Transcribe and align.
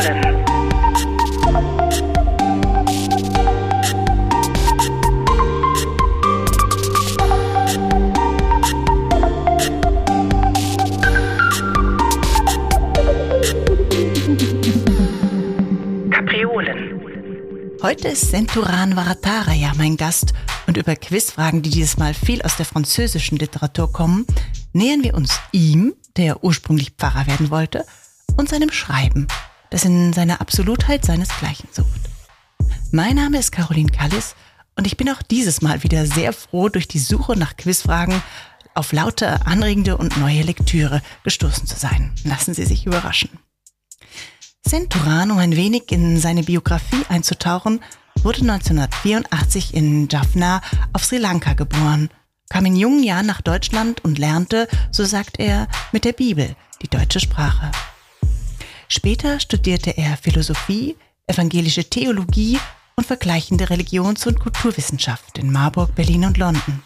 Kapriolen. 0.00 0.16
Heute 17.82 18.08
ist 18.08 18.30
Senturan 18.30 18.96
Varatara 18.96 19.52
ja 19.52 19.72
mein 19.76 19.98
Gast. 19.98 20.32
Und 20.66 20.78
über 20.78 20.96
Quizfragen, 20.96 21.60
die 21.60 21.68
dieses 21.68 21.98
Mal 21.98 22.14
viel 22.14 22.40
aus 22.40 22.56
der 22.56 22.64
französischen 22.64 23.36
Literatur 23.36 23.92
kommen, 23.92 24.24
nähern 24.72 25.02
wir 25.02 25.12
uns 25.12 25.38
ihm, 25.52 25.92
der 26.16 26.42
ursprünglich 26.42 26.92
Pfarrer 26.92 27.26
werden 27.26 27.50
wollte, 27.50 27.84
und 28.38 28.48
seinem 28.48 28.70
Schreiben, 28.70 29.26
das 29.70 29.84
in 29.84 30.12
seiner 30.12 30.40
Absolutheit 30.40 31.04
seinesgleichen 31.04 31.68
sucht. 31.72 32.00
Mein 32.92 33.16
Name 33.16 33.38
ist 33.38 33.52
Caroline 33.52 33.90
Kallis 33.90 34.34
und 34.76 34.86
ich 34.86 34.96
bin 34.96 35.08
auch 35.08 35.22
dieses 35.22 35.62
Mal 35.62 35.82
wieder 35.82 36.06
sehr 36.06 36.32
froh, 36.32 36.68
durch 36.68 36.88
die 36.88 36.98
Suche 36.98 37.36
nach 37.36 37.56
Quizfragen 37.56 38.22
auf 38.74 38.92
lauter 38.92 39.46
anregende 39.46 39.96
und 39.96 40.16
neue 40.16 40.42
Lektüre 40.42 41.02
gestoßen 41.24 41.66
zu 41.66 41.78
sein. 41.78 42.12
Lassen 42.24 42.54
Sie 42.54 42.64
sich 42.64 42.86
überraschen. 42.86 43.30
Centuran, 44.66 45.30
um 45.30 45.38
ein 45.38 45.56
wenig 45.56 45.90
in 45.90 46.18
seine 46.18 46.42
Biografie 46.42 47.04
einzutauchen, 47.08 47.80
wurde 48.22 48.40
1984 48.40 49.74
in 49.74 50.08
Jaffna 50.08 50.60
auf 50.92 51.04
Sri 51.04 51.18
Lanka 51.18 51.54
geboren, 51.54 52.10
kam 52.48 52.66
in 52.66 52.76
jungen 52.76 53.02
Jahren 53.02 53.26
nach 53.26 53.40
Deutschland 53.40 54.04
und 54.04 54.18
lernte, 54.18 54.68
so 54.90 55.04
sagt 55.04 55.38
er, 55.38 55.68
mit 55.92 56.04
der 56.04 56.12
Bibel 56.12 56.54
die 56.82 56.88
deutsche 56.88 57.20
Sprache. 57.20 57.70
Später 58.92 59.38
studierte 59.38 59.96
er 59.96 60.16
Philosophie, 60.16 60.96
evangelische 61.28 61.84
Theologie 61.84 62.58
und 62.96 63.06
vergleichende 63.06 63.70
Religions- 63.70 64.26
und 64.26 64.40
Kulturwissenschaft 64.40 65.38
in 65.38 65.52
Marburg, 65.52 65.94
Berlin 65.94 66.24
und 66.24 66.36
London. 66.36 66.82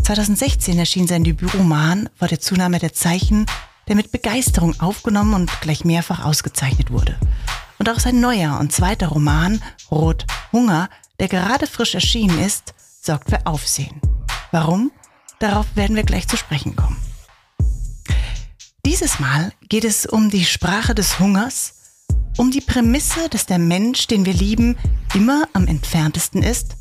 2016 0.00 0.78
erschien 0.78 1.08
sein 1.08 1.24
Debütroman 1.24 2.08
vor 2.14 2.28
der 2.28 2.38
Zunahme 2.38 2.78
der 2.78 2.92
Zeichen 2.92 3.46
der 3.88 3.96
mit 3.96 4.12
Begeisterung 4.12 4.80
aufgenommen 4.80 5.34
und 5.34 5.60
gleich 5.60 5.84
mehrfach 5.84 6.24
ausgezeichnet 6.24 6.92
wurde. 6.92 7.18
Und 7.80 7.90
auch 7.90 7.98
sein 7.98 8.20
neuer 8.20 8.60
und 8.60 8.72
zweiter 8.72 9.08
Roman, 9.08 9.60
Rot 9.90 10.24
Hunger, 10.52 10.88
der 11.18 11.26
gerade 11.26 11.66
frisch 11.66 11.96
erschienen 11.96 12.38
ist, 12.38 12.74
sorgt 13.02 13.28
für 13.28 13.44
Aufsehen. 13.44 14.00
Warum? 14.52 14.92
Darauf 15.40 15.66
werden 15.74 15.96
wir 15.96 16.04
gleich 16.04 16.28
zu 16.28 16.36
sprechen 16.36 16.76
kommen. 16.76 16.96
Dieses 18.84 19.20
Mal 19.20 19.52
geht 19.68 19.84
es 19.84 20.06
um 20.06 20.28
die 20.28 20.44
Sprache 20.44 20.92
des 20.92 21.20
Hungers, 21.20 21.74
um 22.36 22.50
die 22.50 22.60
Prämisse, 22.60 23.28
dass 23.28 23.46
der 23.46 23.60
Mensch, 23.60 24.08
den 24.08 24.26
wir 24.26 24.32
lieben, 24.32 24.76
immer 25.14 25.48
am 25.52 25.68
entferntesten 25.68 26.42
ist. 26.42 26.74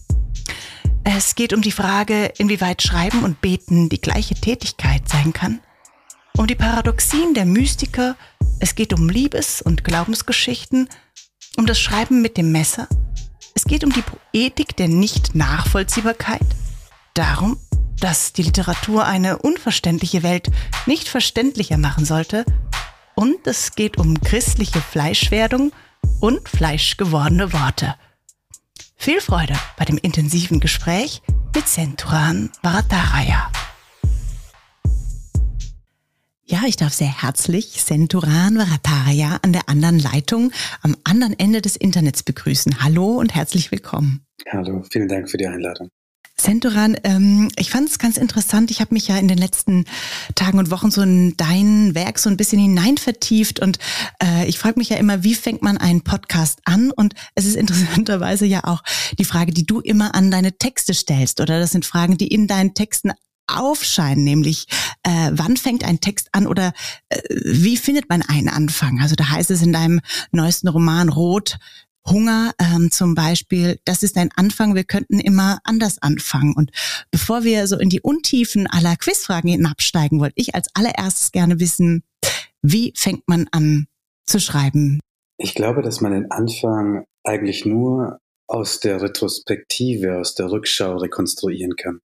Es 1.03 1.35
geht 1.35 1.53
um 1.53 1.61
die 1.61 1.72
Frage, 1.72 2.33
inwieweit 2.39 2.81
Schreiben 2.81 3.23
und 3.23 3.39
Beten 3.39 3.88
die 3.88 4.02
gleiche 4.02 4.33
Tätigkeit 4.33 5.07
sein 5.07 5.31
kann. 5.31 5.59
Um 6.35 6.47
die 6.47 6.55
Paradoxien 6.55 7.35
der 7.35 7.45
Mystiker, 7.45 8.16
es 8.59 8.73
geht 8.73 8.94
um 8.94 9.07
Liebes- 9.07 9.61
und 9.61 9.83
Glaubensgeschichten, 9.83 10.89
um 11.55 11.67
das 11.67 11.79
Schreiben 11.79 12.23
mit 12.23 12.35
dem 12.35 12.52
Messer, 12.52 12.88
es 13.53 13.66
geht 13.66 13.83
um 13.83 13.94
die 13.94 14.02
Poetik 14.02 14.75
der 14.75 14.88
Nicht-Nachvollziehbarkeit, 14.88 16.41
darum, 17.13 17.59
dass 18.02 18.33
die 18.33 18.44
Literatur 18.44 19.05
eine 19.05 19.38
unverständliche 19.38 20.23
Welt 20.23 20.49
nicht 20.85 21.07
verständlicher 21.07 21.77
machen 21.77 22.03
sollte, 22.03 22.44
und 23.16 23.45
es 23.45 23.75
geht 23.75 23.97
um 23.97 24.19
christliche 24.19 24.81
Fleischwerdung 24.81 25.71
und 26.19 26.47
fleischgewordene 26.49 27.53
Worte. 27.53 27.95
Viel 28.95 29.22
Freude 29.22 29.53
bei 29.77 29.85
dem 29.85 29.97
intensiven 29.97 30.59
Gespräch 30.59 31.22
mit 31.53 31.67
Centuran 31.67 32.50
Varataraya. 32.61 33.51
Ja, 36.45 36.63
ich 36.66 36.75
darf 36.75 36.94
sehr 36.94 37.22
herzlich 37.22 37.81
Senturan 37.81 38.57
Varataria 38.57 39.40
an 39.41 39.53
der 39.53 39.69
anderen 39.69 40.00
Leitung 40.00 40.51
am 40.81 40.97
anderen 41.03 41.38
Ende 41.38 41.61
des 41.61 41.75
Internets 41.75 42.23
begrüßen. 42.23 42.84
Hallo 42.84 43.19
und 43.19 43.35
herzlich 43.35 43.72
willkommen. 43.72 44.25
Hallo, 44.50 44.84
vielen 44.91 45.07
Dank 45.07 45.29
für 45.29 45.38
die 45.38 45.47
Einladung. 45.47 45.90
Senturan, 46.44 46.97
ähm, 47.03 47.50
ich 47.57 47.69
fand 47.69 47.90
es 47.90 48.00
ganz 48.00 48.18
interessant. 48.18 48.72
Ich 48.72 48.81
habe 48.81 48.94
mich 48.94 49.07
ja 49.07 49.18
in 49.18 49.28
den 49.28 49.38
letzten 49.38 49.85
Tagen 50.35 50.57
und 50.57 50.72
Wochen 50.72 50.90
so 50.90 51.02
in 51.02 51.38
dein 51.38 51.94
Werk 51.94 52.19
so 52.19 52.29
ein 52.29 52.38
bisschen 52.38 52.59
hinein 52.59 52.97
vertieft 52.97 53.59
und 53.59 53.78
äh, 54.24 54.47
ich 54.47 54.57
frage 54.57 54.79
mich 54.79 54.90
ja 54.90 54.97
immer, 54.97 55.24
wie 55.24 55.35
fängt 55.35 55.62
man 55.62 55.78
einen 55.78 56.02
Podcast 56.02 56.59
an? 56.66 56.91
Und 56.91 57.13
es 57.35 57.46
ist 57.46 57.56
interessanterweise 57.56 58.46
ja 58.46 58.63
auch 58.63 58.84
die 59.19 59.25
Frage, 59.25 59.53
die 59.53 59.66
du 59.66 59.79
immer 59.79 60.16
an 60.16 60.31
deine 60.31 60.57
Texte 60.57 60.94
stellst, 60.94 61.41
oder 61.41 61.59
das 61.59 61.72
sind 61.72 61.85
Fragen, 61.85 62.18
die 62.18 62.28
in 62.28 62.47
deinen 62.47 62.73
Texten 62.73 63.12
aufscheinen, 63.47 64.23
nämlich 64.23 64.68
äh, 65.03 65.29
wann 65.31 65.58
fängt 65.58 65.84
ein 65.84 66.00
Text 66.00 66.29
an 66.31 66.47
oder 66.47 66.73
äh, 67.09 67.19
wie 67.29 67.78
findet 67.78 68.09
man 68.09 68.22
einen 68.22 68.50
Anfang? 68.50 69.00
Also 69.02 69.16
da 69.16 69.29
heißt 69.29 69.52
es 69.52 69.62
in 69.62 69.73
deinem 69.73 70.02
neuesten 70.31 70.69
Roman 70.69 71.09
Rot, 71.09 71.58
Hunger 72.07 72.53
ähm, 72.59 72.91
zum 72.91 73.16
Beispiel, 73.16 73.79
das 73.85 74.03
ist 74.03 74.17
ein 74.17 74.31
Anfang, 74.35 74.75
wir 74.75 74.84
könnten 74.84 75.19
immer 75.19 75.59
anders 75.63 76.01
anfangen. 76.01 76.53
Und 76.56 76.72
bevor 77.12 77.44
wir 77.44 77.67
so 77.67 77.78
in 77.78 77.89
die 77.89 78.01
Untiefen 78.01 78.67
aller 78.67 78.95
Quizfragen 78.95 79.50
hinabsteigen, 79.50 80.19
wollte 80.19 80.35
ich 80.38 80.56
als 80.56 80.67
allererstes 80.73 81.31
gerne 81.31 81.59
wissen, 81.59 82.03
wie 82.61 82.94
fängt 82.95 83.28
man 83.28 83.47
an 83.51 83.88
zu 84.25 84.40
schreiben? 84.40 85.00
Ich 85.38 85.56
glaube, 85.56 85.81
dass 85.81 86.01
man 86.01 86.11
den 86.11 86.31
Anfang 86.31 87.06
eigentlich 87.23 87.66
nur 87.66 88.19
aus 88.47 88.79
der 88.79 89.01
Retrospektive, 89.01 90.19
aus 90.19 90.35
der 90.35 90.51
Rückschau 90.51 90.97
rekonstruieren 90.97 91.75
kann. 91.75 92.00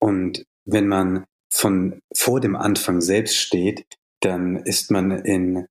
Und 0.00 0.44
wenn 0.64 0.86
man 0.86 1.24
von 1.50 2.00
vor 2.14 2.40
dem 2.40 2.56
Anfang 2.56 3.00
selbst 3.00 3.36
steht, 3.36 3.84
dann 4.20 4.56
ist 4.56 4.90
man 4.90 5.10
in 5.10 5.66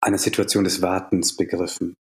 einer 0.00 0.18
Situation 0.18 0.64
des 0.64 0.82
Wartens 0.82 1.36
begriffen. 1.36 1.94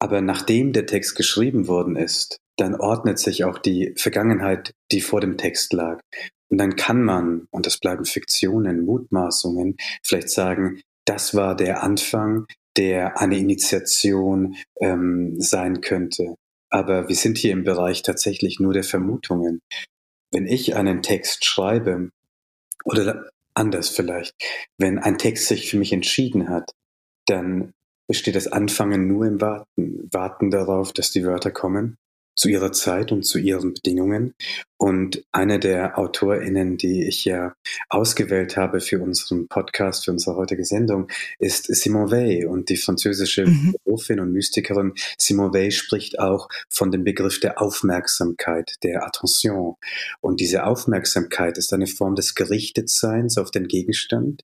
Aber 0.00 0.20
nachdem 0.20 0.72
der 0.72 0.86
Text 0.86 1.14
geschrieben 1.14 1.68
worden 1.68 1.96
ist, 1.96 2.38
dann 2.56 2.74
ordnet 2.74 3.18
sich 3.18 3.44
auch 3.44 3.58
die 3.58 3.94
Vergangenheit, 3.96 4.72
die 4.92 5.00
vor 5.00 5.20
dem 5.20 5.36
Text 5.38 5.72
lag. 5.72 6.00
Und 6.48 6.58
dann 6.58 6.76
kann 6.76 7.02
man, 7.02 7.46
und 7.50 7.66
das 7.66 7.78
bleiben 7.78 8.04
Fiktionen, 8.04 8.84
Mutmaßungen, 8.84 9.76
vielleicht 10.02 10.30
sagen, 10.30 10.80
das 11.04 11.34
war 11.34 11.54
der 11.54 11.82
Anfang, 11.82 12.46
der 12.76 13.20
eine 13.20 13.38
Initiation 13.38 14.56
ähm, 14.80 15.40
sein 15.40 15.80
könnte. 15.80 16.34
Aber 16.70 17.08
wir 17.08 17.16
sind 17.16 17.38
hier 17.38 17.52
im 17.52 17.64
Bereich 17.64 18.02
tatsächlich 18.02 18.58
nur 18.58 18.72
der 18.72 18.84
Vermutungen 18.84 19.60
wenn 20.30 20.46
ich 20.46 20.74
einen 20.76 21.02
Text 21.02 21.44
schreibe, 21.44 22.10
oder 22.84 23.28
anders 23.54 23.88
vielleicht, 23.88 24.34
wenn 24.78 24.98
ein 24.98 25.18
Text 25.18 25.48
sich 25.48 25.68
für 25.68 25.76
mich 25.76 25.92
entschieden 25.92 26.48
hat, 26.48 26.72
dann 27.26 27.72
besteht 28.10 28.34
das 28.34 28.48
Anfangen 28.48 29.06
nur 29.06 29.24
im 29.24 29.40
Warten, 29.40 30.08
warten 30.10 30.50
darauf, 30.50 30.92
dass 30.92 31.12
die 31.12 31.24
Wörter 31.24 31.52
kommen 31.52 31.96
zu 32.34 32.48
ihrer 32.48 32.72
Zeit 32.72 33.12
und 33.12 33.22
zu 33.22 33.38
ihren 33.38 33.72
Bedingungen. 33.72 34.34
Und 34.76 35.22
eine 35.30 35.60
der 35.60 35.96
AutorInnen, 35.96 36.76
die 36.76 37.06
ich 37.06 37.24
ja 37.24 37.54
ausgewählt 37.88 38.56
habe 38.56 38.80
für 38.80 39.00
unseren 39.00 39.46
Podcast, 39.46 40.06
für 40.06 40.10
unsere 40.10 40.34
heutige 40.34 40.64
Sendung, 40.64 41.06
ist 41.38 41.66
Simone 41.66 42.10
Weil. 42.10 42.46
Und 42.48 42.68
die 42.68 42.78
französische 42.78 43.46
mhm. 43.46 43.76
Philosophin 43.84 44.18
und 44.18 44.32
Mystikerin 44.32 44.94
Simone 45.16 45.54
Weil 45.54 45.70
spricht 45.70 46.18
auch 46.18 46.48
von 46.68 46.90
dem 46.90 47.04
Begriff 47.04 47.38
der 47.38 47.62
Aufmerksamkeit, 47.62 48.74
der 48.82 49.06
Attention. 49.06 49.76
Und 50.20 50.40
diese 50.40 50.64
Aufmerksamkeit 50.64 51.58
ist 51.58 51.72
eine 51.72 51.86
Form 51.86 52.16
des 52.16 52.34
Gerichtetseins 52.34 53.38
auf 53.38 53.52
den 53.52 53.68
Gegenstand. 53.68 54.42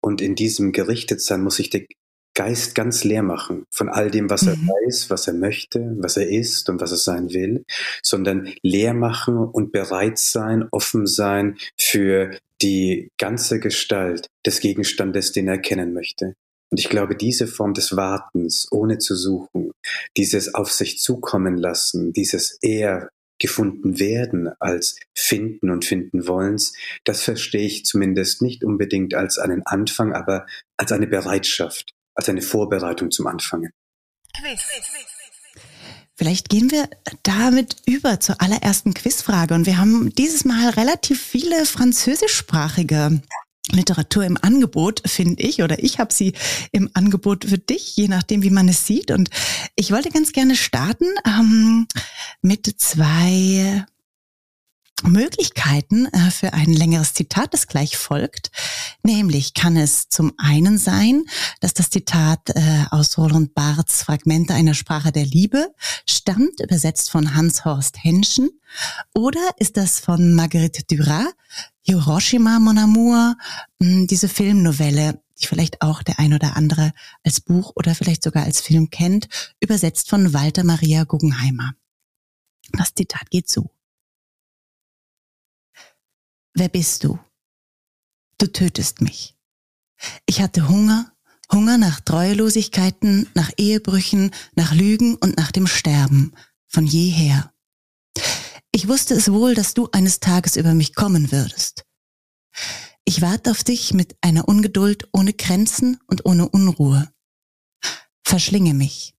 Und 0.00 0.22
in 0.22 0.34
diesem 0.34 0.72
Gerichtetsein 0.72 1.42
muss 1.42 1.58
ich 1.58 1.68
Geist 2.36 2.74
ganz 2.74 3.02
leer 3.02 3.22
machen 3.22 3.64
von 3.70 3.88
all 3.88 4.10
dem, 4.10 4.28
was 4.30 4.46
er 4.46 4.56
mhm. 4.56 4.68
weiß, 4.68 5.10
was 5.10 5.26
er 5.26 5.34
möchte, 5.34 5.96
was 5.98 6.16
er 6.18 6.28
ist 6.28 6.68
und 6.68 6.80
was 6.80 6.92
er 6.92 6.98
sein 6.98 7.32
will, 7.32 7.64
sondern 8.02 8.52
leer 8.62 8.94
machen 8.94 9.38
und 9.38 9.72
bereit 9.72 10.18
sein, 10.18 10.68
offen 10.70 11.06
sein 11.06 11.56
für 11.78 12.38
die 12.62 13.10
ganze 13.18 13.58
Gestalt 13.58 14.28
des 14.44 14.60
Gegenstandes, 14.60 15.32
den 15.32 15.48
er 15.48 15.58
kennen 15.58 15.94
möchte. 15.94 16.34
Und 16.70 16.78
ich 16.78 16.90
glaube, 16.90 17.16
diese 17.16 17.46
Form 17.46 17.72
des 17.72 17.96
Wartens, 17.96 18.68
ohne 18.70 18.98
zu 18.98 19.14
suchen, 19.14 19.72
dieses 20.16 20.54
auf 20.54 20.70
sich 20.70 20.98
zukommen 20.98 21.56
lassen, 21.56 22.12
dieses 22.12 22.58
eher 22.60 23.08
gefunden 23.38 23.98
werden 23.98 24.50
als 24.58 24.98
finden 25.14 25.70
und 25.70 25.84
finden 25.84 26.26
wollens, 26.26 26.74
das 27.04 27.22
verstehe 27.22 27.66
ich 27.66 27.84
zumindest 27.84 28.42
nicht 28.42 28.64
unbedingt 28.64 29.14
als 29.14 29.38
einen 29.38 29.62
Anfang, 29.64 30.12
aber 30.12 30.46
als 30.76 30.92
eine 30.92 31.06
Bereitschaft, 31.06 31.92
als 32.16 32.28
eine 32.28 32.42
Vorbereitung 32.42 33.10
zum 33.10 33.26
Anfangen. 33.26 33.70
Vielleicht 36.18 36.48
gehen 36.48 36.70
wir 36.70 36.88
damit 37.22 37.76
über 37.84 38.20
zur 38.20 38.40
allerersten 38.40 38.94
Quizfrage. 38.94 39.54
Und 39.54 39.66
wir 39.66 39.76
haben 39.78 40.14
dieses 40.14 40.46
Mal 40.46 40.70
relativ 40.70 41.22
viele 41.22 41.66
französischsprachige 41.66 43.20
Literatur 43.72 44.24
im 44.24 44.38
Angebot, 44.40 45.02
finde 45.06 45.42
ich, 45.42 45.62
oder 45.62 45.82
ich 45.82 45.98
habe 45.98 46.14
sie 46.14 46.32
im 46.72 46.88
Angebot 46.94 47.44
für 47.44 47.58
dich, 47.58 47.96
je 47.96 48.08
nachdem, 48.08 48.42
wie 48.42 48.50
man 48.50 48.68
es 48.68 48.86
sieht. 48.86 49.10
Und 49.10 49.28
ich 49.74 49.92
wollte 49.92 50.10
ganz 50.10 50.32
gerne 50.32 50.56
starten 50.56 51.06
ähm, 51.26 51.86
mit 52.40 52.66
zwei 52.80 53.84
Möglichkeiten 55.02 56.06
äh, 56.06 56.30
für 56.30 56.52
ein 56.54 56.72
längeres 56.72 57.12
Zitat, 57.12 57.52
das 57.52 57.66
gleich 57.66 57.96
folgt. 57.96 58.50
Nämlich 59.02 59.52
kann 59.52 59.76
es 59.76 60.08
zum 60.08 60.32
einen 60.38 60.78
sein, 60.78 61.24
dass 61.60 61.74
das 61.74 61.90
Zitat 61.90 62.50
äh, 62.50 62.84
aus 62.90 63.18
Roland 63.18 63.54
Barths 63.54 64.02
Fragmente 64.02 64.54
einer 64.54 64.74
Sprache 64.74 65.12
der 65.12 65.26
Liebe 65.26 65.74
stammt, 66.08 66.60
übersetzt 66.60 67.10
von 67.10 67.34
Hans-Horst 67.34 68.02
Henschen. 68.02 68.50
Oder 69.14 69.50
ist 69.58 69.76
das 69.76 70.00
von 70.00 70.34
Marguerite 70.34 70.82
Duras, 70.84 71.32
Hiroshima 71.82 72.58
Mon 72.58 72.78
Amour, 72.78 73.36
hm, 73.80 74.06
diese 74.06 74.28
Filmnovelle, 74.28 75.22
die 75.40 75.46
vielleicht 75.46 75.82
auch 75.82 76.02
der 76.02 76.18
ein 76.18 76.32
oder 76.32 76.56
andere 76.56 76.92
als 77.22 77.40
Buch 77.40 77.72
oder 77.76 77.94
vielleicht 77.94 78.24
sogar 78.24 78.44
als 78.44 78.62
Film 78.62 78.88
kennt, 78.88 79.28
übersetzt 79.60 80.08
von 80.08 80.32
Walter 80.32 80.64
Maria 80.64 81.04
Guggenheimer. 81.04 81.74
Das 82.72 82.94
Zitat 82.94 83.30
geht 83.30 83.50
so. 83.50 83.75
Wer 86.58 86.70
bist 86.70 87.04
du? 87.04 87.18
Du 88.38 88.46
tötest 88.46 89.02
mich. 89.02 89.36
Ich 90.24 90.40
hatte 90.40 90.68
Hunger, 90.70 91.12
Hunger 91.52 91.76
nach 91.76 92.00
Treuelosigkeiten, 92.00 93.28
nach 93.34 93.50
Ehebrüchen, 93.58 94.30
nach 94.54 94.72
Lügen 94.72 95.16
und 95.16 95.36
nach 95.36 95.52
dem 95.52 95.66
Sterben, 95.66 96.32
von 96.66 96.86
jeher. 96.86 97.52
Ich 98.72 98.88
wusste 98.88 99.12
es 99.12 99.30
wohl, 99.30 99.54
dass 99.54 99.74
du 99.74 99.90
eines 99.92 100.18
Tages 100.18 100.56
über 100.56 100.72
mich 100.72 100.94
kommen 100.94 101.30
würdest. 101.30 101.84
Ich 103.04 103.20
warte 103.20 103.50
auf 103.50 103.62
dich 103.62 103.92
mit 103.92 104.16
einer 104.22 104.48
Ungeduld 104.48 105.08
ohne 105.12 105.34
Grenzen 105.34 105.98
und 106.06 106.24
ohne 106.24 106.48
Unruhe. 106.48 107.12
Verschlinge 108.24 108.72
mich. 108.72 109.14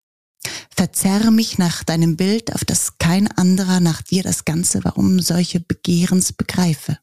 Verzerre 0.75 1.31
mich 1.31 1.59
nach 1.59 1.83
deinem 1.83 2.17
Bild, 2.17 2.55
auf 2.55 2.65
das 2.65 2.97
kein 2.97 3.27
anderer 3.27 3.79
nach 3.79 4.01
dir 4.01 4.23
das 4.23 4.43
Ganze, 4.43 4.83
warum 4.83 5.19
solche 5.19 5.59
Begehrens 5.59 6.33
begreife. 6.33 6.97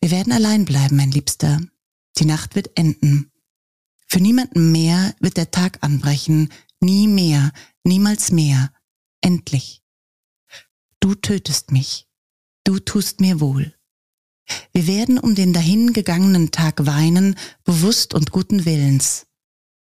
Wir 0.00 0.10
werden 0.10 0.32
allein 0.32 0.64
bleiben, 0.64 0.96
mein 0.96 1.10
Liebster. 1.10 1.60
Die 2.18 2.26
Nacht 2.26 2.54
wird 2.54 2.78
enden. 2.78 3.32
Für 4.06 4.20
niemanden 4.20 4.70
mehr 4.72 5.14
wird 5.20 5.36
der 5.36 5.50
Tag 5.50 5.78
anbrechen. 5.82 6.52
Nie 6.80 7.08
mehr, 7.08 7.52
niemals 7.84 8.30
mehr. 8.30 8.72
Endlich. 9.20 9.82
Du 11.00 11.14
tötest 11.14 11.72
mich. 11.72 12.06
Du 12.64 12.78
tust 12.78 13.20
mir 13.20 13.40
wohl. 13.40 13.74
Wir 14.72 14.86
werden 14.86 15.18
um 15.18 15.34
den 15.34 15.52
dahingegangenen 15.52 16.52
Tag 16.52 16.86
weinen, 16.86 17.34
bewusst 17.64 18.14
und 18.14 18.30
guten 18.30 18.64
Willens. 18.64 19.26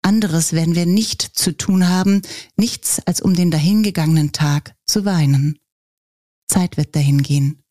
Anderes 0.00 0.52
werden 0.52 0.74
wir 0.74 0.86
nicht 0.86 1.20
zu 1.20 1.56
tun 1.56 1.88
haben, 1.88 2.22
nichts 2.56 3.00
als 3.06 3.20
um 3.20 3.34
den 3.34 3.50
dahingegangenen 3.50 4.32
Tag 4.32 4.74
zu 4.86 5.04
weinen. 5.04 5.58
Zeit 6.48 6.76
wird 6.76 6.96
dahingehen, 6.96 7.62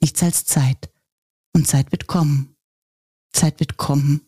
nichts 0.00 0.22
als 0.22 0.44
Zeit 0.44 0.90
und 1.54 1.66
Zeit 1.66 1.92
wird 1.92 2.06
kommen. 2.06 2.56
Zeit 3.32 3.60
wird 3.60 3.76
kommen, 3.76 4.22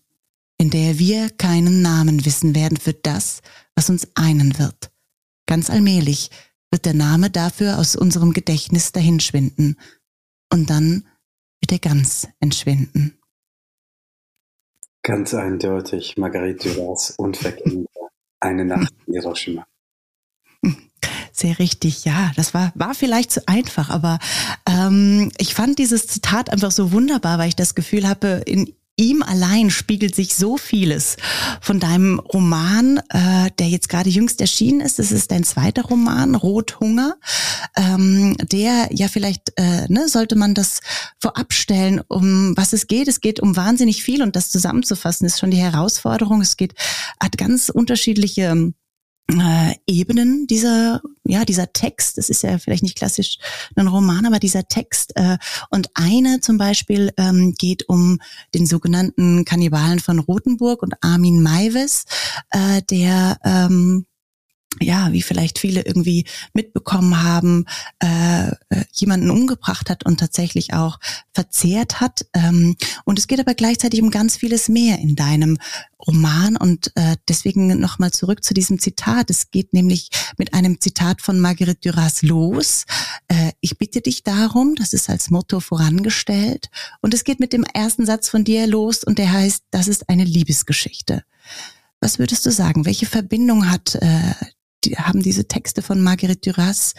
in 0.59 0.71
der 0.71 0.99
wir 0.99 1.31
keinen 1.31 1.83
Namen 1.83 2.25
wissen 2.25 2.55
werden 2.55 2.77
für 2.77 2.95
das, 2.95 3.43
was 3.75 3.91
uns 3.91 4.09
einen 4.15 4.59
wird. 4.59 4.93
Ganz 5.47 5.71
allmählich 5.71 6.31
wird 6.71 6.87
der 6.87 6.95
Name 6.95 7.31
dafür 7.31 7.79
aus 7.79 7.97
unserem 7.97 8.33
Gedächtnis 8.33 8.93
dahinschwinden 8.93 9.79
und 10.53 10.71
dann 10.71 11.07
wird 11.61 11.73
er 11.73 11.79
ganz 11.79 12.29
entschwinden. 12.41 13.19
Ganz 15.03 15.35
eindeutig, 15.35 16.17
Margarete 16.17 16.75
Duras 16.75 17.11
unverkennbar. 17.19 18.11
Eine 18.41 18.65
Nacht 18.65 18.95
in 19.07 19.15
Hiroshima. 19.15 19.67
Sehr 21.33 21.59
richtig, 21.59 22.05
ja. 22.05 22.31
Das 22.37 22.53
war, 22.53 22.73
war 22.75 22.95
vielleicht 22.95 23.33
zu 23.33 23.49
einfach, 23.49 23.89
aber 23.89 24.19
ähm, 24.67 25.33
ich 25.39 25.55
fand 25.55 25.79
dieses 25.79 26.07
Zitat 26.07 26.51
einfach 26.51 26.71
so 26.71 26.93
wunderbar, 26.93 27.39
weil 27.39 27.49
ich 27.49 27.57
das 27.57 27.75
Gefühl 27.75 28.07
habe, 28.07 28.43
in 28.47 28.75
ihm 28.97 29.23
allein 29.23 29.71
spiegelt 29.71 30.15
sich 30.15 30.35
so 30.35 30.59
vieles 30.59 31.17
von 31.63 31.81
deinem 31.81 32.19
Roman, 32.19 32.99
äh, 33.09 33.51
der 33.59 33.69
jetzt 33.69 33.89
gerade 33.89 34.11
jüngst 34.11 34.41
erschienen 34.43 34.83
ist. 34.83 34.99
Das 34.99 35.11
ist 35.11 35.31
dein 35.31 35.45
zweiter 35.45 35.83
Roman, 35.83 36.35
Rothunger, 36.35 37.17
ähm, 37.75 38.37
der 38.39 38.91
ja 38.93 39.09
vielleicht, 39.09 39.53
äh, 39.57 39.87
ne, 39.89 40.09
sollte 40.09 40.37
man 40.37 40.55
das 40.55 40.81
vorab 41.19 41.55
stellen, 41.55 42.03
um 42.09 42.55
was 42.57 42.75
es 42.75 42.87
geht. 42.87 43.09
Es 43.09 43.23
geht 43.23 43.41
um 43.41 43.57
wahnsinnig 43.57 44.03
viel 44.03 44.23
und 44.23 44.37
das 44.37 44.51
zusammenzufassen 44.51 45.27
ist 45.27 45.41
schon 45.41 45.51
die 45.51 45.57
Herausforderung. 45.57 46.43
Es 46.43 46.59
geht, 46.59 46.75
hat 47.19 47.39
ganz 47.39 47.71
unterschiedliche 47.71 48.75
äh, 49.31 49.75
Ebenen 49.87 50.47
dieser 50.47 51.01
ja 51.25 51.45
dieser 51.45 51.73
Text 51.73 52.19
das 52.19 52.29
ist 52.29 52.43
ja 52.43 52.59
vielleicht 52.59 52.83
nicht 52.83 52.97
klassisch 52.97 53.39
ein 53.77 53.87
Roman 53.87 54.27
aber 54.27 54.39
dieser 54.39 54.67
Text 54.67 55.13
äh, 55.17 55.39
und 55.71 55.89
eine 55.95 56.41
zum 56.41 56.59
Beispiel 56.59 57.13
ähm, 57.17 57.55
geht 57.57 57.89
um 57.89 58.19
den 58.55 58.67
sogenannten 58.67 59.45
Kannibalen 59.45 60.01
von 60.01 60.19
Rothenburg 60.19 60.83
und 60.83 60.95
Armin 61.03 61.43
Maivis 61.43 62.05
äh, 62.51 62.83
der 62.83 63.39
ähm, 63.45 64.07
ja, 64.81 65.13
wie 65.13 65.23
vielleicht 65.23 65.59
viele 65.59 65.83
irgendwie 65.83 66.25
mitbekommen 66.53 67.23
haben, 67.23 67.67
äh, 68.03 68.49
äh, 68.49 68.85
jemanden 68.93 69.31
umgebracht 69.31 69.91
hat 69.91 70.05
und 70.05 70.19
tatsächlich 70.21 70.75
auch 70.75 70.99
verzehrt 71.33 72.01
hat. 72.01 72.27
Ähm, 72.35 72.77
und 73.05 73.19
es 73.19 73.27
geht 73.27 73.41
aber 73.41 73.55
gleichzeitig 73.55 74.03
um 74.03 74.11
ganz 74.11 74.37
vieles 74.37 74.69
mehr 74.69 74.99
in 74.99 75.17
deinem 75.17 75.59
Roman 76.07 76.57
und 76.57 76.91
äh, 76.97 77.17
deswegen 77.29 77.79
nochmal 77.79 78.11
zurück 78.11 78.43
zu 78.43 78.55
diesem 78.55 78.81
Zitat. 78.81 79.31
Es 79.31 79.51
geht 79.51 79.73
nämlich 79.73 80.11
mit 80.37 80.53
einem 80.55 80.81
Zitat 80.81 81.23
von 81.23 81.39
Marguerite 81.39 81.91
Duras 81.91 82.23
los. 82.23 82.85
Äh, 83.29 83.53
ich 83.61 83.79
bitte 83.79 84.01
dich 84.01 84.25
darum, 84.25 84.75
das 84.75 84.93
ist 84.93 85.09
als 85.09 85.31
Motto 85.31 85.61
vorangestellt 85.61 86.71
und 87.01 87.15
es 87.15 87.25
geht 87.25 87.41
mit 87.41 87.53
dem 87.53 87.65
ersten 87.65 88.05
Satz 88.05 88.29
von 88.29 88.45
dir 88.45 88.67
los 88.67 89.05
und 89.05 89.19
der 89.19 89.33
heißt, 89.33 89.65
das 89.71 89.87
ist 89.87 90.09
eine 90.09 90.25
Liebesgeschichte. 90.25 91.25
Was 92.01 92.19
würdest 92.19 92.45
du 92.47 92.51
sagen? 92.51 92.85
Welche 92.85 93.07
Verbindung 93.07 93.71
hat 93.71 93.95
äh, 93.95 94.35
die 94.85 94.97
haben 94.97 95.23
diese 95.23 95.47
Texte 95.47 95.83
von 95.83 96.01
Marguerite 96.01 96.53
Duras 96.53 96.95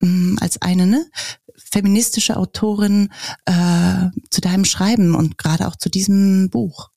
mh, 0.00 0.08
mm, 0.08 0.38
als 0.40 0.60
eine 0.62 0.86
ne, 0.86 1.10
feministische 1.56 2.36
Autorin 2.36 3.12
äh, 3.46 4.08
zu 4.30 4.40
deinem 4.40 4.64
Schreiben 4.64 5.14
und 5.14 5.38
gerade 5.38 5.66
auch 5.66 5.76
zu 5.76 5.88
diesem 5.88 6.50
Buch? 6.50 6.90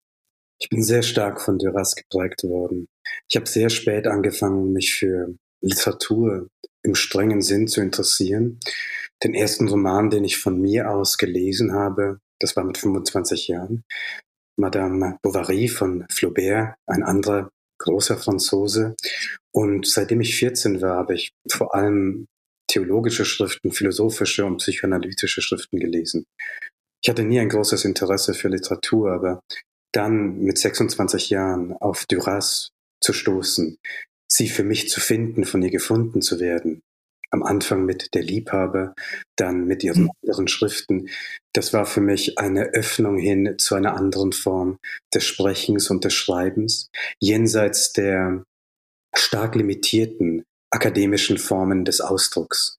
Ich 0.59 0.69
bin 0.69 0.83
sehr 0.83 1.03
stark 1.03 1.41
von 1.41 1.59
Duras 1.59 1.95
geprägt 1.95 2.43
worden. 2.43 2.87
Ich 3.29 3.35
habe 3.35 3.45
sehr 3.45 3.69
spät 3.69 4.07
angefangen, 4.07 4.73
mich 4.73 4.93
für 4.95 5.35
Literatur 5.61 6.47
im 6.83 6.95
strengen 6.95 7.41
Sinn 7.41 7.67
zu 7.67 7.81
interessieren. 7.81 8.59
Den 9.23 9.33
ersten 9.33 9.67
Roman, 9.67 10.09
den 10.09 10.23
ich 10.23 10.37
von 10.37 10.59
mir 10.59 10.89
aus 10.89 11.17
gelesen 11.17 11.73
habe, 11.73 12.19
das 12.39 12.55
war 12.55 12.63
mit 12.63 12.77
25 12.77 13.47
Jahren, 13.47 13.83
Madame 14.57 15.17
Bovary 15.21 15.67
von 15.67 16.05
Flaubert, 16.09 16.75
ein 16.87 17.03
anderer 17.03 17.51
großer 17.79 18.17
Franzose. 18.17 18.95
Und 19.57 19.87
seitdem 19.87 20.21
ich 20.21 20.35
14 20.35 20.83
war, 20.83 20.97
habe 20.97 21.15
ich 21.15 21.31
vor 21.49 21.73
allem 21.73 22.27
theologische 22.69 23.25
Schriften, 23.25 23.71
philosophische 23.71 24.45
und 24.45 24.57
psychoanalytische 24.57 25.41
Schriften 25.41 25.79
gelesen. 25.79 26.25
Ich 27.03 27.09
hatte 27.09 27.23
nie 27.23 27.39
ein 27.39 27.49
großes 27.49 27.83
Interesse 27.83 28.35
für 28.35 28.49
Literatur, 28.49 29.11
aber 29.13 29.41
dann 29.95 30.37
mit 30.41 30.59
26 30.59 31.31
Jahren 31.31 31.73
auf 31.73 32.05
Duras 32.05 32.69
zu 33.01 33.13
stoßen, 33.13 33.79
sie 34.31 34.47
für 34.47 34.63
mich 34.63 34.89
zu 34.89 34.99
finden, 34.99 35.43
von 35.43 35.63
ihr 35.63 35.71
gefunden 35.71 36.21
zu 36.21 36.39
werden, 36.39 36.81
am 37.31 37.41
Anfang 37.41 37.83
mit 37.83 38.13
Der 38.13 38.21
Liebhaber, 38.21 38.93
dann 39.37 39.65
mit 39.65 39.83
ihren 39.83 40.03
mhm. 40.03 40.11
anderen 40.21 40.47
Schriften. 40.49 41.09
Das 41.55 41.73
war 41.73 41.87
für 41.87 42.01
mich 42.01 42.37
eine 42.37 42.65
Öffnung 42.75 43.17
hin 43.17 43.55
zu 43.57 43.73
einer 43.73 43.95
anderen 43.95 44.33
Form 44.33 44.77
des 45.15 45.25
Sprechens 45.25 45.89
und 45.89 46.05
des 46.05 46.13
Schreibens, 46.13 46.91
jenseits 47.19 47.91
der 47.91 48.43
stark 49.19 49.55
limitierten 49.55 50.43
akademischen 50.71 51.37
Formen 51.37 51.85
des 51.85 52.01
Ausdrucks. 52.01 52.77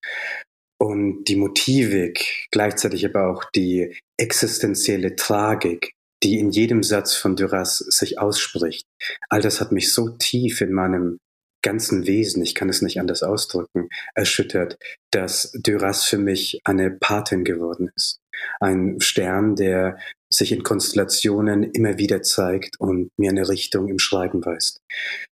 Und 0.80 1.24
die 1.24 1.36
Motivik, 1.36 2.46
gleichzeitig 2.50 3.04
aber 3.04 3.28
auch 3.28 3.44
die 3.44 3.96
existenzielle 4.16 5.16
Tragik, 5.16 5.92
die 6.22 6.38
in 6.38 6.50
jedem 6.50 6.82
Satz 6.82 7.14
von 7.14 7.36
Duras 7.36 7.78
sich 7.78 8.18
ausspricht, 8.18 8.86
all 9.28 9.40
das 9.40 9.60
hat 9.60 9.72
mich 9.72 9.92
so 9.92 10.10
tief 10.10 10.60
in 10.60 10.72
meinem 10.72 11.18
ganzen 11.62 12.06
Wesen, 12.06 12.42
ich 12.42 12.54
kann 12.54 12.68
es 12.68 12.82
nicht 12.82 13.00
anders 13.00 13.22
ausdrücken, 13.22 13.88
erschüttert, 14.14 14.78
dass 15.10 15.52
Duras 15.52 16.04
für 16.04 16.18
mich 16.18 16.60
eine 16.64 16.90
Patin 16.90 17.44
geworden 17.44 17.90
ist. 17.96 18.20
Ein 18.60 19.00
Stern, 19.00 19.56
der 19.56 19.98
sich 20.30 20.52
in 20.52 20.62
Konstellationen 20.62 21.64
immer 21.64 21.98
wieder 21.98 22.22
zeigt 22.22 22.78
und 22.78 23.10
mir 23.16 23.30
eine 23.30 23.48
Richtung 23.48 23.88
im 23.88 23.98
Schreiben 23.98 24.44
weist. 24.44 24.80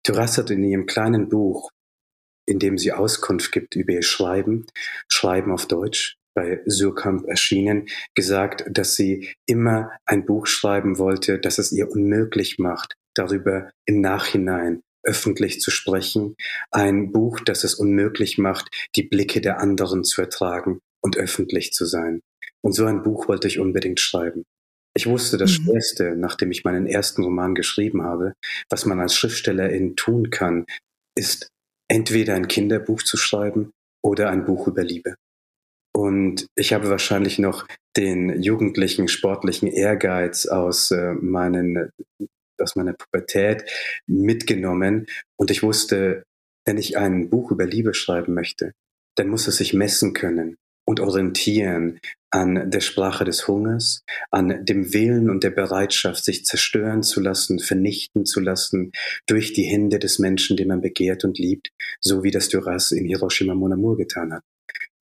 Duras 0.04 0.38
hat 0.38 0.50
in 0.50 0.62
ihrem 0.64 0.86
kleinen 0.86 1.28
Buch, 1.28 1.70
in 2.46 2.58
dem 2.58 2.78
sie 2.78 2.92
Auskunft 2.92 3.52
gibt 3.52 3.74
über 3.74 3.92
ihr 3.92 4.02
Schreiben, 4.02 4.66
Schreiben 5.08 5.52
auf 5.52 5.66
Deutsch, 5.66 6.16
bei 6.34 6.60
Surkamp 6.66 7.26
erschienen, 7.26 7.86
gesagt, 8.14 8.64
dass 8.68 8.96
sie 8.96 9.32
immer 9.46 9.92
ein 10.04 10.26
Buch 10.26 10.46
schreiben 10.46 10.98
wollte, 10.98 11.38
das 11.38 11.58
es 11.58 11.70
ihr 11.72 11.90
unmöglich 11.90 12.58
macht, 12.58 12.94
darüber 13.14 13.70
im 13.86 14.00
Nachhinein 14.00 14.82
öffentlich 15.04 15.60
zu 15.60 15.70
sprechen, 15.70 16.34
ein 16.70 17.12
Buch, 17.12 17.40
das 17.40 17.62
es 17.62 17.74
unmöglich 17.74 18.38
macht, 18.38 18.70
die 18.96 19.02
Blicke 19.02 19.40
der 19.40 19.60
anderen 19.60 20.02
zu 20.02 20.22
ertragen 20.22 20.80
und 21.02 21.16
öffentlich 21.16 21.72
zu 21.72 21.84
sein. 21.84 22.20
Und 22.62 22.72
so 22.72 22.86
ein 22.86 23.02
Buch 23.02 23.28
wollte 23.28 23.46
ich 23.46 23.58
unbedingt 23.58 24.00
schreiben. 24.00 24.44
Ich 24.96 25.06
wusste, 25.06 25.36
das 25.36 25.58
mhm. 25.58 25.64
Schwerste, 25.64 26.16
nachdem 26.16 26.50
ich 26.50 26.64
meinen 26.64 26.86
ersten 26.86 27.22
Roman 27.22 27.54
geschrieben 27.54 28.02
habe, 28.02 28.34
was 28.70 28.86
man 28.86 29.00
als 29.00 29.14
Schriftstellerin 29.14 29.96
tun 29.96 30.30
kann, 30.30 30.66
ist 31.16 31.48
entweder 31.88 32.34
ein 32.34 32.48
Kinderbuch 32.48 33.02
zu 33.02 33.16
schreiben 33.16 33.72
oder 34.02 34.30
ein 34.30 34.44
Buch 34.44 34.68
über 34.68 34.82
Liebe. 34.82 35.16
Und 35.96 36.46
ich 36.56 36.72
habe 36.72 36.90
wahrscheinlich 36.90 37.38
noch 37.38 37.66
den 37.96 38.42
jugendlichen 38.42 39.08
sportlichen 39.08 39.68
Ehrgeiz 39.68 40.46
aus 40.46 40.90
äh, 40.90 41.14
meinen 41.14 41.90
aus 42.60 42.76
meiner 42.76 42.92
Pubertät 42.92 43.64
mitgenommen 44.06 45.06
und 45.36 45.50
ich 45.50 45.62
wusste, 45.62 46.24
wenn 46.64 46.78
ich 46.78 46.96
ein 46.96 47.28
Buch 47.28 47.50
über 47.50 47.66
Liebe 47.66 47.94
schreiben 47.94 48.34
möchte, 48.34 48.72
dann 49.16 49.28
muss 49.28 49.46
es 49.48 49.56
sich 49.56 49.74
messen 49.74 50.12
können 50.12 50.56
und 50.86 51.00
orientieren 51.00 51.98
an 52.34 52.68
der 52.68 52.80
Sprache 52.80 53.24
des 53.24 53.46
Hungers, 53.46 54.02
an 54.32 54.64
dem 54.64 54.92
Willen 54.92 55.30
und 55.30 55.44
der 55.44 55.50
Bereitschaft, 55.50 56.24
sich 56.24 56.44
zerstören 56.44 57.04
zu 57.04 57.20
lassen, 57.20 57.60
vernichten 57.60 58.26
zu 58.26 58.40
lassen 58.40 58.90
durch 59.26 59.52
die 59.52 59.62
Hände 59.62 60.00
des 60.00 60.18
Menschen, 60.18 60.56
den 60.56 60.66
man 60.66 60.80
begehrt 60.80 61.22
und 61.22 61.38
liebt, 61.38 61.70
so 62.00 62.24
wie 62.24 62.32
das 62.32 62.48
Duras 62.48 62.90
in 62.90 63.06
Hiroshima 63.06 63.54
Mon 63.54 63.72
Amour 63.72 63.96
getan 63.96 64.32
hat. 64.32 64.42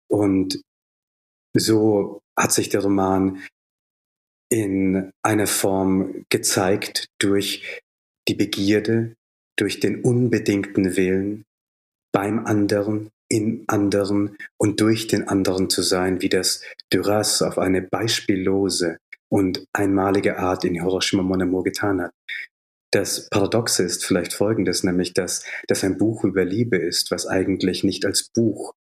Und 0.08 0.60
so 1.54 2.22
hat 2.36 2.52
sich 2.52 2.70
der 2.70 2.82
Roman 2.82 3.44
in 4.52 5.12
einer 5.22 5.46
Form 5.46 6.26
gezeigt 6.30 7.10
durch 7.20 7.84
die 8.28 8.34
Begierde, 8.34 9.14
durch 9.56 9.80
den 9.80 10.04
unbedingten 10.04 10.98
Willen 10.98 11.46
beim 12.12 12.44
anderen, 12.48 13.12
in 13.30 13.64
anderen 13.68 14.38
und 14.58 14.82
durch 14.82 15.08
den 15.08 15.28
anderen 15.28 15.70
zu 15.70 15.82
sein, 15.82 16.22
wie 16.22 16.30
das 16.30 16.64
Duras 16.90 17.42
auf 17.42 17.58
eine 17.58 17.82
beispiellose 17.82 18.98
und 19.30 19.66
einmalige 19.74 20.38
Art 20.38 20.66
in 20.66 20.74
Hiroshima 20.74 21.24
Mon 21.24 21.42
Amour 21.42 21.64
getan 21.64 22.02
hat. 22.02 22.12
Das 22.92 23.30
Paradoxe 23.30 23.84
ist 23.84 24.04
vielleicht 24.04 24.34
folgendes, 24.34 24.84
nämlich 24.84 25.14
dass 25.14 25.46
das 25.68 25.84
ein 25.84 25.98
Buch 25.98 26.24
über 26.24 26.44
Liebe 26.44 26.78
ist, 26.78 27.12
was 27.12 27.28
eigentlich 27.28 27.84
nicht 27.84 28.04
als 28.04 28.30
Buch 28.34 28.74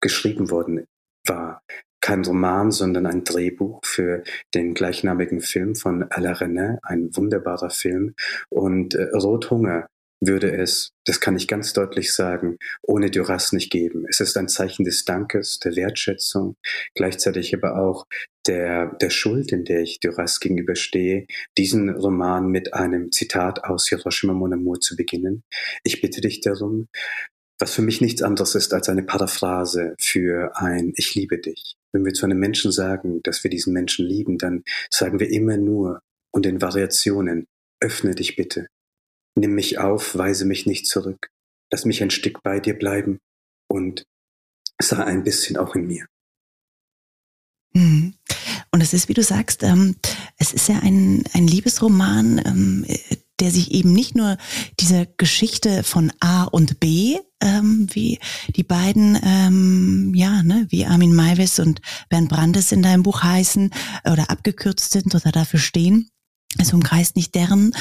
geschrieben 0.00 0.50
worden 0.50 0.84
war. 1.26 1.62
Kein 2.00 2.24
Roman, 2.24 2.72
sondern 2.72 3.06
ein 3.06 3.22
Drehbuch 3.22 3.78
für 3.84 4.24
den 4.54 4.74
gleichnamigen 4.74 5.40
Film 5.40 5.76
von 5.76 6.02
Alain 6.10 6.34
René, 6.34 6.78
ein 6.82 7.14
wunderbarer 7.14 7.70
Film. 7.70 8.14
Und 8.50 8.96
äh, 8.96 9.04
Rothunger 9.14 9.86
würde 10.24 10.56
es, 10.56 10.92
das 11.04 11.20
kann 11.20 11.36
ich 11.36 11.48
ganz 11.48 11.72
deutlich 11.72 12.14
sagen, 12.14 12.56
ohne 12.82 13.10
Duras 13.10 13.52
nicht 13.52 13.70
geben. 13.70 14.06
Es 14.08 14.20
ist 14.20 14.36
ein 14.36 14.48
Zeichen 14.48 14.84
des 14.84 15.04
Dankes, 15.04 15.58
der 15.58 15.74
Wertschätzung, 15.74 16.56
gleichzeitig 16.94 17.54
aber 17.54 17.76
auch 17.76 18.06
der, 18.46 18.94
der 19.00 19.10
Schuld, 19.10 19.52
in 19.52 19.64
der 19.64 19.80
ich 19.80 19.98
Duras 20.00 20.38
gegenüberstehe, 20.38 21.26
diesen 21.58 21.90
Roman 21.90 22.48
mit 22.48 22.72
einem 22.72 23.10
Zitat 23.10 23.64
aus 23.64 23.88
Hiroshima 23.88 24.32
Mon 24.32 24.52
Amour 24.52 24.80
zu 24.80 24.96
beginnen. 24.96 25.42
Ich 25.82 26.00
bitte 26.00 26.20
dich 26.20 26.40
darum, 26.40 26.88
was 27.58 27.74
für 27.74 27.82
mich 27.82 28.00
nichts 28.00 28.22
anderes 28.22 28.54
ist 28.54 28.72
als 28.74 28.88
eine 28.88 29.02
Paraphrase 29.02 29.94
für 30.00 30.56
ein 30.56 30.92
Ich 30.96 31.14
liebe 31.14 31.38
dich. 31.38 31.74
Wenn 31.92 32.04
wir 32.04 32.12
zu 32.12 32.24
einem 32.24 32.38
Menschen 32.38 32.72
sagen, 32.72 33.20
dass 33.22 33.44
wir 33.44 33.50
diesen 33.50 33.72
Menschen 33.72 34.06
lieben, 34.06 34.38
dann 34.38 34.62
sagen 34.90 35.20
wir 35.20 35.30
immer 35.30 35.56
nur 35.56 36.00
und 36.32 36.46
in 36.46 36.62
Variationen, 36.62 37.46
öffne 37.80 38.14
dich 38.14 38.36
bitte, 38.36 38.68
Nimm 39.34 39.54
mich 39.54 39.78
auf, 39.78 40.16
weise 40.16 40.44
mich 40.44 40.66
nicht 40.66 40.86
zurück. 40.86 41.28
Lass 41.70 41.84
mich 41.84 42.02
ein 42.02 42.10
Stück 42.10 42.42
bei 42.42 42.60
dir 42.60 42.78
bleiben 42.78 43.18
und 43.68 44.04
sei 44.80 45.02
ein 45.04 45.24
bisschen 45.24 45.56
auch 45.56 45.74
in 45.74 45.86
mir. 45.86 46.06
Mhm. 47.74 48.14
Und 48.70 48.80
es 48.80 48.92
ist, 48.92 49.08
wie 49.08 49.14
du 49.14 49.22
sagst, 49.22 49.62
ähm, 49.62 49.96
es 50.38 50.52
ist 50.52 50.68
ja 50.68 50.78
ein, 50.80 51.24
ein 51.32 51.46
Liebesroman, 51.46 52.42
ähm, 52.44 52.86
der 53.40 53.50
sich 53.50 53.72
eben 53.72 53.92
nicht 53.92 54.14
nur 54.14 54.36
dieser 54.78 55.04
Geschichte 55.04 55.82
von 55.82 56.12
A 56.20 56.44
und 56.44 56.80
B, 56.80 57.18
ähm, 57.40 57.86
wie 57.90 58.18
die 58.54 58.62
beiden, 58.62 59.18
ähm, 59.22 60.12
ja, 60.14 60.42
ne, 60.42 60.66
wie 60.70 60.86
Armin 60.86 61.14
Maivis 61.14 61.58
und 61.58 61.80
Bernd 62.08 62.28
Brandes 62.28 62.72
in 62.72 62.82
deinem 62.82 63.02
Buch 63.02 63.22
heißen 63.22 63.70
oder 64.04 64.30
abgekürzt 64.30 64.92
sind 64.92 65.14
oder 65.14 65.32
dafür 65.32 65.58
stehen, 65.58 66.08
es 66.58 66.72
umkreist 66.72 67.16
nicht 67.16 67.34
deren, 67.34 67.74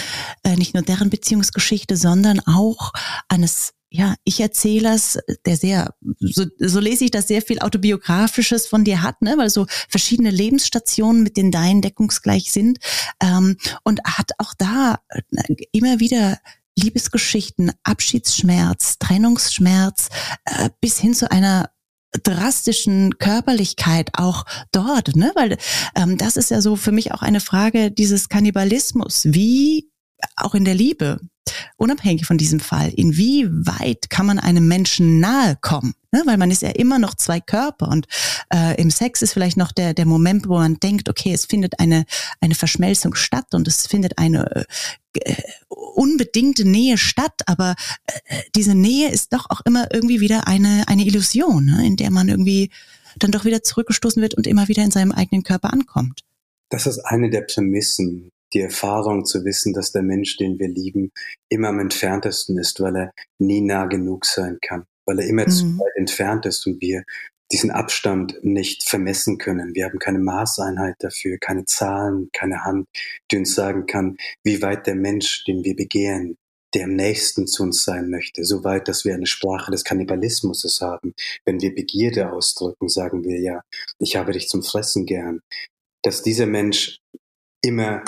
äh, 0.44 0.56
nicht 0.56 0.74
nur 0.74 0.84
deren 0.84 1.10
Beziehungsgeschichte, 1.10 1.98
sondern 1.98 2.40
auch 2.42 2.94
eines 3.28 3.74
ja, 3.94 4.16
ich 4.24 4.40
Erzählers, 4.40 5.20
der 5.46 5.58
sehr, 5.58 5.94
so, 6.20 6.46
so 6.58 6.80
lese 6.80 7.04
ich 7.04 7.12
das 7.12 7.28
sehr 7.28 7.42
viel 7.42 7.60
autobiografisches 7.60 8.66
von 8.66 8.86
dir 8.86 9.04
hat, 9.04 9.22
ne, 9.22 9.38
weil 9.38 9.50
so 9.50 9.66
verschiedene 9.90 10.32
Lebensstationen 10.32 11.24
mit 11.24 11.36
den 11.36 11.52
deinen 11.52 11.82
deckungsgleich 11.82 12.54
sind 12.54 12.80
ähm, 13.22 13.58
und 13.84 14.00
hat 14.06 14.32
auch 14.38 14.54
da 14.58 15.00
äh, 15.10 15.22
immer 15.74 16.00
wieder 16.00 16.40
Liebesgeschichten, 16.78 17.74
Abschiedsschmerz, 17.84 18.98
Trennungsschmerz 18.98 20.08
äh, 20.46 20.70
bis 20.80 20.98
hin 20.98 21.14
zu 21.14 21.30
einer 21.30 21.70
drastischen 22.24 23.18
Körperlichkeit 23.18 24.12
auch 24.14 24.46
dort, 24.72 25.16
ne? 25.16 25.32
Weil 25.36 25.58
ähm, 25.96 26.18
das 26.18 26.38
ist 26.38 26.52
ja 26.52 26.62
so 26.62 26.76
für 26.76 26.92
mich 26.92 27.14
auch 27.14 27.22
eine 27.22 27.40
Frage 27.40 27.92
dieses 27.92 28.30
Kannibalismus. 28.30 29.24
Wie 29.26 29.91
auch 30.36 30.56
in 30.56 30.66
der 30.66 30.76
Liebe, 30.76 31.20
unabhängig 31.78 32.26
von 32.26 32.38
diesem 32.38 32.60
Fall, 32.60 32.90
inwieweit 32.90 34.10
kann 34.10 34.26
man 34.26 34.40
einem 34.40 34.68
Menschen 34.68 35.20
nahe 35.20 35.58
kommen? 35.62 35.96
Ne? 36.12 36.24
Weil 36.26 36.38
man 36.38 36.52
ist 36.52 36.62
ja 36.62 36.70
immer 36.70 37.00
noch 37.00 37.16
zwei 37.16 37.40
Körper 37.40 37.88
und 37.88 38.08
äh, 38.54 38.80
im 38.82 38.92
Sex 38.92 39.22
ist 39.22 39.34
vielleicht 39.34 39.58
noch 39.58 39.72
der, 39.72 39.94
der 39.94 40.06
Moment, 40.06 40.48
wo 40.48 40.56
man 40.56 40.80
denkt, 40.80 41.10
okay, 41.10 41.34
es 41.34 41.46
findet 41.46 41.80
eine, 41.80 42.06
eine 42.40 42.56
Verschmelzung 42.56 43.16
statt 43.16 43.54
und 43.54 43.68
es 43.68 43.88
findet 43.88 44.18
eine 44.18 44.66
äh, 45.14 45.36
unbedingte 45.70 46.68
Nähe 46.68 46.98
statt, 46.98 47.42
aber 47.46 47.76
äh, 48.06 48.42
diese 48.56 48.76
Nähe 48.76 49.10
ist 49.10 49.34
doch 49.34 49.50
auch 49.50 49.62
immer 49.66 49.94
irgendwie 49.94 50.20
wieder 50.22 50.48
eine, 50.48 50.84
eine 50.88 51.06
Illusion, 51.06 51.66
ne? 51.66 51.86
in 51.86 51.96
der 51.96 52.12
man 52.12 52.30
irgendwie 52.30 52.72
dann 53.18 53.32
doch 53.32 53.46
wieder 53.46 53.64
zurückgestoßen 53.64 54.22
wird 54.22 54.36
und 54.36 54.48
immer 54.48 54.68
wieder 54.68 54.84
in 54.84 54.92
seinem 54.92 55.12
eigenen 55.12 55.44
Körper 55.44 55.74
ankommt. 55.74 56.22
Das 56.70 56.88
ist 56.88 57.00
eine 57.00 57.30
der 57.30 57.42
Prämissen 57.42 58.32
die 58.54 58.62
Erfahrung 58.62 59.26
zu 59.26 59.46
wissen, 59.46 59.74
dass 59.74 59.92
der 59.92 60.04
Mensch, 60.04 60.38
den 60.38 60.60
wir 60.60 60.68
lieben, 60.68 61.12
immer 61.50 61.70
am 61.70 61.80
entferntesten 61.80 62.58
ist, 62.58 62.80
weil 62.80 62.96
er 62.96 63.14
nie 63.40 63.62
nah 63.62 63.86
genug 63.86 64.26
sein 64.26 64.58
kann, 64.62 64.86
weil 65.06 65.20
er 65.20 65.28
immer 65.28 65.46
mhm. 65.46 65.52
zu 65.52 65.80
weit 65.80 65.96
entfernt 65.96 66.46
ist 66.46 66.66
und 66.68 66.82
wir 66.82 67.04
diesen 67.52 67.72
Abstand 67.72 68.40
nicht 68.44 68.88
vermessen 68.88 69.38
können. 69.38 69.76
Wir 69.76 69.86
haben 69.86 70.00
keine 70.00 70.20
Maßeinheit 70.20 70.96
dafür, 71.00 71.38
keine 71.38 71.66
Zahlen, 71.66 72.30
keine 72.34 72.64
Hand, 72.64 72.88
die 73.30 73.38
uns 73.38 73.56
sagen 73.56 73.86
kann, 73.86 74.18
wie 74.44 74.62
weit 74.62 74.88
der 74.88 74.96
Mensch, 74.96 75.44
den 75.44 75.64
wir 75.64 75.76
begehren, 75.76 76.38
der 76.74 76.86
am 76.86 76.96
nächsten 76.96 77.48
zu 77.48 77.64
uns 77.64 77.84
sein 77.84 78.10
möchte, 78.10 78.46
so 78.46 78.64
weit, 78.64 78.88
dass 78.88 79.04
wir 79.04 79.14
eine 79.14 79.26
Sprache 79.26 79.72
des 79.72 79.84
Kannibalismus 79.84 80.80
haben. 80.82 81.14
Wenn 81.46 81.62
wir 81.62 81.76
Begierde 81.76 82.32
ausdrücken, 82.32 82.88
sagen 82.88 83.26
wir 83.26 83.40
ja, 83.42 83.62
ich 84.00 84.16
habe 84.16 84.32
dich 84.32 84.48
zum 84.48 84.64
Fressen 84.64 85.06
gern. 85.06 85.42
Dass 86.04 86.24
dieser 86.24 86.46
Mensch 86.46 87.00
immer 87.62 88.04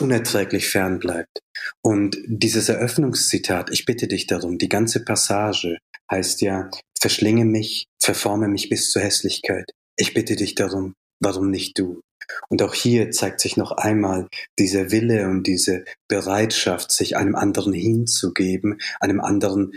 unerträglich 0.00 0.68
fern 0.68 0.98
bleibt. 0.98 1.40
Und 1.82 2.18
dieses 2.26 2.68
Eröffnungszitat, 2.68 3.70
ich 3.70 3.84
bitte 3.84 4.08
dich 4.08 4.26
darum, 4.26 4.58
die 4.58 4.68
ganze 4.68 5.04
Passage 5.04 5.78
heißt 6.10 6.40
ja, 6.42 6.70
verschlinge 7.00 7.44
mich, 7.44 7.86
verforme 8.00 8.48
mich 8.48 8.68
bis 8.68 8.90
zur 8.90 9.02
Hässlichkeit. 9.02 9.70
Ich 9.96 10.14
bitte 10.14 10.36
dich 10.36 10.54
darum, 10.54 10.94
warum 11.20 11.50
nicht 11.50 11.78
du? 11.78 12.00
Und 12.48 12.62
auch 12.62 12.74
hier 12.74 13.10
zeigt 13.10 13.40
sich 13.40 13.56
noch 13.56 13.72
einmal 13.72 14.28
dieser 14.58 14.90
Wille 14.90 15.28
und 15.28 15.46
diese 15.46 15.84
Bereitschaft, 16.08 16.90
sich 16.90 17.16
einem 17.16 17.36
anderen 17.36 17.72
hinzugeben, 17.72 18.80
einem 19.00 19.20
anderen 19.20 19.72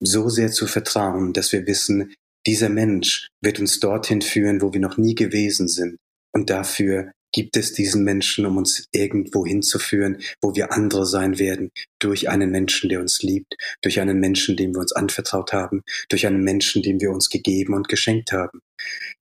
so 0.00 0.28
sehr 0.28 0.50
zu 0.50 0.66
vertrauen, 0.66 1.32
dass 1.32 1.52
wir 1.52 1.66
wissen, 1.66 2.14
dieser 2.46 2.68
Mensch 2.68 3.28
wird 3.40 3.60
uns 3.60 3.78
dorthin 3.78 4.20
führen, 4.20 4.62
wo 4.62 4.72
wir 4.72 4.80
noch 4.80 4.96
nie 4.96 5.14
gewesen 5.14 5.68
sind. 5.68 5.96
Und 6.34 6.50
dafür 6.50 7.12
gibt 7.32 7.56
es 7.56 7.72
diesen 7.72 8.04
Menschen, 8.04 8.46
um 8.46 8.56
uns 8.56 8.86
irgendwo 8.92 9.44
hinzuführen, 9.46 10.18
wo 10.40 10.54
wir 10.54 10.72
andere 10.72 11.06
sein 11.06 11.38
werden, 11.38 11.70
durch 11.98 12.28
einen 12.28 12.50
Menschen, 12.50 12.88
der 12.88 13.00
uns 13.00 13.22
liebt, 13.22 13.54
durch 13.82 14.00
einen 14.00 14.20
Menschen, 14.20 14.56
dem 14.56 14.74
wir 14.74 14.80
uns 14.80 14.92
anvertraut 14.92 15.52
haben, 15.52 15.82
durch 16.08 16.26
einen 16.26 16.44
Menschen, 16.44 16.82
dem 16.82 17.00
wir 17.00 17.10
uns 17.10 17.28
gegeben 17.28 17.74
und 17.74 17.88
geschenkt 17.88 18.32
haben. 18.32 18.60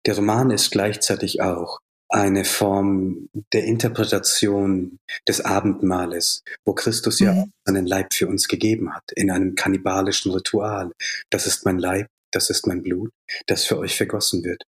Der 0.07 0.17
Roman 0.17 0.51
ist 0.51 0.71
gleichzeitig 0.71 1.43
auch 1.43 1.79
eine 2.09 2.45
Form 2.45 3.29
der 3.53 3.65
Interpretation 3.65 4.99
des 5.29 5.43
Abendmahles, 5.43 6.43
wo 6.65 6.75
Christus 6.75 7.21
mhm. 7.21 7.27
ja 7.27 7.45
seinen 7.65 7.87
Leib 7.87 8.15
für 8.15 8.27
uns 8.27 8.49
gegeben 8.49 8.93
hat, 8.93 9.05
in 9.15 9.31
einem 9.31 9.55
kannibalischen 9.55 10.33
Ritual. 10.33 10.91
Das 11.31 11.47
ist 11.47 11.65
mein 11.65 11.79
Leib, 11.79 12.09
das 12.33 12.51
ist 12.51 12.67
mein 12.67 12.83
Blut, 12.83 13.11
das 13.47 13.65
für 13.65 13.79
euch 13.79 13.97
vergossen 13.97 14.43
wird. 14.43 14.65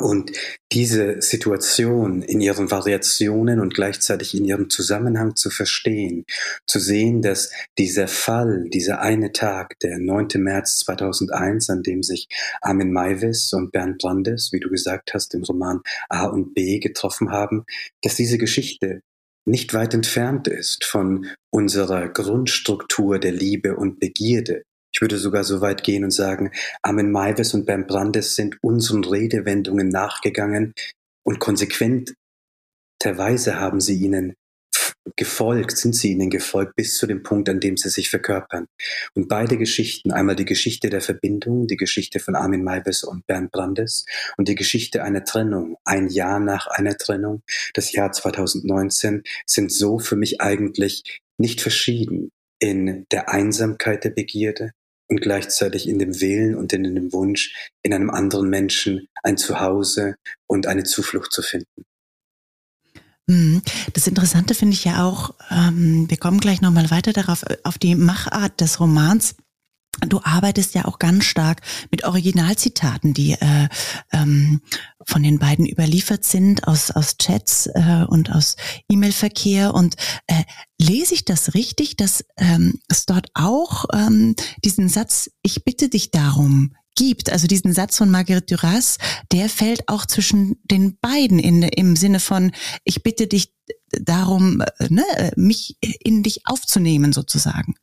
Und 0.00 0.32
diese 0.72 1.20
Situation 1.20 2.22
in 2.22 2.40
ihren 2.40 2.70
Variationen 2.70 3.60
und 3.60 3.74
gleichzeitig 3.74 4.34
in 4.34 4.44
ihrem 4.44 4.70
Zusammenhang 4.70 5.36
zu 5.36 5.50
verstehen, 5.50 6.24
zu 6.66 6.78
sehen, 6.78 7.22
dass 7.22 7.50
dieser 7.78 8.08
Fall, 8.08 8.68
dieser 8.68 9.00
eine 9.00 9.32
Tag, 9.32 9.78
der 9.80 9.98
9. 9.98 10.28
März 10.36 10.80
2001, 10.80 11.70
an 11.70 11.82
dem 11.82 12.02
sich 12.02 12.28
Armin 12.60 12.92
Maivis 12.92 13.52
und 13.52 13.72
Bernd 13.72 13.98
Brandes, 13.98 14.52
wie 14.52 14.60
du 14.60 14.68
gesagt 14.68 15.14
hast, 15.14 15.34
im 15.34 15.42
Roman 15.44 15.80
A 16.08 16.26
und 16.26 16.54
B 16.54 16.78
getroffen 16.78 17.30
haben, 17.30 17.64
dass 18.02 18.16
diese 18.16 18.38
Geschichte 18.38 19.02
nicht 19.48 19.72
weit 19.74 19.94
entfernt 19.94 20.46
ist 20.46 20.84
von 20.84 21.26
unserer 21.50 22.08
Grundstruktur 22.08 23.18
der 23.18 23.32
Liebe 23.32 23.76
und 23.76 23.98
Begierde, 23.98 24.62
ich 24.92 25.00
würde 25.00 25.18
sogar 25.18 25.44
so 25.44 25.60
weit 25.60 25.84
gehen 25.84 26.04
und 26.04 26.10
sagen, 26.10 26.50
Armin 26.82 27.10
Maivis 27.10 27.54
und 27.54 27.66
Bernd 27.66 27.86
Brandes 27.88 28.36
sind 28.36 28.56
unseren 28.62 29.04
Redewendungen 29.04 29.88
nachgegangen 29.88 30.74
und 31.24 31.38
konsequenterweise 31.38 32.16
haben 33.60 33.80
sie 33.80 33.96
ihnen 33.96 34.34
gefolgt, 35.16 35.76
sind 35.76 35.94
sie 35.94 36.12
ihnen 36.12 36.30
gefolgt 36.30 36.76
bis 36.76 36.96
zu 36.96 37.06
dem 37.06 37.22
Punkt, 37.22 37.48
an 37.48 37.60
dem 37.60 37.76
sie 37.76 37.88
sich 37.88 38.10
verkörpern. 38.10 38.66
Und 39.14 39.28
beide 39.28 39.56
Geschichten, 39.56 40.12
einmal 40.12 40.36
die 40.36 40.44
Geschichte 40.44 40.90
der 40.90 41.00
Verbindung, 41.00 41.66
die 41.66 41.76
Geschichte 41.76 42.20
von 42.20 42.34
Armin 42.34 42.64
Maivis 42.64 43.04
und 43.04 43.26
Bernd 43.26 43.50
Brandes 43.52 44.04
und 44.36 44.48
die 44.48 44.54
Geschichte 44.54 45.02
einer 45.02 45.24
Trennung, 45.24 45.76
ein 45.84 46.08
Jahr 46.08 46.40
nach 46.40 46.66
einer 46.66 46.96
Trennung, 46.96 47.42
das 47.74 47.92
Jahr 47.92 48.12
2019, 48.12 49.22
sind 49.46 49.72
so 49.72 49.98
für 49.98 50.16
mich 50.16 50.40
eigentlich 50.40 51.20
nicht 51.38 51.60
verschieden 51.60 52.30
in 52.58 53.06
der 53.12 53.28
Einsamkeit 53.28 54.04
der 54.04 54.10
Begierde, 54.10 54.72
und 55.08 55.20
gleichzeitig 55.20 55.88
in 55.88 55.98
dem 55.98 56.20
Willen 56.20 56.54
und 56.54 56.72
in 56.72 56.82
dem 56.94 57.12
Wunsch, 57.12 57.70
in 57.82 57.94
einem 57.94 58.10
anderen 58.10 58.48
Menschen 58.48 59.08
ein 59.22 59.36
Zuhause 59.36 60.16
und 60.46 60.66
eine 60.66 60.84
Zuflucht 60.84 61.32
zu 61.32 61.42
finden. 61.42 61.84
Mhm. 63.26 63.62
Das 63.92 64.06
Interessante 64.06 64.54
finde 64.54 64.74
ich 64.74 64.84
ja 64.84 65.04
auch, 65.04 65.34
ähm, 65.50 66.06
wir 66.08 66.16
kommen 66.16 66.40
gleich 66.40 66.60
nochmal 66.60 66.90
weiter 66.90 67.12
darauf, 67.12 67.44
auf 67.62 67.78
die 67.78 67.94
Machart 67.94 68.60
des 68.60 68.80
Romans. 68.80 69.36
Du 70.06 70.20
arbeitest 70.22 70.74
ja 70.74 70.84
auch 70.84 70.98
ganz 70.98 71.24
stark 71.24 71.60
mit 71.90 72.04
Originalzitaten, 72.04 73.14
die 73.14 73.32
äh, 73.32 73.68
ähm, 74.12 74.60
von 75.04 75.22
den 75.22 75.38
beiden 75.38 75.66
überliefert 75.66 76.24
sind 76.24 76.68
aus 76.68 76.90
aus 76.90 77.16
Chats 77.18 77.66
äh, 77.66 78.04
und 78.08 78.30
aus 78.30 78.56
E-Mail-Verkehr. 78.88 79.74
Und 79.74 79.96
äh, 80.26 80.44
lese 80.80 81.14
ich 81.14 81.24
das 81.24 81.54
richtig, 81.54 81.96
dass 81.96 82.24
ähm, 82.36 82.78
es 82.88 83.06
dort 83.06 83.28
auch 83.34 83.86
ähm, 83.92 84.36
diesen 84.64 84.88
Satz 84.88 85.30
"Ich 85.42 85.64
bitte 85.64 85.88
dich 85.88 86.10
darum" 86.10 86.74
gibt, 86.94 87.30
also 87.30 87.46
diesen 87.46 87.72
Satz 87.72 87.96
von 87.96 88.10
Marguerite 88.10 88.56
Duras, 88.56 88.98
der 89.32 89.48
fällt 89.48 89.88
auch 89.88 90.04
zwischen 90.04 90.56
den 90.64 90.98
beiden 91.00 91.38
in, 91.38 91.62
im 91.62 91.96
Sinne 91.96 92.20
von 92.20 92.52
"Ich 92.84 93.02
bitte 93.02 93.26
dich 93.26 93.52
darum, 93.90 94.60
äh, 94.60 94.88
ne, 94.90 95.32
mich 95.36 95.76
in 95.80 96.22
dich 96.22 96.46
aufzunehmen" 96.46 97.12
sozusagen. 97.12 97.74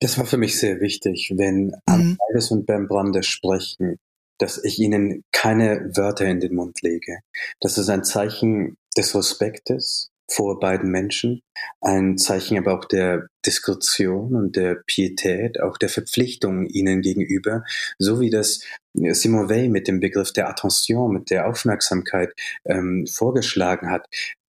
Das 0.00 0.16
war 0.18 0.26
für 0.26 0.36
mich 0.36 0.58
sehr 0.58 0.80
wichtig, 0.80 1.32
wenn 1.36 1.72
mhm. 1.88 2.16
Alves 2.28 2.50
und 2.50 2.66
Ben 2.66 2.86
Brandes 2.86 3.26
sprechen, 3.26 3.98
dass 4.38 4.62
ich 4.62 4.78
ihnen 4.78 5.24
keine 5.32 5.90
Wörter 5.96 6.26
in 6.26 6.40
den 6.40 6.54
Mund 6.54 6.80
lege. 6.82 7.18
Das 7.60 7.78
ist 7.78 7.88
ein 7.88 8.04
Zeichen 8.04 8.76
des 8.96 9.14
Respektes 9.14 10.10
vor 10.30 10.60
beiden 10.60 10.90
Menschen, 10.90 11.40
ein 11.80 12.18
Zeichen 12.18 12.58
aber 12.58 12.78
auch 12.78 12.84
der 12.84 13.28
Diskretion 13.46 14.34
und 14.36 14.56
der 14.56 14.82
Pietät, 14.86 15.58
auch 15.60 15.78
der 15.78 15.88
Verpflichtung 15.88 16.66
ihnen 16.66 17.00
gegenüber, 17.00 17.64
so 17.98 18.20
wie 18.20 18.28
das 18.28 18.60
Simon 18.92 19.48
Weil 19.48 19.70
mit 19.70 19.88
dem 19.88 20.00
Begriff 20.00 20.32
der 20.32 20.48
Attention, 20.50 21.12
mit 21.12 21.30
der 21.30 21.48
Aufmerksamkeit 21.48 22.34
ähm, 22.66 23.06
vorgeschlagen 23.06 23.90
hat, 23.90 24.06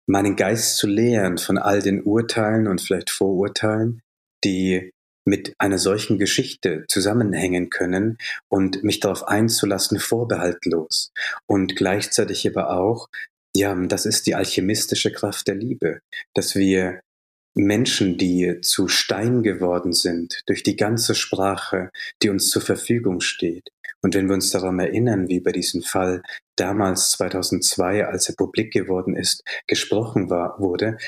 meinen 0.07 0.37
Geist 0.37 0.79
zu 0.79 0.87
lehren 0.87 1.37
von 1.37 1.59
all 1.59 1.83
den 1.83 2.03
Urteilen 2.03 2.69
und 2.69 2.81
vielleicht 2.81 3.11
Vorurteilen, 3.11 4.00
die 4.45 4.93
mit 5.26 5.54
einer 5.59 5.78
solchen 5.78 6.18
Geschichte 6.18 6.85
zusammenhängen 6.88 7.68
können 7.68 8.16
und 8.49 8.84
mich 8.84 9.00
darauf 9.00 9.26
einzulassen, 9.28 9.99
vorbehaltlos. 9.99 11.12
Und 11.47 11.76
gleichzeitig 11.76 12.47
aber 12.49 12.71
auch, 12.71 13.08
ja, 13.54 13.75
das 13.75 14.06
ist 14.06 14.26
die 14.26 14.34
alchemistische 14.34 15.12
Kraft 15.12 15.49
der 15.49 15.56
Liebe, 15.56 16.00
dass 16.34 16.54
wir 16.54 17.00
Menschen, 17.54 18.19
die 18.19 18.60
zu 18.60 18.86
Stein 18.86 19.43
geworden 19.43 19.93
sind, 19.93 20.43
durch 20.47 20.62
die 20.62 20.76
ganze 20.76 21.15
Sprache, 21.15 21.91
die 22.23 22.28
uns 22.28 22.50
zur 22.50 22.62
Verfügung 22.62 23.21
steht. 23.21 23.71
Und 24.02 24.15
wenn 24.15 24.28
wir 24.28 24.34
uns 24.34 24.50
daran 24.50 24.78
erinnern, 24.78 25.28
wie 25.28 25.41
bei 25.41 25.52
diesem 25.52 25.82
Fall 25.82 26.23
damals 26.56 27.12
2002, 27.12 28.06
als 28.06 28.28
er 28.28 28.36
publik 28.36 28.73
geworden 28.73 29.17
ist, 29.17 29.43
gesprochen 29.67 30.28
war, 30.30 30.60
wurde, 30.60 30.99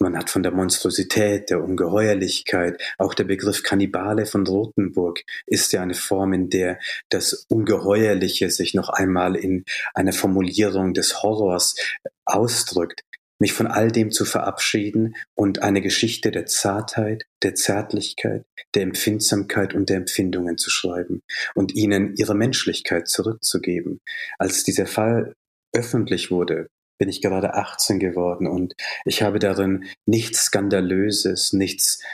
man 0.00 0.16
hat 0.16 0.30
von 0.30 0.42
der 0.42 0.52
Monstrosität, 0.52 1.50
der 1.50 1.62
Ungeheuerlichkeit, 1.62 2.80
auch 2.98 3.14
der 3.14 3.24
Begriff 3.24 3.62
Kannibale 3.62 4.26
von 4.26 4.46
Rothenburg 4.46 5.20
ist 5.46 5.72
ja 5.72 5.82
eine 5.82 5.94
Form, 5.94 6.32
in 6.32 6.48
der 6.48 6.78
das 7.10 7.46
Ungeheuerliche 7.48 8.50
sich 8.50 8.74
noch 8.74 8.88
einmal 8.88 9.36
in 9.36 9.64
einer 9.94 10.12
Formulierung 10.12 10.94
des 10.94 11.22
Horrors 11.22 11.76
ausdrückt. 12.24 13.02
Mich 13.38 13.52
von 13.54 13.66
all 13.66 13.90
dem 13.90 14.10
zu 14.10 14.26
verabschieden 14.26 15.14
und 15.34 15.62
eine 15.62 15.80
Geschichte 15.80 16.30
der 16.30 16.44
Zartheit, 16.44 17.24
der 17.42 17.54
Zärtlichkeit, 17.54 18.44
der 18.74 18.82
Empfindsamkeit 18.82 19.74
und 19.74 19.88
der 19.88 19.96
Empfindungen 19.96 20.58
zu 20.58 20.68
schreiben 20.68 21.22
und 21.54 21.74
ihnen 21.74 22.14
ihre 22.16 22.34
Menschlichkeit 22.34 23.08
zurückzugeben. 23.08 24.00
Als 24.38 24.62
dieser 24.64 24.86
Fall 24.86 25.34
öffentlich 25.72 26.30
wurde, 26.30 26.68
bin 27.00 27.08
ich 27.08 27.22
gerade 27.22 27.54
18 27.54 27.98
geworden 27.98 28.46
und 28.46 28.74
ich 29.06 29.22
habe 29.22 29.38
darin 29.38 29.88
nichts 30.06 30.44
Skandalöses, 30.44 31.54
nichts, 31.54 32.04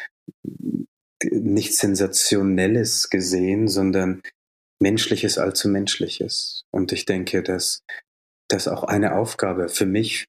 nichts 1.24 1.78
Sensationelles 1.78 3.10
gesehen, 3.10 3.66
sondern 3.66 4.22
Menschliches 4.80 5.38
allzu 5.38 5.68
Menschliches. 5.68 6.62
Und 6.70 6.92
ich 6.92 7.04
denke, 7.04 7.42
dass 7.42 7.82
das 8.48 8.68
auch 8.68 8.84
eine 8.84 9.16
Aufgabe 9.16 9.68
für 9.68 9.86
mich 9.86 10.26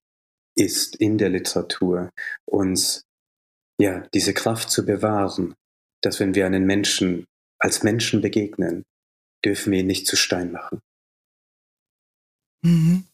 ist 0.56 0.96
in 0.96 1.20
der 1.20 1.30
Literatur, 1.30 2.10
uns 2.46 3.04
ja 3.80 4.08
diese 4.16 4.34
Kraft 4.34 4.72
zu 4.72 4.88
bewahren, 4.88 5.54
dass 6.02 6.20
wenn 6.20 6.34
wir 6.34 6.48
einen 6.48 6.66
Menschen 6.66 7.26
als 7.60 7.84
Menschen 7.84 8.22
begegnen, 8.22 8.84
dürfen 9.46 9.72
wir 9.72 9.82
ihn 9.82 9.88
nicht 9.88 10.08
zu 10.08 10.16
Stein 10.16 10.52
machen. 10.52 10.80
Mhm. 12.64 13.06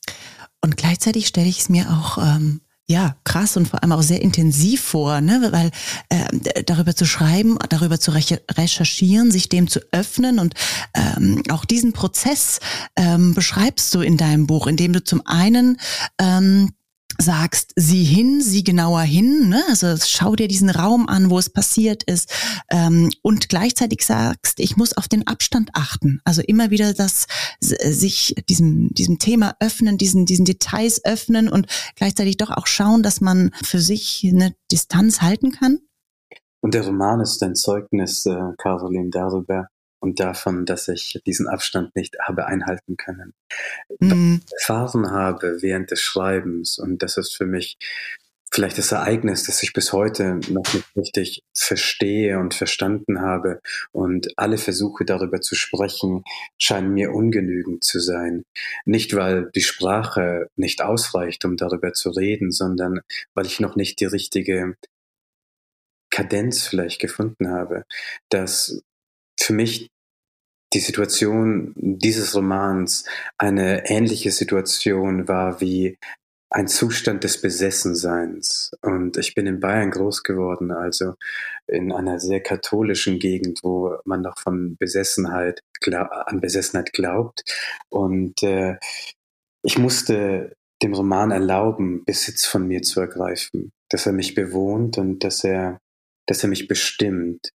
Und 0.64 0.78
gleichzeitig 0.78 1.28
stelle 1.28 1.50
ich 1.50 1.60
es 1.60 1.70
mir 1.70 1.92
auch 1.92 2.18
ähm, 2.18 2.62
ja 2.88 3.18
krass 3.26 3.58
und 3.58 3.68
vor 3.68 3.84
allem 3.84 3.92
auch 3.92 4.02
sehr 4.02 4.22
intensiv 4.22 4.82
vor, 4.82 5.20
ne? 5.20 5.50
weil 5.52 5.72
äh, 6.08 6.64
darüber 6.64 6.96
zu 6.96 7.06
schreiben, 7.06 7.58
darüber 7.68 8.00
zu 8.00 8.12
recherchieren, 8.12 9.30
sich 9.30 9.50
dem 9.50 9.68
zu 9.68 9.82
öffnen 9.92 10.40
und 10.40 10.54
ähm, 10.94 11.44
auch 11.50 11.66
diesen 11.66 11.92
Prozess 11.92 12.60
ähm, 12.96 13.34
beschreibst 13.34 13.94
du 13.94 14.00
in 14.00 14.16
deinem 14.16 14.48
Buch, 14.48 14.66
indem 14.68 14.94
du 14.94 15.04
zum 15.04 15.22
einen 15.26 15.78
ähm, 16.18 16.72
sagst, 17.18 17.74
sieh 17.76 18.04
hin, 18.04 18.42
sieh 18.42 18.64
genauer 18.64 19.02
hin, 19.02 19.50
ne? 19.50 19.64
also 19.70 19.96
schau 20.06 20.36
dir 20.36 20.48
diesen 20.48 20.70
Raum 20.70 21.08
an, 21.08 21.30
wo 21.30 21.40
es 21.40 21.50
passiert 21.50 22.04
ist 22.04 22.32
ähm, 22.70 23.12
und 23.22 23.50
gleichzeitig 23.50 24.06
sagst, 24.06 24.60
ich 24.60 24.78
muss 24.78 24.96
auf 24.98 25.08
den 25.08 25.28
Abstand 25.28 25.70
achten, 25.74 26.20
also 26.24 26.42
immer 26.42 26.70
wieder 26.70 26.94
das 26.94 27.28
sich 27.60 28.36
diesem 28.50 28.90
diesem 28.94 29.20
Thema 29.20 29.56
öffnen, 29.60 29.98
diesen 29.98 30.26
diesen 30.26 30.46
Details 30.46 31.04
öffnen 31.06 31.50
und 31.50 31.68
gleichzeitig 31.96 32.38
doch 32.38 32.52
auch 32.52 32.68
schauen, 32.68 33.04
dass 33.04 33.22
man 33.22 33.52
für 33.64 33.80
sich 33.80 34.26
eine 34.28 34.56
Distanz 34.72 35.22
halten 35.22 35.52
kann. 35.52 35.80
Und 36.62 36.74
der 36.74 36.86
Roman 36.86 37.20
ist 37.20 37.44
ein 37.44 37.56
Zeugnis, 37.56 38.26
äh, 38.26 38.38
Caroline, 38.58 39.10
darüber, 39.10 39.68
und 40.04 40.20
davon, 40.20 40.66
dass 40.66 40.90
ich 40.90 41.22
diesen 41.26 41.48
Abstand 41.48 41.96
nicht 41.96 42.18
habe 42.20 42.46
einhalten 42.46 42.98
können. 42.98 43.34
Mhm. 44.00 44.42
Erfahren 44.60 45.12
habe 45.12 45.62
während 45.62 45.92
des 45.92 46.02
Schreibens 46.02 46.78
und 46.78 47.02
das 47.02 47.16
ist 47.16 47.36
für 47.36 47.46
mich 47.46 47.78
vielleicht 48.52 48.78
das 48.78 48.92
Ereignis, 48.92 49.46
das 49.46 49.64
ich 49.64 49.72
bis 49.72 49.94
heute 49.94 50.42
noch 50.50 50.74
nicht 50.74 50.96
richtig 50.98 51.44
verstehe 51.58 52.38
und 52.38 52.54
verstanden 52.54 53.22
habe. 53.22 53.62
Und 53.92 54.28
alle 54.38 54.58
Versuche 54.58 55.06
darüber 55.06 55.40
zu 55.40 55.56
sprechen, 55.56 56.24
scheinen 56.60 56.94
mir 56.94 57.14
ungenügend 57.14 57.84
zu 57.84 58.00
sein. 58.00 58.44
Nicht, 58.86 59.16
weil 59.16 59.50
die 59.56 59.64
Sprache 59.64 60.50
nicht 60.56 60.84
ausreicht, 60.84 61.46
um 61.46 61.56
darüber 61.56 61.94
zu 61.94 62.12
reden, 62.12 62.52
sondern 62.52 63.00
weil 63.34 63.48
ich 63.48 63.62
noch 63.62 63.76
nicht 63.76 64.02
die 64.02 64.06
richtige 64.06 64.76
Kadenz 66.12 66.68
vielleicht 66.68 67.00
gefunden 67.00 67.50
habe, 67.50 67.86
dass 68.30 68.84
für 69.40 69.54
mich 69.54 69.90
die 70.74 70.80
Situation 70.80 71.74
dieses 71.76 72.36
Romans 72.36 73.06
eine 73.38 73.90
ähnliche 73.90 74.32
Situation 74.32 75.28
war 75.28 75.62
wie 75.62 75.98
ein 76.54 76.68
Zustand 76.68 77.24
des 77.24 77.42
Besessenseins. 77.42 78.72
Und 78.82 79.18
ich 79.18 79.34
bin 79.34 79.48
in 79.48 79.60
Bayern 79.60 79.90
groß 79.90 80.22
geworden, 80.24 80.72
also 80.72 81.16
in 81.68 81.92
einer 81.92 82.20
sehr 82.20 82.42
katholischen 82.42 83.18
Gegend, 83.18 83.60
wo 83.64 83.98
man 84.06 84.22
noch 84.22 84.38
von 84.38 84.78
Besessenheit, 84.78 85.62
an 85.82 86.42
Besessenheit 86.42 86.94
glaubt. 86.94 87.44
Und 87.90 88.44
äh, 88.44 88.78
ich 89.64 89.80
musste 89.80 90.56
dem 90.84 90.94
Roman 90.94 91.32
erlauben, 91.32 92.04
Besitz 92.06 92.46
von 92.46 92.68
mir 92.68 92.84
zu 92.84 93.00
ergreifen, 93.00 93.72
dass 93.90 94.06
er 94.06 94.14
mich 94.14 94.36
bewohnt 94.36 94.98
und 94.98 95.24
dass 95.24 95.44
er, 95.44 95.80
dass 96.28 96.44
er 96.44 96.50
mich 96.50 96.68
bestimmt. 96.68 97.52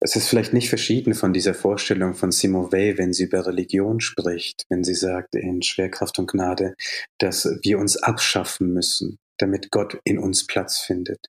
Es 0.00 0.14
ist 0.14 0.28
vielleicht 0.28 0.52
nicht 0.52 0.68
verschieden 0.68 1.14
von 1.14 1.32
dieser 1.32 1.54
Vorstellung 1.54 2.14
von 2.14 2.30
Simone 2.30 2.70
Weil, 2.72 2.98
wenn 2.98 3.12
sie 3.12 3.24
über 3.24 3.46
Religion 3.46 4.00
spricht, 4.00 4.64
wenn 4.68 4.84
sie 4.84 4.94
sagt 4.94 5.34
in 5.34 5.62
Schwerkraft 5.62 6.18
und 6.18 6.30
Gnade, 6.30 6.74
dass 7.18 7.48
wir 7.62 7.78
uns 7.78 7.96
abschaffen 7.96 8.72
müssen, 8.72 9.18
damit 9.38 9.70
Gott 9.70 9.98
in 10.04 10.18
uns 10.18 10.46
Platz 10.46 10.78
findet. 10.78 11.26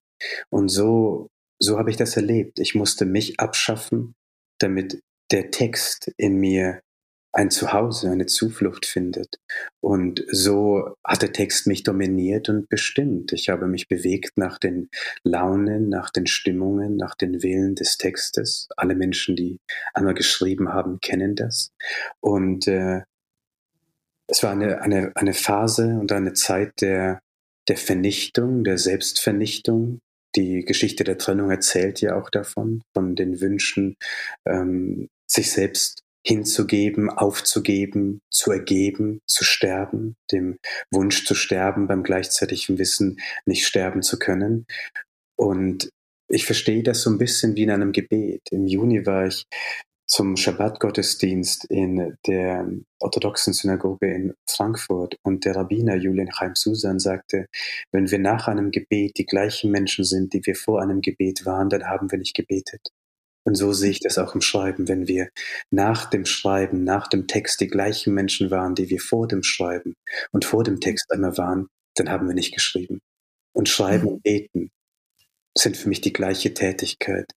Und 0.49 0.69
so, 0.69 1.29
so 1.59 1.79
habe 1.79 1.89
ich 1.89 1.97
das 1.97 2.15
erlebt. 2.15 2.59
Ich 2.59 2.75
musste 2.75 3.05
mich 3.05 3.39
abschaffen, 3.39 4.13
damit 4.59 5.01
der 5.31 5.51
Text 5.51 6.11
in 6.17 6.35
mir 6.35 6.81
ein 7.31 7.51
Zuhause, 7.51 8.09
eine 8.09 8.25
Zuflucht 8.25 8.85
findet. 8.85 9.39
Und 9.81 10.25
so 10.31 10.95
hat 11.03 11.21
der 11.21 11.31
Text 11.31 11.67
mich 11.67 11.83
dominiert 11.83 12.49
und 12.49 12.69
bestimmt. 12.69 13.33
Ich 13.33 13.49
habe 13.49 13.67
mich 13.67 13.87
bewegt 13.87 14.37
nach 14.37 14.57
den 14.57 14.89
Launen, 15.23 15.89
nach 15.89 16.09
den 16.09 16.25
Stimmungen, 16.27 16.97
nach 16.97 17.15
den 17.15 17.43
Willen 17.43 17.75
des 17.75 17.97
Textes. 17.97 18.67
Alle 18.77 18.95
Menschen, 18.95 19.35
die 19.35 19.59
einmal 19.93 20.15
geschrieben 20.15 20.73
haben, 20.73 20.99
kennen 21.01 21.35
das. 21.35 21.71
Und 22.19 22.67
äh, 22.67 23.01
es 24.27 24.43
war 24.43 24.51
eine, 24.51 24.81
eine, 24.81 25.11
eine 25.15 25.33
Phase 25.33 25.97
und 25.99 26.11
eine 26.11 26.33
Zeit 26.33 26.81
der, 26.81 27.19
der 27.67 27.77
Vernichtung, 27.77 28.63
der 28.63 28.77
Selbstvernichtung. 28.77 29.99
Die 30.35 30.63
Geschichte 30.65 31.03
der 31.03 31.17
Trennung 31.17 31.49
erzählt 31.49 32.01
ja 32.01 32.15
auch 32.15 32.29
davon, 32.29 32.81
von 32.93 33.15
den 33.15 33.41
Wünschen, 33.41 33.95
ähm, 34.45 35.09
sich 35.27 35.51
selbst 35.51 36.03
hinzugeben, 36.25 37.09
aufzugeben, 37.09 38.21
zu 38.29 38.51
ergeben, 38.51 39.21
zu 39.25 39.43
sterben, 39.43 40.15
dem 40.31 40.57
Wunsch 40.91 41.25
zu 41.25 41.35
sterben, 41.35 41.87
beim 41.87 42.03
gleichzeitigen 42.03 42.77
Wissen, 42.77 43.19
nicht 43.45 43.65
sterben 43.65 44.01
zu 44.01 44.19
können. 44.19 44.65
Und 45.37 45.89
ich 46.27 46.45
verstehe 46.45 46.83
das 46.83 47.01
so 47.01 47.09
ein 47.09 47.17
bisschen 47.17 47.55
wie 47.55 47.63
in 47.63 47.71
einem 47.71 47.91
Gebet. 47.91 48.41
Im 48.51 48.67
Juni 48.67 49.05
war 49.05 49.27
ich 49.27 49.45
zum 50.09 50.35
Schabbat-Gottesdienst 50.35 51.65
in 51.65 52.17
der 52.25 52.67
orthodoxen 52.99 53.53
Synagoge 53.53 54.11
in 54.11 54.33
Frankfurt 54.49 55.17
und 55.23 55.45
der 55.45 55.55
Rabbiner 55.55 55.95
Julian 55.95 56.31
Chaim 56.31 56.55
Susan 56.55 56.99
sagte, 56.99 57.45
wenn 57.91 58.09
wir 58.09 58.17
nach 58.17 58.47
einem 58.47 58.71
Gebet 58.71 59.17
die 59.17 59.25
gleichen 59.25 59.71
Menschen 59.71 60.03
sind, 60.03 60.33
die 60.33 60.45
wir 60.45 60.55
vor 60.55 60.81
einem 60.81 61.01
Gebet 61.01 61.45
waren, 61.45 61.69
dann 61.69 61.85
haben 61.85 62.11
wir 62.11 62.17
nicht 62.17 62.35
gebetet. 62.35 62.89
Und 63.45 63.55
so 63.55 63.73
sehe 63.73 63.91
ich 63.91 63.99
das 63.99 64.17
auch 64.17 64.35
im 64.35 64.41
Schreiben, 64.41 64.87
wenn 64.87 65.07
wir 65.07 65.29
nach 65.71 66.09
dem 66.09 66.25
Schreiben, 66.25 66.83
nach 66.83 67.07
dem 67.07 67.27
Text 67.27 67.61
die 67.61 67.67
gleichen 67.67 68.13
Menschen 68.13 68.51
waren, 68.51 68.75
die 68.75 68.89
wir 68.89 68.99
vor 68.99 69.27
dem 69.27 69.43
Schreiben 69.43 69.95
und 70.31 70.45
vor 70.45 70.63
dem 70.63 70.79
Text 70.79 71.11
einmal 71.11 71.37
waren, 71.37 71.67
dann 71.95 72.09
haben 72.09 72.27
wir 72.27 72.35
nicht 72.35 72.53
geschrieben. 72.53 72.99
Und 73.53 73.69
Schreiben 73.69 74.07
und 74.07 74.23
Beten 74.23 74.69
sind 75.57 75.77
für 75.77 75.89
mich 75.89 76.01
die 76.01 76.13
gleiche 76.13 76.53
Tätigkeit, 76.53 77.31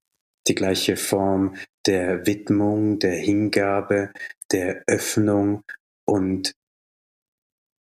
die 0.48 0.54
gleiche 0.54 0.96
Form 0.96 1.56
der 1.86 2.26
Widmung, 2.26 2.98
der 2.98 3.14
Hingabe, 3.14 4.12
der 4.50 4.82
Öffnung 4.86 5.62
und, 6.04 6.52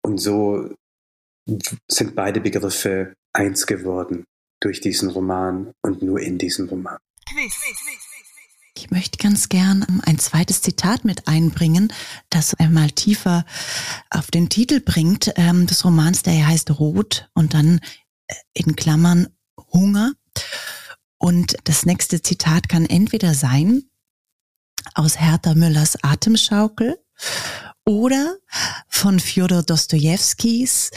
und 0.03 0.19
so 0.19 0.73
sind 1.91 2.15
beide 2.15 2.41
Begriffe 2.41 3.15
eins 3.33 3.67
geworden 3.67 4.25
durch 4.61 4.81
diesen 4.81 5.11
Roman 5.11 5.73
und 5.83 6.03
nur 6.03 6.21
in 6.21 6.39
diesem 6.39 6.69
Roman. 6.69 6.99
Quiz. 7.27 8.10
Ich 8.81 8.91
möchte 8.91 9.19
ganz 9.19 9.51
gern 9.51 10.01
ein 10.07 10.19
zweites 10.19 10.63
Zitat 10.63 11.05
mit 11.05 11.29
einbringen, 11.29 11.93
das 12.31 12.55
einmal 12.55 12.91
tiefer 12.91 13.45
auf 14.09 14.31
den 14.31 14.49
Titel 14.49 14.81
bringt 14.81 15.31
ähm, 15.37 15.67
des 15.67 15.85
Romans, 15.85 16.23
der 16.23 16.47
heißt 16.47 16.71
Rot 16.79 17.29
und 17.35 17.53
dann 17.53 17.81
äh, 18.27 18.35
in 18.55 18.77
Klammern 18.77 19.29
Hunger. 19.71 20.15
Und 21.19 21.59
das 21.65 21.85
nächste 21.85 22.23
Zitat 22.23 22.71
kann 22.71 22.87
entweder 22.87 23.35
sein 23.35 23.83
aus 24.95 25.21
Hertha 25.21 25.55
Müllers 25.55 26.03
Atemschaukel 26.03 26.97
oder 27.85 28.39
von 28.89 29.21
Fjodor 29.21 29.63
Dostojewskis 29.63 30.91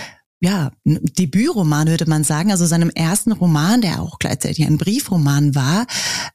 ja, 0.44 0.74
Debütroman 0.84 1.88
würde 1.88 2.06
man 2.06 2.26
sagen, 2.26 2.52
also 2.52 2.66
seinem 2.66 2.90
ersten 2.90 3.32
Roman, 3.32 3.80
der 3.80 4.02
auch 4.02 4.20
gleichzeitig 4.20 4.66
ein 4.66 4.78
Briefroman 4.78 5.56
war, 5.56 5.88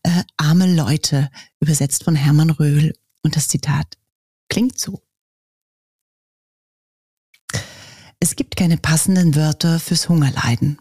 äh, 0.02 0.22
Arme 0.38 0.74
Leute, 0.74 1.30
übersetzt 1.60 2.04
von 2.04 2.16
Hermann 2.16 2.48
Röhl. 2.48 2.94
Und 3.22 3.36
das 3.36 3.48
Zitat 3.48 3.98
klingt 4.48 4.78
so. 4.78 5.02
Es 8.18 8.34
gibt 8.34 8.56
keine 8.56 8.78
passenden 8.78 9.34
Wörter 9.34 9.78
fürs 9.78 10.08
Hungerleiden. 10.08 10.80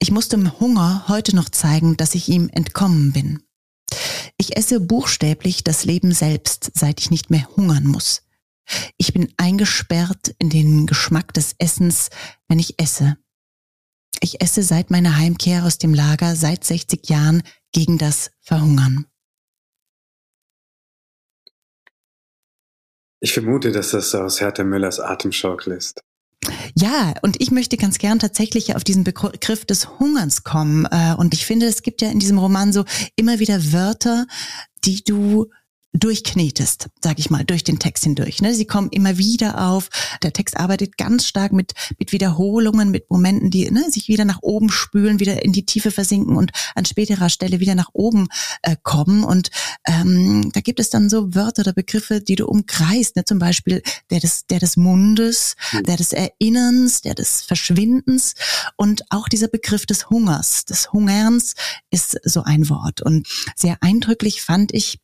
Ich 0.00 0.10
muss 0.10 0.28
dem 0.28 0.58
Hunger 0.58 1.04
heute 1.06 1.36
noch 1.36 1.48
zeigen, 1.48 1.96
dass 1.96 2.16
ich 2.16 2.28
ihm 2.28 2.48
entkommen 2.48 3.12
bin. 3.12 3.44
Ich 4.38 4.56
esse 4.56 4.80
buchstäblich 4.80 5.62
das 5.62 5.84
Leben 5.84 6.10
selbst, 6.10 6.72
seit 6.74 7.00
ich 7.00 7.12
nicht 7.12 7.30
mehr 7.30 7.46
hungern 7.56 7.86
muss. 7.86 8.23
Ich 8.96 9.12
bin 9.12 9.32
eingesperrt 9.36 10.34
in 10.38 10.50
den 10.50 10.86
Geschmack 10.86 11.32
des 11.34 11.54
Essens, 11.58 12.10
wenn 12.48 12.58
ich 12.58 12.80
esse. 12.80 13.16
Ich 14.20 14.40
esse 14.40 14.62
seit 14.62 14.90
meiner 14.90 15.16
Heimkehr 15.16 15.64
aus 15.64 15.78
dem 15.78 15.92
Lager 15.92 16.36
seit 16.36 16.64
60 16.64 17.08
Jahren 17.08 17.42
gegen 17.72 17.98
das 17.98 18.30
Verhungern. 18.40 19.06
Ich 23.20 23.32
vermute, 23.32 23.72
dass 23.72 23.90
das 23.90 24.14
aus 24.14 24.40
Hertha 24.40 24.64
Müllers 24.64 25.00
Atemschaukel 25.00 25.72
ist. 25.72 26.02
Ja, 26.76 27.14
und 27.22 27.40
ich 27.40 27.50
möchte 27.50 27.76
ganz 27.76 27.98
gern 27.98 28.18
tatsächlich 28.18 28.76
auf 28.76 28.84
diesen 28.84 29.04
Begriff 29.04 29.64
des 29.64 29.98
Hungerns 29.98 30.44
kommen. 30.44 30.86
Äh, 30.90 31.14
und 31.16 31.32
ich 31.32 31.46
finde, 31.46 31.66
es 31.66 31.82
gibt 31.82 32.02
ja 32.02 32.10
in 32.10 32.18
diesem 32.18 32.38
Roman 32.38 32.72
so 32.72 32.84
immer 33.16 33.38
wieder 33.38 33.72
Wörter, 33.72 34.26
die 34.84 35.02
du 35.04 35.50
durchknetest, 35.94 36.88
sag 37.00 37.18
ich 37.18 37.30
mal, 37.30 37.44
durch 37.44 37.62
den 37.62 37.78
Text 37.78 38.04
hindurch. 38.04 38.42
Ne? 38.42 38.52
Sie 38.52 38.66
kommen 38.66 38.90
immer 38.90 39.16
wieder 39.16 39.68
auf. 39.68 39.88
Der 40.22 40.32
Text 40.32 40.56
arbeitet 40.56 40.98
ganz 40.98 41.26
stark 41.26 41.52
mit, 41.52 41.72
mit 41.98 42.12
Wiederholungen, 42.12 42.90
mit 42.90 43.10
Momenten, 43.10 43.50
die 43.50 43.70
ne, 43.70 43.88
sich 43.90 44.08
wieder 44.08 44.24
nach 44.24 44.40
oben 44.42 44.70
spülen, 44.70 45.20
wieder 45.20 45.44
in 45.44 45.52
die 45.52 45.64
Tiefe 45.64 45.92
versinken 45.92 46.36
und 46.36 46.50
an 46.74 46.84
späterer 46.84 47.30
Stelle 47.30 47.60
wieder 47.60 47.76
nach 47.76 47.90
oben 47.92 48.26
äh, 48.62 48.76
kommen. 48.82 49.22
Und 49.22 49.50
ähm, 49.86 50.50
da 50.52 50.60
gibt 50.60 50.80
es 50.80 50.90
dann 50.90 51.08
so 51.08 51.32
Wörter 51.34 51.62
oder 51.62 51.72
Begriffe, 51.72 52.20
die 52.20 52.34
du 52.34 52.46
umkreist. 52.46 53.14
Ne? 53.14 53.24
Zum 53.24 53.38
Beispiel 53.38 53.80
der 54.10 54.18
des, 54.18 54.46
der 54.46 54.58
des 54.58 54.76
Mundes, 54.76 55.54
der 55.86 55.96
des 55.96 56.12
Erinnerns, 56.12 57.02
der 57.02 57.14
des 57.14 57.42
Verschwindens 57.42 58.34
und 58.76 59.04
auch 59.10 59.28
dieser 59.28 59.48
Begriff 59.48 59.86
des 59.86 60.10
Hungers, 60.10 60.64
des 60.64 60.92
Hungerns 60.92 61.54
ist 61.90 62.18
so 62.24 62.42
ein 62.42 62.68
Wort. 62.68 63.00
Und 63.00 63.28
sehr 63.54 63.78
eindrücklich 63.80 64.42
fand 64.42 64.74
ich 64.74 64.98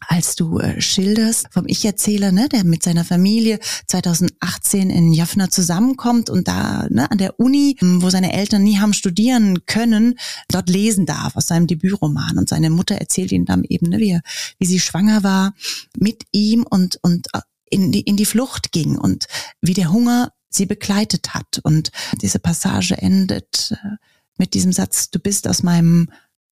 als 0.00 0.36
du 0.36 0.58
äh, 0.58 0.80
schilderst 0.80 1.46
vom 1.50 1.66
Ich-Erzähler, 1.66 2.32
ne, 2.32 2.48
der 2.48 2.64
mit 2.64 2.82
seiner 2.82 3.04
Familie 3.04 3.58
2018 3.86 4.90
in 4.90 5.12
Jaffna 5.12 5.50
zusammenkommt 5.50 6.30
und 6.30 6.48
da 6.48 6.86
ne, 6.90 7.10
an 7.10 7.18
der 7.18 7.38
Uni, 7.38 7.76
ähm, 7.80 8.02
wo 8.02 8.10
seine 8.10 8.32
Eltern 8.32 8.62
nie 8.62 8.78
haben 8.78 8.94
studieren 8.94 9.66
können, 9.66 10.18
dort 10.48 10.68
lesen 10.68 11.06
darf 11.06 11.36
aus 11.36 11.46
seinem 11.46 11.66
Debütroman. 11.66 12.38
Und 12.38 12.48
seine 12.48 12.70
Mutter 12.70 12.96
erzählt 12.96 13.32
ihm 13.32 13.44
dann 13.44 13.64
eben, 13.64 13.88
ne, 13.88 13.98
wie, 13.98 14.10
er, 14.10 14.22
wie 14.58 14.66
sie 14.66 14.80
schwanger 14.80 15.22
war 15.22 15.54
mit 15.98 16.24
ihm 16.32 16.64
und, 16.68 16.98
und 17.02 17.28
äh, 17.32 17.40
in 17.68 17.92
die, 17.92 18.02
in 18.02 18.16
die 18.16 18.26
Flucht 18.26 18.72
ging 18.72 18.96
und 18.96 19.26
wie 19.60 19.74
der 19.74 19.92
Hunger 19.92 20.32
sie 20.48 20.66
begleitet 20.66 21.34
hat. 21.34 21.60
Und 21.62 21.90
diese 22.22 22.38
Passage 22.38 22.96
endet 22.96 23.72
äh, 23.72 23.96
mit 24.38 24.54
diesem 24.54 24.72
Satz, 24.72 25.10
du 25.10 25.18
bist 25.18 25.48
aus 25.48 25.62
meinem 25.62 26.10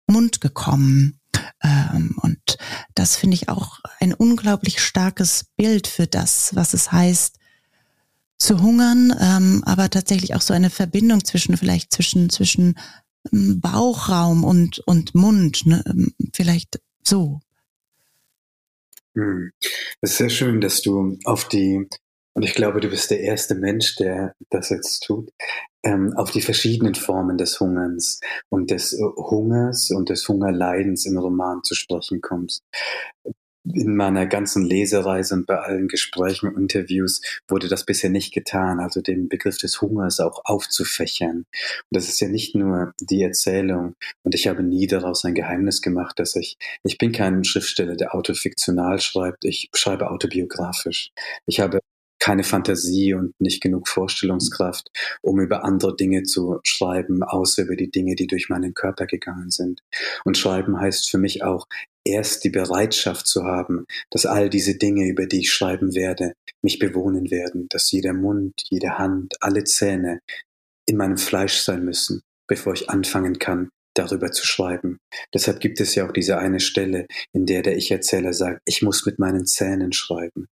Mund 0.06 0.40
gekommen. 0.40 1.18
Ähm, 1.62 2.16
und 2.22 2.58
das 2.94 3.16
finde 3.16 3.34
ich 3.34 3.48
auch 3.48 3.80
ein 4.00 4.14
unglaublich 4.14 4.80
starkes 4.80 5.44
Bild 5.56 5.86
für 5.86 6.06
das, 6.06 6.54
was 6.54 6.74
es 6.74 6.92
heißt, 6.92 7.38
zu 8.38 8.60
hungern, 8.60 9.14
ähm, 9.20 9.62
aber 9.64 9.88
tatsächlich 9.88 10.34
auch 10.34 10.40
so 10.40 10.52
eine 10.52 10.70
Verbindung 10.70 11.24
zwischen, 11.24 11.56
vielleicht 11.56 11.92
zwischen, 11.92 12.28
zwischen 12.28 12.76
ähm, 13.32 13.60
Bauchraum 13.60 14.42
und, 14.42 14.80
und 14.80 15.14
Mund, 15.14 15.64
ne? 15.66 15.84
vielleicht 16.34 16.80
so. 17.04 17.40
Hm. 19.14 19.52
Es 20.00 20.12
ist 20.12 20.16
sehr 20.18 20.30
schön, 20.30 20.60
dass 20.60 20.82
du 20.82 21.18
auf 21.24 21.48
die 21.48 21.86
und 22.34 22.44
ich 22.44 22.54
glaube, 22.54 22.80
du 22.80 22.88
bist 22.88 23.10
der 23.10 23.20
erste 23.20 23.54
Mensch, 23.54 23.96
der 23.96 24.34
das 24.50 24.70
jetzt 24.70 25.00
tut, 25.00 25.30
ähm, 25.82 26.12
auf 26.16 26.30
die 26.30 26.42
verschiedenen 26.42 26.94
Formen 26.94 27.38
des 27.38 27.58
Hungerns 27.60 28.20
und 28.48 28.70
des 28.70 28.92
äh, 28.92 29.02
Hungers 29.02 29.90
und 29.90 30.08
des 30.08 30.28
Hungerleidens 30.28 31.06
im 31.06 31.18
Roman 31.18 31.62
zu 31.62 31.74
sprechen 31.74 32.20
kommst 32.20 32.62
in 33.64 33.94
meiner 33.94 34.26
ganzen 34.26 34.64
Lesereise 34.64 35.34
und 35.34 35.46
bei 35.46 35.58
allen 35.58 35.88
Gesprächen 35.88 36.54
Interviews 36.56 37.20
wurde 37.48 37.68
das 37.68 37.84
bisher 37.84 38.10
nicht 38.10 38.34
getan, 38.34 38.80
also 38.80 39.00
den 39.00 39.28
Begriff 39.28 39.58
des 39.58 39.80
Hungers 39.80 40.20
auch 40.20 40.42
aufzufächern. 40.44 41.38
Und 41.38 41.46
das 41.90 42.08
ist 42.08 42.20
ja 42.20 42.28
nicht 42.28 42.54
nur 42.54 42.92
die 43.00 43.22
Erzählung. 43.22 43.94
Und 44.24 44.34
ich 44.34 44.48
habe 44.48 44.62
nie 44.62 44.86
daraus 44.86 45.24
ein 45.24 45.34
Geheimnis 45.34 45.80
gemacht, 45.80 46.18
dass 46.18 46.34
ich, 46.36 46.56
ich 46.82 46.98
bin 46.98 47.12
kein 47.12 47.44
Schriftsteller, 47.44 47.96
der 47.96 48.14
autofiktional 48.14 49.00
schreibt, 49.00 49.44
ich 49.44 49.70
schreibe 49.74 50.10
autobiografisch. 50.10 51.12
Ich 51.46 51.60
habe 51.60 51.80
keine 52.22 52.44
Fantasie 52.44 53.14
und 53.14 53.34
nicht 53.40 53.60
genug 53.60 53.88
Vorstellungskraft, 53.88 54.92
um 55.22 55.40
über 55.40 55.64
andere 55.64 55.96
Dinge 55.96 56.22
zu 56.22 56.60
schreiben, 56.62 57.24
außer 57.24 57.64
über 57.64 57.74
die 57.74 57.90
Dinge, 57.90 58.14
die 58.14 58.28
durch 58.28 58.48
meinen 58.48 58.74
Körper 58.74 59.06
gegangen 59.06 59.50
sind. 59.50 59.80
Und 60.24 60.38
schreiben 60.38 60.80
heißt 60.80 61.10
für 61.10 61.18
mich 61.18 61.42
auch, 61.42 61.66
erst 62.04 62.44
die 62.44 62.50
Bereitschaft 62.50 63.26
zu 63.26 63.42
haben, 63.42 63.86
dass 64.10 64.24
all 64.24 64.50
diese 64.50 64.76
Dinge, 64.76 65.08
über 65.08 65.26
die 65.26 65.40
ich 65.40 65.52
schreiben 65.52 65.96
werde, 65.96 66.34
mich 66.62 66.78
bewohnen 66.78 67.32
werden, 67.32 67.66
dass 67.70 67.90
jeder 67.90 68.12
Mund, 68.12 68.54
jede 68.70 68.98
Hand, 68.98 69.34
alle 69.40 69.64
Zähne 69.64 70.20
in 70.86 70.96
meinem 70.96 71.18
Fleisch 71.18 71.58
sein 71.58 71.84
müssen, 71.84 72.22
bevor 72.46 72.74
ich 72.74 72.88
anfangen 72.88 73.40
kann, 73.40 73.70
darüber 73.94 74.30
zu 74.30 74.46
schreiben. 74.46 74.98
Deshalb 75.34 75.58
gibt 75.58 75.80
es 75.80 75.96
ja 75.96 76.06
auch 76.06 76.12
diese 76.12 76.38
eine 76.38 76.60
Stelle, 76.60 77.08
in 77.32 77.46
der 77.46 77.62
der 77.62 77.76
Ich-Erzähler 77.76 78.32
sagt, 78.32 78.60
ich 78.64 78.80
muss 78.80 79.06
mit 79.06 79.18
meinen 79.18 79.44
Zähnen 79.44 79.92
schreiben. 79.92 80.46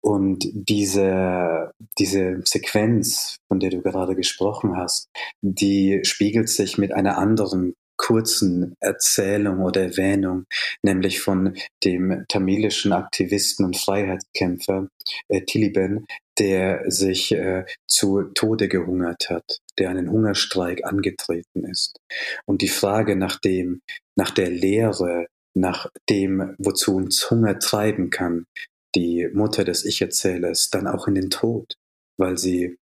Und 0.00 0.46
diese, 0.52 1.72
diese 1.98 2.42
Sequenz, 2.44 3.36
von 3.48 3.60
der 3.60 3.70
du 3.70 3.80
gerade 3.80 4.14
gesprochen 4.14 4.76
hast, 4.76 5.08
die 5.40 6.00
spiegelt 6.04 6.48
sich 6.48 6.78
mit 6.78 6.92
einer 6.92 7.18
anderen 7.18 7.74
kurzen 7.96 8.74
Erzählung 8.80 9.60
oder 9.60 9.82
Erwähnung, 9.82 10.46
nämlich 10.82 11.20
von 11.20 11.56
dem 11.84 12.24
tamilischen 12.28 12.92
Aktivisten 12.92 13.64
und 13.64 13.76
Freiheitskämpfer 13.76 14.88
äh, 15.28 15.42
Tiliban, 15.42 16.06
der 16.38 16.90
sich 16.90 17.32
äh, 17.32 17.64
zu 17.86 18.22
Tode 18.34 18.68
gehungert 18.68 19.30
hat, 19.30 19.60
der 19.78 19.90
einen 19.90 20.10
Hungerstreik 20.10 20.84
angetreten 20.84 21.64
ist. 21.64 21.98
Und 22.46 22.62
die 22.62 22.68
Frage 22.68 23.16
nach 23.16 23.38
dem, 23.40 23.80
nach 24.16 24.30
der 24.30 24.50
Lehre, 24.50 25.28
nach 25.54 25.88
dem, 26.10 26.56
wozu 26.58 26.96
uns 26.96 27.30
Hunger 27.30 27.58
treiben 27.60 28.10
kann, 28.10 28.46
die 28.94 29.28
Mutter 29.32 29.64
des 29.64 29.84
Ich-Erzählers 29.84 30.70
dann 30.70 30.86
auch 30.86 31.08
in 31.08 31.14
den 31.14 31.30
Tod, 31.30 31.74
weil 32.18 32.38
sie, 32.38 32.76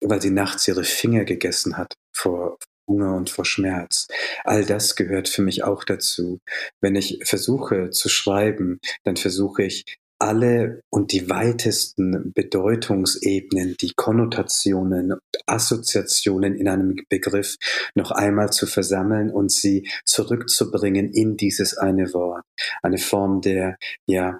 weil 0.00 0.20
sie 0.20 0.30
nachts 0.30 0.66
ihre 0.68 0.84
Finger 0.84 1.24
gegessen 1.24 1.76
hat 1.76 1.94
vor, 2.12 2.58
Hunger 2.86 3.14
und 3.16 3.30
vor 3.30 3.44
Schmerz. 3.44 4.08
All 4.44 4.64
das 4.64 4.96
gehört 4.96 5.28
für 5.28 5.42
mich 5.42 5.64
auch 5.64 5.84
dazu. 5.84 6.40
Wenn 6.80 6.96
ich 6.96 7.20
versuche 7.24 7.90
zu 7.90 8.08
schreiben, 8.08 8.78
dann 9.04 9.16
versuche 9.16 9.62
ich 9.62 9.84
alle 10.18 10.80
und 10.90 11.12
die 11.12 11.28
weitesten 11.28 12.32
Bedeutungsebenen, 12.32 13.76
die 13.80 13.92
Konnotationen 13.94 15.12
und 15.12 15.20
Assoziationen 15.46 16.54
in 16.54 16.68
einem 16.68 16.96
Begriff 17.08 17.56
noch 17.94 18.10
einmal 18.10 18.50
zu 18.50 18.66
versammeln 18.66 19.30
und 19.30 19.52
sie 19.52 19.88
zurückzubringen 20.04 21.12
in 21.12 21.36
dieses 21.36 21.76
eine 21.76 22.14
Wort. 22.14 22.44
Eine 22.82 22.98
Form 22.98 23.40
der, 23.40 23.76
ja, 24.06 24.38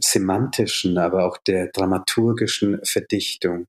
semantischen, 0.00 0.98
aber 0.98 1.26
auch 1.26 1.38
der 1.38 1.68
dramaturgischen 1.68 2.80
Verdichtung. 2.84 3.66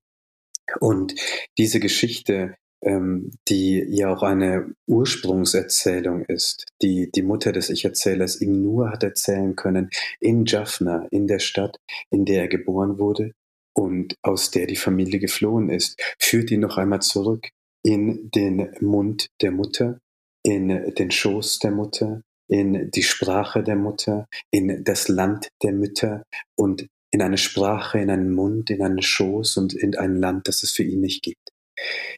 Und 0.80 1.14
diese 1.58 1.80
Geschichte 1.80 2.56
ähm, 2.84 3.30
die 3.48 3.82
ja 3.88 4.12
auch 4.12 4.22
eine 4.22 4.74
Ursprungserzählung 4.86 6.24
ist, 6.26 6.66
die 6.82 7.10
die 7.10 7.22
Mutter 7.22 7.52
des 7.52 7.70
Ich-Erzählers 7.70 8.40
ihm 8.40 8.62
nur 8.62 8.90
hat 8.90 9.02
erzählen 9.02 9.56
können 9.56 9.88
in 10.20 10.44
Jaffna, 10.44 11.06
in 11.10 11.26
der 11.26 11.38
Stadt, 11.38 11.78
in 12.10 12.24
der 12.24 12.42
er 12.42 12.48
geboren 12.48 12.98
wurde 12.98 13.32
und 13.74 14.16
aus 14.22 14.50
der 14.50 14.66
die 14.66 14.76
Familie 14.76 15.18
geflohen 15.18 15.70
ist, 15.70 16.00
führt 16.18 16.50
ihn 16.50 16.60
noch 16.60 16.76
einmal 16.76 17.00
zurück 17.00 17.48
in 17.82 18.30
den 18.30 18.70
Mund 18.80 19.28
der 19.40 19.50
Mutter, 19.50 19.98
in 20.42 20.68
den 20.94 21.10
Schoß 21.10 21.60
der 21.60 21.70
Mutter, 21.70 22.22
in 22.48 22.90
die 22.90 23.02
Sprache 23.02 23.62
der 23.62 23.76
Mutter, 23.76 24.26
in 24.50 24.84
das 24.84 25.08
Land 25.08 25.48
der 25.62 25.72
Mütter 25.72 26.24
und 26.56 26.86
in 27.10 27.22
eine 27.22 27.38
Sprache, 27.38 27.98
in 27.98 28.10
einen 28.10 28.32
Mund, 28.32 28.70
in 28.70 28.82
einen 28.82 29.02
Schoß 29.02 29.56
und 29.56 29.72
in 29.72 29.96
ein 29.96 30.16
Land, 30.16 30.48
das 30.48 30.62
es 30.62 30.72
für 30.72 30.82
ihn 30.82 31.00
nicht 31.00 31.22
gibt. 31.22 31.53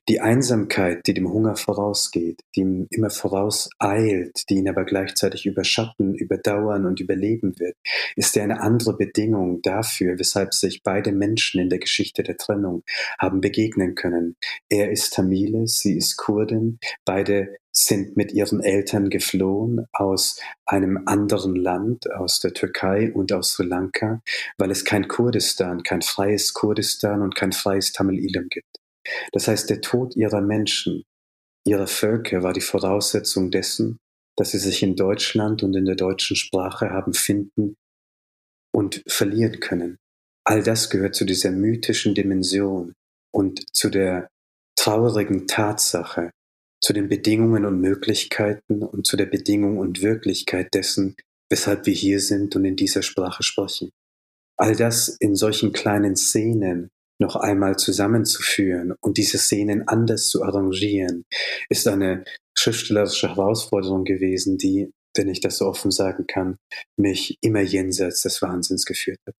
Die 0.08 0.20
Einsamkeit, 0.20 1.06
die 1.06 1.14
dem 1.14 1.32
Hunger 1.32 1.56
vorausgeht, 1.56 2.40
die 2.54 2.60
ihm 2.60 2.86
immer 2.90 3.10
vorauseilt, 3.10 4.48
die 4.48 4.56
ihn 4.56 4.68
aber 4.68 4.84
gleichzeitig 4.84 5.46
überschatten, 5.46 6.14
überdauern 6.14 6.86
und 6.86 7.00
überleben 7.00 7.58
wird, 7.58 7.76
ist 8.14 8.36
ja 8.36 8.42
eine 8.42 8.60
andere 8.60 8.96
Bedingung 8.96 9.62
dafür, 9.62 10.18
weshalb 10.18 10.54
sich 10.54 10.82
beide 10.82 11.12
Menschen 11.12 11.60
in 11.60 11.70
der 11.70 11.78
Geschichte 11.78 12.22
der 12.22 12.36
Trennung 12.36 12.82
haben 13.18 13.40
begegnen 13.40 13.94
können. 13.94 14.36
Er 14.68 14.90
ist 14.90 15.14
Tamile, 15.14 15.66
sie 15.66 15.96
ist 15.96 16.16
Kurdin, 16.16 16.78
beide 17.04 17.56
sind 17.72 18.16
mit 18.16 18.32
ihren 18.32 18.62
Eltern 18.62 19.10
geflohen 19.10 19.86
aus 19.92 20.40
einem 20.64 21.02
anderen 21.06 21.54
Land, 21.54 22.10
aus 22.10 22.40
der 22.40 22.54
Türkei 22.54 23.12
und 23.12 23.32
aus 23.32 23.52
Sri 23.52 23.66
Lanka, 23.66 24.22
weil 24.56 24.70
es 24.70 24.84
kein 24.84 25.08
Kurdistan, 25.08 25.82
kein 25.82 26.00
freies 26.00 26.54
Kurdistan 26.54 27.20
und 27.20 27.34
kein 27.34 27.52
freies 27.52 27.92
Tamil 27.92 28.18
Ilm 28.18 28.48
gibt. 28.48 28.78
Das 29.32 29.48
heißt, 29.48 29.70
der 29.70 29.80
Tod 29.80 30.16
ihrer 30.16 30.40
Menschen, 30.40 31.04
ihrer 31.66 31.86
Völker 31.86 32.42
war 32.42 32.52
die 32.52 32.60
Voraussetzung 32.60 33.50
dessen, 33.50 33.98
dass 34.36 34.50
sie 34.50 34.58
sich 34.58 34.82
in 34.82 34.96
Deutschland 34.96 35.62
und 35.62 35.74
in 35.74 35.86
der 35.86 35.96
deutschen 35.96 36.36
Sprache 36.36 36.90
haben 36.90 37.14
finden 37.14 37.76
und 38.74 39.02
verlieren 39.06 39.60
können. 39.60 39.98
All 40.44 40.62
das 40.62 40.90
gehört 40.90 41.14
zu 41.14 41.24
dieser 41.24 41.50
mythischen 41.50 42.14
Dimension 42.14 42.92
und 43.32 43.64
zu 43.72 43.90
der 43.90 44.28
traurigen 44.78 45.48
Tatsache, 45.48 46.30
zu 46.80 46.92
den 46.92 47.08
Bedingungen 47.08 47.64
und 47.64 47.80
Möglichkeiten 47.80 48.82
und 48.82 49.06
zu 49.06 49.16
der 49.16 49.26
Bedingung 49.26 49.78
und 49.78 50.02
Wirklichkeit 50.02 50.72
dessen, 50.74 51.16
weshalb 51.50 51.86
wir 51.86 51.94
hier 51.94 52.20
sind 52.20 52.54
und 52.54 52.64
in 52.64 52.76
dieser 52.76 53.02
Sprache 53.02 53.42
sprechen. 53.42 53.90
All 54.58 54.76
das 54.76 55.08
in 55.08 55.34
solchen 55.36 55.72
kleinen 55.72 56.16
Szenen, 56.16 56.90
noch 57.18 57.36
einmal 57.36 57.76
zusammenzuführen 57.76 58.94
und 59.00 59.18
diese 59.18 59.38
Szenen 59.38 59.88
anders 59.88 60.28
zu 60.28 60.42
arrangieren, 60.42 61.24
ist 61.68 61.88
eine 61.88 62.24
schriftstellerische 62.54 63.28
Herausforderung 63.28 64.04
gewesen, 64.04 64.58
die, 64.58 64.90
wenn 65.16 65.28
ich 65.28 65.40
das 65.40 65.58
so 65.58 65.66
offen 65.66 65.90
sagen 65.90 66.26
kann, 66.26 66.56
mich 66.96 67.38
immer 67.40 67.60
jenseits 67.60 68.22
des 68.22 68.42
Wahnsinns 68.42 68.84
geführt 68.84 69.20
hat. 69.26 69.34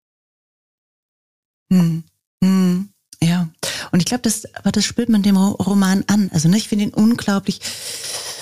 Hm. 1.72 2.04
Hm. 2.44 2.90
Ja, 3.22 3.50
und 3.92 4.00
ich 4.00 4.06
glaube, 4.06 4.22
das, 4.22 4.46
aber 4.56 4.72
das 4.72 4.86
spürt 4.86 5.10
man 5.10 5.24
dem 5.24 5.38
Roman 5.38 6.04
an. 6.08 6.30
Also 6.34 6.50
ne, 6.50 6.58
ich 6.58 6.68
finde 6.68 6.86
ihn 6.86 6.94
unglaublich 6.94 7.60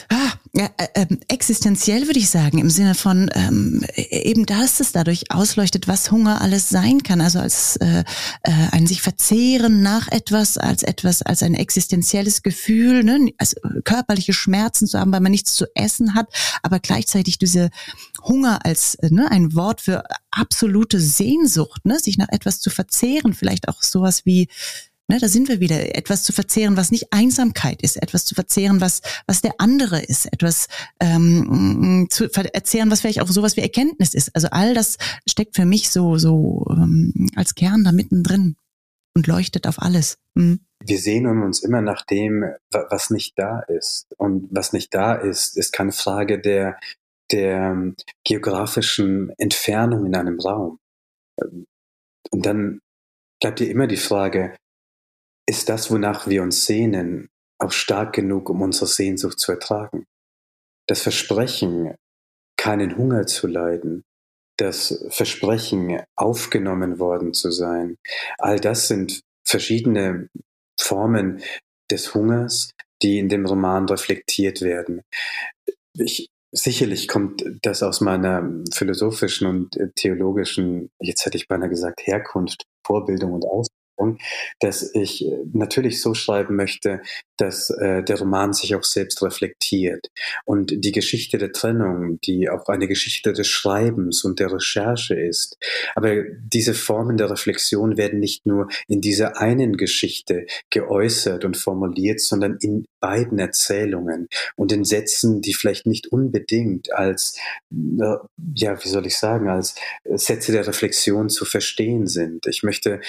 ah, 0.09 0.33
ja, 0.57 0.69
äh, 0.77 0.87
ähm, 0.95 1.19
existenziell 1.27 2.07
würde 2.07 2.19
ich 2.19 2.29
sagen, 2.29 2.59
im 2.59 2.69
Sinne 2.69 2.95
von 2.95 3.29
ähm, 3.33 3.85
eben, 3.95 4.45
dass 4.45 4.79
es 4.79 4.93
dadurch 4.93 5.29
ausleuchtet, 5.29 5.89
was 5.89 6.11
Hunger 6.11 6.39
alles 6.39 6.69
sein 6.69 7.03
kann. 7.03 7.19
Also 7.19 7.39
als 7.39 7.75
äh, 7.77 8.05
äh, 8.43 8.51
ein 8.71 8.87
sich 8.87 9.01
verzehren 9.01 9.81
nach 9.81 10.07
etwas, 10.07 10.57
als 10.57 10.83
etwas, 10.83 11.21
als 11.21 11.43
ein 11.43 11.55
existenzielles 11.55 12.41
Gefühl, 12.41 13.03
ne? 13.03 13.31
also 13.37 13.57
körperliche 13.83 14.31
Schmerzen 14.31 14.87
zu 14.87 14.97
haben, 14.97 15.11
weil 15.11 15.19
man 15.19 15.33
nichts 15.33 15.55
zu 15.55 15.65
essen 15.75 16.15
hat, 16.15 16.29
aber 16.63 16.79
gleichzeitig 16.79 17.37
diese 17.37 17.69
Hunger 18.23 18.65
als 18.65 18.97
ne, 19.01 19.29
ein 19.29 19.55
Wort 19.55 19.81
für 19.81 20.03
absolute 20.31 21.01
Sehnsucht, 21.01 21.85
ne? 21.85 21.99
sich 21.99 22.17
nach 22.17 22.29
etwas 22.29 22.61
zu 22.61 22.69
verzehren, 22.69 23.33
vielleicht 23.33 23.67
auch 23.67 23.83
sowas 23.83 24.25
wie 24.25 24.47
Ne, 25.07 25.19
da 25.19 25.27
sind 25.27 25.49
wir 25.49 25.59
wieder, 25.59 25.95
etwas 25.95 26.23
zu 26.23 26.33
verzehren, 26.33 26.77
was 26.77 26.89
nicht 26.89 27.13
Einsamkeit 27.13 27.83
ist, 27.83 28.01
etwas 28.01 28.25
zu 28.25 28.33
verzehren, 28.33 28.81
was, 28.81 29.01
was 29.27 29.41
der 29.41 29.53
andere 29.59 30.01
ist, 30.01 30.25
etwas 30.33 30.67
ähm, 30.99 32.07
zu 32.09 32.27
verzehren, 32.27 32.89
was 32.89 33.01
vielleicht 33.01 33.21
auch 33.21 33.27
sowas 33.27 33.55
wie 33.55 33.61
Erkenntnis 33.61 34.15
ist. 34.15 34.35
Also 34.35 34.47
all 34.49 34.73
das 34.73 34.97
steckt 35.29 35.55
für 35.55 35.65
mich 35.65 35.91
so, 35.91 36.17
so 36.17 36.65
ähm, 36.71 37.29
als 37.35 37.53
Kern 37.53 37.83
da 37.83 37.91
mittendrin 37.91 38.55
und 39.13 39.27
leuchtet 39.27 39.67
auf 39.67 39.79
alles. 39.79 40.17
Mhm. 40.33 40.61
Wir 40.83 40.99
sehnen 40.99 41.43
uns 41.43 41.63
immer 41.63 41.81
nach 41.81 42.03
dem, 42.05 42.43
was 42.71 43.11
nicht 43.11 43.37
da 43.37 43.59
ist. 43.61 44.07
Und 44.17 44.47
was 44.51 44.73
nicht 44.73 44.93
da 44.93 45.13
ist, 45.13 45.55
ist 45.55 45.71
keine 45.71 45.91
Frage 45.91 46.39
der, 46.39 46.79
der 47.31 47.57
ähm, 47.57 47.95
geografischen 48.23 49.31
Entfernung 49.37 50.05
in 50.05 50.15
einem 50.15 50.39
Raum. 50.39 50.79
Und 52.31 52.45
dann 52.45 52.81
bleibt 53.39 53.59
dir 53.59 53.69
immer 53.69 53.87
die 53.87 53.97
Frage, 53.97 54.55
ist 55.47 55.69
das, 55.69 55.91
wonach 55.91 56.27
wir 56.27 56.41
uns 56.41 56.65
sehnen, 56.65 57.29
auch 57.59 57.71
stark 57.71 58.13
genug, 58.13 58.49
um 58.49 58.61
unsere 58.61 58.87
Sehnsucht 58.87 59.39
zu 59.39 59.51
ertragen. 59.51 60.05
Das 60.87 61.01
Versprechen, 61.01 61.95
keinen 62.57 62.97
Hunger 62.97 63.27
zu 63.27 63.47
leiden, 63.47 64.03
das 64.57 65.05
Versprechen, 65.09 66.01
aufgenommen 66.15 66.99
worden 66.99 67.33
zu 67.33 67.51
sein, 67.51 67.97
all 68.37 68.59
das 68.59 68.87
sind 68.87 69.21
verschiedene 69.45 70.29
Formen 70.79 71.41
des 71.91 72.13
Hungers, 72.13 72.71
die 73.01 73.19
in 73.19 73.29
dem 73.29 73.45
Roman 73.45 73.87
reflektiert 73.87 74.61
werden. 74.61 75.01
Ich, 75.93 76.27
sicherlich 76.51 77.07
kommt 77.07 77.45
das 77.61 77.83
aus 77.83 78.01
meiner 78.01 78.49
philosophischen 78.73 79.47
und 79.47 79.77
theologischen, 79.95 80.89
jetzt 80.99 81.25
hätte 81.25 81.37
ich 81.37 81.47
beinahe 81.47 81.69
gesagt, 81.69 82.07
Herkunft, 82.07 82.63
Vorbildung 82.85 83.33
und 83.33 83.45
Ausbildung 83.45 83.84
dass 84.59 84.93
ich 84.93 85.25
äh, 85.25 85.37
natürlich 85.53 86.01
so 86.01 86.13
schreiben 86.13 86.55
möchte, 86.55 87.01
dass 87.37 87.69
äh, 87.69 88.03
der 88.03 88.19
Roman 88.19 88.53
sich 88.53 88.75
auch 88.75 88.83
selbst 88.83 89.21
reflektiert. 89.21 90.07
Und 90.45 90.83
die 90.83 90.91
Geschichte 90.91 91.37
der 91.37 91.51
Trennung, 91.51 92.19
die 92.21 92.49
auch 92.49 92.67
eine 92.67 92.87
Geschichte 92.87 93.33
des 93.33 93.47
Schreibens 93.47 94.23
und 94.23 94.39
der 94.39 94.51
Recherche 94.51 95.15
ist. 95.15 95.57
Aber 95.95 96.23
diese 96.39 96.73
Formen 96.73 97.17
der 97.17 97.29
Reflexion 97.29 97.97
werden 97.97 98.19
nicht 98.19 98.45
nur 98.45 98.69
in 98.87 99.01
dieser 99.01 99.39
einen 99.39 99.77
Geschichte 99.77 100.45
geäußert 100.69 101.45
und 101.45 101.57
formuliert, 101.57 102.21
sondern 102.21 102.57
in 102.59 102.85
beiden 102.99 103.37
Erzählungen 103.39 104.27
und 104.55 104.71
in 104.71 104.83
Sätzen, 104.83 105.41
die 105.41 105.53
vielleicht 105.53 105.85
nicht 105.85 106.07
unbedingt 106.07 106.91
als, 106.93 107.37
ja, 107.69 108.83
wie 108.83 108.89
soll 108.89 109.05
ich 109.05 109.17
sagen, 109.17 109.49
als 109.49 109.75
Sätze 110.05 110.51
der 110.51 110.65
Reflexion 110.65 111.29
zu 111.29 111.45
verstehen 111.45 112.07
sind. 112.07 112.47
Ich 112.47 112.63
möchte 112.63 113.01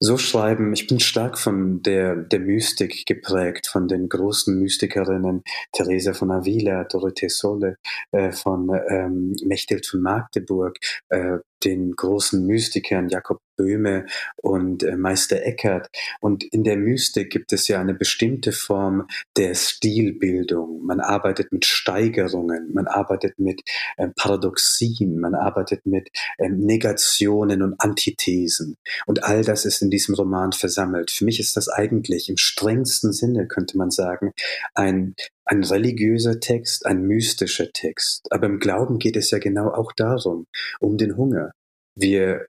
so 0.00 0.16
schreiben, 0.16 0.72
ich 0.72 0.86
bin 0.86 1.00
stark 1.00 1.38
von 1.38 1.82
der, 1.82 2.16
der 2.16 2.40
Mystik 2.40 3.04
geprägt, 3.06 3.66
von 3.66 3.88
den 3.88 4.08
großen 4.08 4.58
Mystikerinnen 4.58 5.42
Teresa 5.72 6.12
von 6.12 6.30
Avila, 6.30 6.84
Dorothee 6.84 7.28
Solle, 7.28 7.78
äh, 8.12 8.30
von 8.32 8.70
ähm, 8.88 9.34
Mechthild 9.44 9.86
von 9.86 10.02
Magdeburg, 10.02 10.76
äh, 11.08 11.38
den 11.64 11.92
großen 11.92 12.46
Mystikern 12.46 13.08
Jakob 13.08 13.40
Böhme 13.58 14.06
und 14.36 14.82
äh, 14.84 14.96
Meister 14.96 15.42
Eckhart. 15.42 15.90
Und 16.20 16.44
in 16.44 16.64
der 16.64 16.76
Mystik 16.76 17.30
gibt 17.30 17.52
es 17.52 17.68
ja 17.68 17.80
eine 17.80 17.92
bestimmte 17.92 18.52
Form 18.52 19.06
der 19.36 19.54
Stilbildung. 19.54 20.86
Man 20.86 21.00
arbeitet 21.00 21.52
mit 21.52 21.66
Steigerungen, 21.66 22.72
man 22.72 22.86
arbeitet 22.86 23.38
mit 23.38 23.60
äh, 23.98 24.08
Paradoxien, 24.16 25.18
man 25.18 25.34
arbeitet 25.34 25.84
mit 25.84 26.08
äh, 26.38 26.48
Negationen 26.48 27.60
und 27.62 27.74
Antithesen. 27.80 28.76
Und 29.06 29.24
all 29.24 29.42
das 29.42 29.66
ist 29.66 29.82
in 29.82 29.90
diesem 29.90 30.14
Roman 30.14 30.52
versammelt. 30.52 31.10
Für 31.10 31.24
mich 31.24 31.40
ist 31.40 31.56
das 31.56 31.68
eigentlich 31.68 32.28
im 32.30 32.36
strengsten 32.36 33.12
Sinne, 33.12 33.48
könnte 33.48 33.76
man 33.76 33.90
sagen, 33.90 34.32
ein 34.74 35.14
ein 35.48 35.64
religiöser 35.64 36.40
Text, 36.40 36.86
ein 36.86 37.02
mystischer 37.02 37.72
Text. 37.72 38.30
Aber 38.30 38.46
im 38.46 38.60
Glauben 38.60 38.98
geht 38.98 39.16
es 39.16 39.30
ja 39.30 39.38
genau 39.38 39.70
auch 39.70 39.92
darum, 39.92 40.46
um 40.78 40.98
den 40.98 41.16
Hunger. 41.16 41.52
Wir 41.96 42.46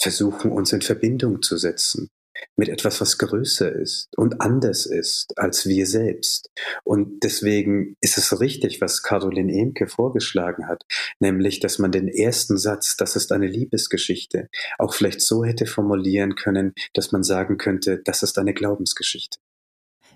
versuchen 0.00 0.50
uns 0.50 0.72
in 0.72 0.82
Verbindung 0.82 1.42
zu 1.42 1.56
setzen 1.56 2.08
mit 2.56 2.70
etwas, 2.70 3.00
was 3.00 3.18
größer 3.18 3.70
ist 3.70 4.08
und 4.16 4.40
anders 4.40 4.86
ist 4.86 5.32
als 5.36 5.66
wir 5.66 5.86
selbst. 5.86 6.48
Und 6.82 7.22
deswegen 7.22 7.94
ist 8.00 8.16
es 8.16 8.40
richtig, 8.40 8.80
was 8.80 9.02
Caroline 9.02 9.52
Emke 9.52 9.86
vorgeschlagen 9.86 10.66
hat, 10.66 10.82
nämlich, 11.20 11.60
dass 11.60 11.78
man 11.78 11.92
den 11.92 12.08
ersten 12.08 12.56
Satz, 12.56 12.96
das 12.96 13.14
ist 13.14 13.30
eine 13.32 13.46
Liebesgeschichte, 13.46 14.48
auch 14.78 14.94
vielleicht 14.94 15.20
so 15.20 15.44
hätte 15.44 15.66
formulieren 15.66 16.34
können, 16.34 16.72
dass 16.94 17.12
man 17.12 17.22
sagen 17.22 17.58
könnte, 17.58 18.00
das 18.02 18.22
ist 18.22 18.38
eine 18.38 18.54
Glaubensgeschichte. 18.54 19.38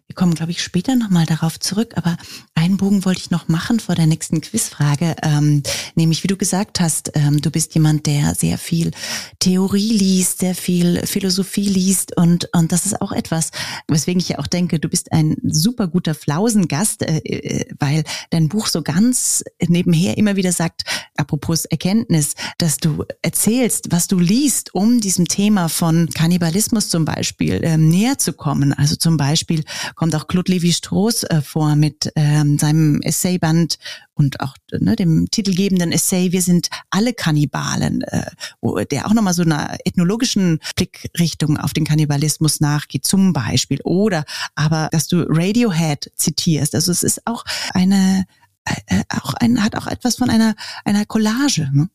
Wir 0.09 0.15
kommen, 0.15 0.35
glaube 0.35 0.53
ich, 0.53 0.63
später 0.63 0.95
nochmal 0.95 1.27
darauf 1.27 1.59
zurück, 1.59 1.95
aber 1.97 2.17
einen 2.55 2.77
Bogen 2.77 3.05
wollte 3.05 3.21
ich 3.21 3.33
noch 3.33 3.49
machen 3.49 3.81
vor 3.81 3.97
der 3.97 4.07
nächsten 4.07 4.41
Quizfrage, 4.41 5.17
ähm, 5.23 5.65
nämlich 5.97 6.23
wie 6.23 6.29
du 6.29 6.37
gesagt 6.37 6.79
hast, 6.79 7.11
ähm, 7.15 7.41
du 7.41 7.51
bist 7.51 7.75
jemand, 7.75 8.07
der 8.07 8.37
sehr 8.37 8.57
viel 8.57 8.93
Theorie 9.41 9.93
liest, 9.93 10.39
sehr 10.39 10.55
viel 10.55 11.05
Philosophie 11.07 11.69
liest 11.69 12.17
und, 12.17 12.49
und 12.53 12.71
das 12.71 12.87
ist 12.87 13.01
auch 13.01 13.11
etwas, 13.11 13.51
weswegen 13.89 14.21
ich 14.21 14.29
ja 14.29 14.39
auch 14.39 14.47
denke, 14.47 14.79
du 14.79 14.89
bist 14.89 15.11
ein 15.11 15.37
super 15.43 15.89
guter 15.89 16.15
Flausengast, 16.15 17.03
äh, 17.03 17.19
äh, 17.19 17.75
weil 17.81 18.05
dein 18.31 18.49
Buch 18.49 18.69
so 18.69 18.83
ganz 18.83 19.43
nebenher 19.67 20.17
immer 20.19 20.37
wieder 20.37 20.53
sagt, 20.53 20.85
apropos 21.17 21.65
Erkenntnis, 21.65 22.35
dass 22.59 22.77
du 22.77 23.05
erzählst, 23.23 23.91
was 23.91 24.07
du 24.07 24.21
liest, 24.21 24.73
um 24.73 25.01
diesem 25.01 25.27
Thema 25.27 25.69
von 25.69 26.09
Kannibalismus 26.11 26.91
zum 26.91 27.05
Beispiel 27.05 27.61
ähm, 27.65 27.89
näher 27.89 28.19
zu 28.19 28.33
kommen. 28.33 28.73
Also 28.73 28.95
zum 28.95 29.17
Beispiel 29.17 29.65
kommt 29.97 30.15
auch 30.15 30.29
Claude 30.29 30.53
Lévi-Strauss 30.53 31.25
äh, 31.25 31.41
vor 31.41 31.75
mit 31.75 32.13
ähm, 32.15 32.59
seinem 32.59 33.01
Essayband 33.03 33.79
und 34.15 34.41
auch 34.41 34.55
ne, 34.71 34.95
dem 34.95 35.29
titelgebenden 35.31 35.91
Essay 35.91 36.31
Wir 36.33 36.43
sind 36.43 36.69
alle 36.91 37.13
Kannibalen, 37.13 38.03
äh, 38.03 38.31
wo 38.61 38.79
der 38.79 39.07
auch 39.07 39.15
nochmal 39.15 39.35
so 39.35 39.43
einer 39.43 39.77
ethnologischen 39.85 40.61
Blickrichtung 40.77 41.57
auf 41.57 41.73
den 41.73 41.85
Kannibalismus 41.85 42.61
nachgeht, 42.61 43.05
zum 43.05 43.33
Beispiel. 43.33 43.81
Oder 43.83 44.25
aber, 44.55 44.89
dass 44.93 45.09
du 45.09 45.25
Radiohead 45.29 46.13
zitierst. 46.15 46.75
Also 46.75 46.93
es 46.93 47.03
ist 47.03 47.27
auch 47.27 47.45
eine, 47.73 48.27
äh, 48.65 49.03
auch 49.09 49.35
ein, 49.35 49.65
hat 49.65 49.77
auch 49.77 49.87
etwas 49.87 50.17
von 50.17 50.31
einer, 50.31 50.55
einer 50.85 51.07
Collage. 51.07 51.71
Ne? 51.73 51.89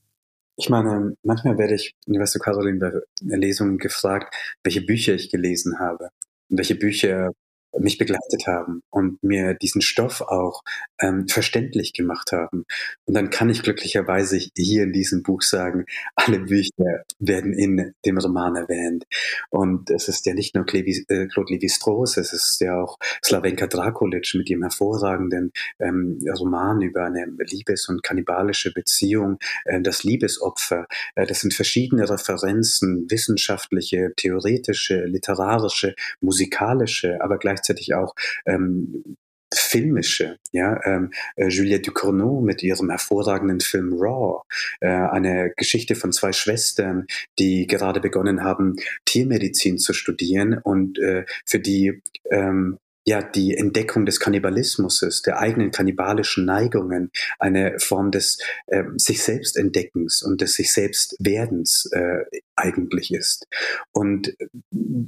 Ich 0.57 0.69
meine, 0.69 1.15
manchmal 1.23 1.57
werde 1.57 1.75
ich, 1.75 1.95
weißt 2.05 2.35
du, 2.35 2.39
Caroline, 2.39 3.03
bei 3.21 3.35
Lesungen 3.35 3.77
gefragt, 3.77 4.35
welche 4.63 4.81
Bücher 4.81 5.13
ich 5.13 5.29
gelesen 5.29 5.79
habe, 5.79 6.09
welche 6.49 6.75
Bücher 6.75 7.31
mich 7.79 7.97
begleitet 7.97 8.47
haben 8.47 8.83
und 8.89 9.23
mir 9.23 9.53
diesen 9.53 9.81
Stoff 9.81 10.21
auch 10.21 10.63
ähm, 10.99 11.27
verständlich 11.27 11.93
gemacht 11.93 12.31
haben. 12.31 12.65
Und 13.05 13.13
dann 13.13 13.29
kann 13.29 13.49
ich 13.49 13.63
glücklicherweise 13.63 14.37
hier 14.55 14.83
in 14.83 14.93
diesem 14.93 15.23
Buch 15.23 15.41
sagen, 15.41 15.85
alle 16.15 16.39
Bücher 16.39 17.03
werden 17.19 17.53
in 17.53 17.93
dem 18.05 18.17
Roman 18.17 18.55
erwähnt. 18.55 19.05
Und 19.49 19.89
es 19.89 20.07
ist 20.07 20.25
ja 20.25 20.33
nicht 20.33 20.55
nur 20.55 20.65
äh, 20.73 21.27
Claude 21.27 21.53
Lévi-Strauss, 21.53 22.17
es 22.17 22.33
ist 22.33 22.59
ja 22.61 22.79
auch 22.81 22.97
Slavenka 23.23 23.67
Drakulic 23.67 24.33
mit 24.35 24.49
ihrem 24.49 24.63
hervorragenden 24.63 25.51
ähm, 25.79 26.19
Roman 26.37 26.81
über 26.81 27.05
eine 27.05 27.25
Liebes- 27.39 27.89
und 27.89 28.03
kannibalische 28.03 28.71
Beziehung, 28.71 29.39
äh, 29.65 29.81
das 29.81 30.03
Liebesopfer. 30.03 30.87
Äh, 31.15 31.25
das 31.25 31.41
sind 31.41 31.53
verschiedene 31.53 32.09
Referenzen, 32.09 33.09
wissenschaftliche, 33.09 34.13
theoretische, 34.15 35.05
literarische, 35.05 35.95
musikalische, 36.19 37.21
aber 37.21 37.37
gleichzeitig 37.37 37.60
gleichzeitig 37.61 37.93
auch 37.93 38.15
ähm, 38.45 39.17
filmische, 39.53 40.37
ja, 40.53 40.79
ähm, 40.85 41.11
äh, 41.35 41.47
Juliette 41.47 41.91
Ducournau 41.91 42.39
mit 42.39 42.63
ihrem 42.63 42.89
hervorragenden 42.89 43.59
Film 43.59 43.93
Raw, 43.99 44.43
äh, 44.79 44.87
eine 44.87 45.51
Geschichte 45.57 45.95
von 45.95 46.13
zwei 46.13 46.31
Schwestern, 46.31 47.05
die 47.37 47.67
gerade 47.67 47.99
begonnen 47.99 48.43
haben, 48.43 48.77
Tiermedizin 49.05 49.77
zu 49.77 49.93
studieren 49.93 50.57
und 50.57 50.99
äh, 50.99 51.25
für 51.45 51.59
die 51.59 52.01
ähm, 52.31 52.77
ja, 53.03 53.23
die 53.23 53.57
Entdeckung 53.57 54.05
des 54.05 54.19
Kannibalismus 54.19 55.23
der 55.25 55.39
eigenen 55.39 55.71
kannibalischen 55.71 56.45
Neigungen, 56.45 57.09
eine 57.39 57.79
Form 57.79 58.11
des 58.11 58.37
äh, 58.67 58.83
sich 58.95 59.23
selbst 59.23 59.57
Entdeckens 59.57 60.21
und 60.21 60.39
des 60.39 60.53
sich 60.53 60.71
selbst 60.71 61.15
Werdens 61.19 61.89
äh, 61.93 62.25
eigentlich 62.55 63.11
ist. 63.11 63.47
Und 63.91 64.35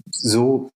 so 0.10 0.72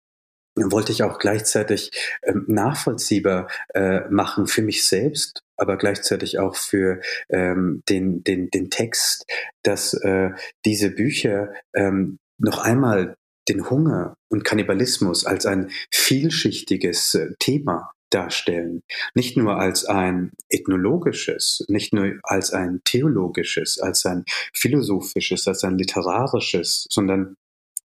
wollte 0.57 0.91
ich 0.91 1.03
auch 1.03 1.19
gleichzeitig 1.19 1.91
ähm, 2.23 2.45
nachvollziehbar 2.47 3.49
äh, 3.73 4.01
machen 4.09 4.47
für 4.47 4.61
mich 4.61 4.87
selbst, 4.87 5.41
aber 5.55 5.77
gleichzeitig 5.77 6.39
auch 6.39 6.55
für 6.55 7.01
ähm, 7.29 7.83
den, 7.89 8.23
den, 8.23 8.49
den 8.49 8.69
Text, 8.69 9.25
dass 9.63 9.93
äh, 9.93 10.31
diese 10.65 10.91
Bücher 10.91 11.53
ähm, 11.73 12.17
noch 12.37 12.59
einmal 12.59 13.15
den 13.49 13.69
Hunger 13.69 14.15
und 14.29 14.43
Kannibalismus 14.43 15.25
als 15.25 15.45
ein 15.45 15.71
vielschichtiges 15.91 17.15
äh, 17.15 17.33
Thema 17.39 17.91
darstellen. 18.09 18.83
Nicht 19.15 19.37
nur 19.37 19.57
als 19.57 19.85
ein 19.85 20.31
ethnologisches, 20.49 21.65
nicht 21.67 21.93
nur 21.93 22.13
als 22.23 22.51
ein 22.51 22.81
theologisches, 22.85 23.79
als 23.79 24.05
ein 24.05 24.23
philosophisches, 24.53 25.47
als 25.47 25.63
ein 25.63 25.77
literarisches, 25.77 26.87
sondern 26.89 27.35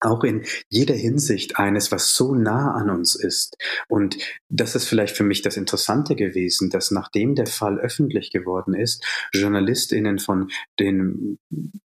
auch 0.02 0.24
in 0.24 0.44
jeder 0.70 0.96
Hinsicht 0.96 1.58
eines, 1.58 1.92
was 1.92 2.14
so 2.14 2.36
nah 2.36 2.74
an 2.74 2.90
uns 2.90 3.16
ist. 3.16 3.58
Und 3.88 4.18
das 4.50 4.76
ist 4.76 4.88
vielleicht 4.88 5.16
für 5.16 5.24
mich 5.24 5.42
das 5.42 5.58
Interessante 5.58 6.16
gewesen, 6.16 6.70
dass 6.70 6.92
nachdem 6.92 7.36
der 7.36 7.48
Fall 7.48 7.80
öffentlich 7.80 8.32
geworden 8.32 8.74
ist, 8.74 9.04
Journalistinnen 9.34 10.20
von 10.20 10.50
den 10.80 11.40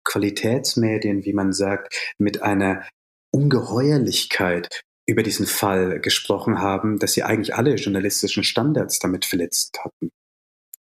Qualitätsmedien, 0.04 1.26
wie 1.26 1.34
man 1.34 1.54
sagt, 1.54 1.96
mit 2.18 2.42
einer 2.42 2.86
Ungeheuerlichkeit 3.32 4.82
über 5.08 5.24
diesen 5.24 5.46
Fall 5.46 6.00
gesprochen 6.00 6.60
haben, 6.60 7.00
dass 7.00 7.14
sie 7.14 7.24
eigentlich 7.24 7.56
alle 7.56 7.76
journalistischen 7.76 8.44
Standards 8.44 9.00
damit 9.00 9.26
verletzt 9.26 9.78
hatten. 9.84 10.12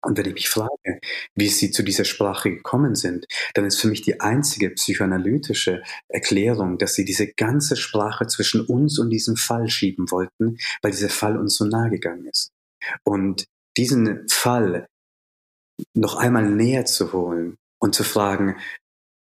Und 0.03 0.17
wenn 0.17 0.25
ich 0.25 0.33
mich 0.33 0.49
frage, 0.49 0.99
wie 1.35 1.47
sie 1.47 1.71
zu 1.71 1.81
dieser 1.81 2.03
Sprache 2.03 2.49
gekommen 2.51 2.95
sind, 2.95 3.25
dann 3.53 3.65
ist 3.65 3.79
für 3.79 3.87
mich 3.87 4.01
die 4.01 4.19
einzige 4.19 4.69
psychoanalytische 4.71 5.81
Erklärung, 6.09 6.77
dass 6.77 6.93
sie 6.93 7.05
diese 7.05 7.31
ganze 7.33 7.77
Sprache 7.77 8.27
zwischen 8.27 8.65
uns 8.65 8.99
und 8.99 9.09
diesem 9.09 9.37
Fall 9.37 9.69
schieben 9.69 10.11
wollten, 10.11 10.57
weil 10.81 10.91
dieser 10.91 11.09
Fall 11.09 11.37
uns 11.37 11.55
so 11.55 11.65
nahe 11.65 11.89
gegangen 11.89 12.25
ist. 12.25 12.51
Und 13.05 13.45
diesen 13.77 14.27
Fall 14.29 14.87
noch 15.95 16.15
einmal 16.15 16.49
näher 16.49 16.85
zu 16.85 17.13
holen 17.13 17.55
und 17.79 17.95
zu 17.95 18.03
fragen, 18.03 18.57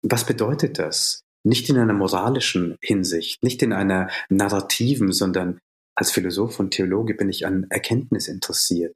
was 0.02 0.24
bedeutet 0.24 0.78
das? 0.78 1.22
Nicht 1.44 1.68
in 1.70 1.78
einer 1.78 1.94
moralischen 1.94 2.76
Hinsicht, 2.82 3.42
nicht 3.42 3.62
in 3.62 3.72
einer 3.72 4.10
narrativen, 4.28 5.12
sondern 5.12 5.58
als 5.96 6.12
Philosoph 6.12 6.60
und 6.60 6.72
Theologe 6.72 7.14
bin 7.14 7.28
ich 7.28 7.46
an 7.46 7.66
Erkenntnis 7.70 8.28
interessiert. 8.28 8.94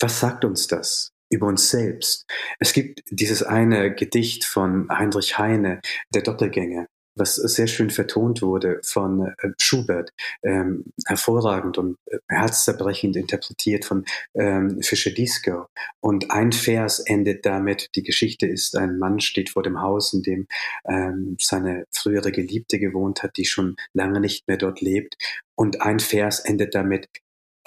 Was 0.00 0.20
sagt 0.20 0.44
uns 0.44 0.68
das 0.68 1.12
über 1.28 1.46
uns 1.46 1.70
selbst? 1.70 2.24
Es 2.60 2.72
gibt 2.72 3.02
dieses 3.10 3.42
eine 3.42 3.94
Gedicht 3.94 4.44
von 4.44 4.88
Heinrich 4.90 5.38
Heine, 5.38 5.80
der 6.14 6.22
Doppelgänger, 6.22 6.86
was 7.16 7.34
sehr 7.34 7.66
schön 7.66 7.90
vertont 7.90 8.40
wurde 8.40 8.80
von 8.84 9.26
äh, 9.26 9.48
Schubert, 9.58 10.12
ähm, 10.44 10.84
hervorragend 11.04 11.78
und 11.78 11.96
äh, 12.06 12.18
herzzerbrechend 12.28 13.16
interpretiert 13.16 13.84
von 13.84 14.04
ähm, 14.34 14.80
Fischer 14.82 15.10
Disco. 15.10 15.66
Und 16.00 16.30
ein 16.30 16.52
Vers 16.52 17.00
endet 17.00 17.44
damit, 17.44 17.90
die 17.96 18.04
Geschichte 18.04 18.46
ist, 18.46 18.76
ein 18.76 18.98
Mann 18.98 19.18
steht 19.18 19.50
vor 19.50 19.64
dem 19.64 19.80
Haus, 19.80 20.12
in 20.12 20.22
dem 20.22 20.46
ähm, 20.88 21.36
seine 21.40 21.86
frühere 21.90 22.30
Geliebte 22.30 22.78
gewohnt 22.78 23.24
hat, 23.24 23.36
die 23.36 23.46
schon 23.46 23.74
lange 23.92 24.20
nicht 24.20 24.46
mehr 24.46 24.58
dort 24.58 24.80
lebt. 24.80 25.16
Und 25.56 25.82
ein 25.82 25.98
Vers 25.98 26.38
endet 26.38 26.76
damit, 26.76 27.08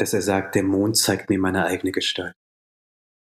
dass 0.01 0.13
er 0.13 0.23
sagt, 0.23 0.55
der 0.55 0.63
Mond 0.63 0.97
zeigt 0.97 1.29
mir 1.29 1.37
meine 1.37 1.65
eigene 1.65 1.91
Gestalt. 1.91 2.33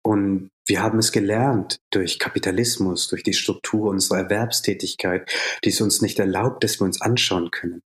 Und 0.03 0.51
wir 0.67 0.83
haben 0.83 0.99
es 0.99 1.13
gelernt 1.13 1.79
durch 1.91 2.19
Kapitalismus, 2.19 3.09
durch 3.09 3.23
die 3.23 3.35
Struktur 3.35 3.91
unserer 3.91 4.19
Erwerbstätigkeit, 4.19 5.31
die 5.63 5.69
es 5.69 5.81
uns 5.81 6.01
nicht 6.01 6.19
erlaubt, 6.19 6.65
dass 6.65 6.81
wir 6.81 6.85
uns 6.85 7.03
anschauen 7.03 7.51
können. 7.51 7.83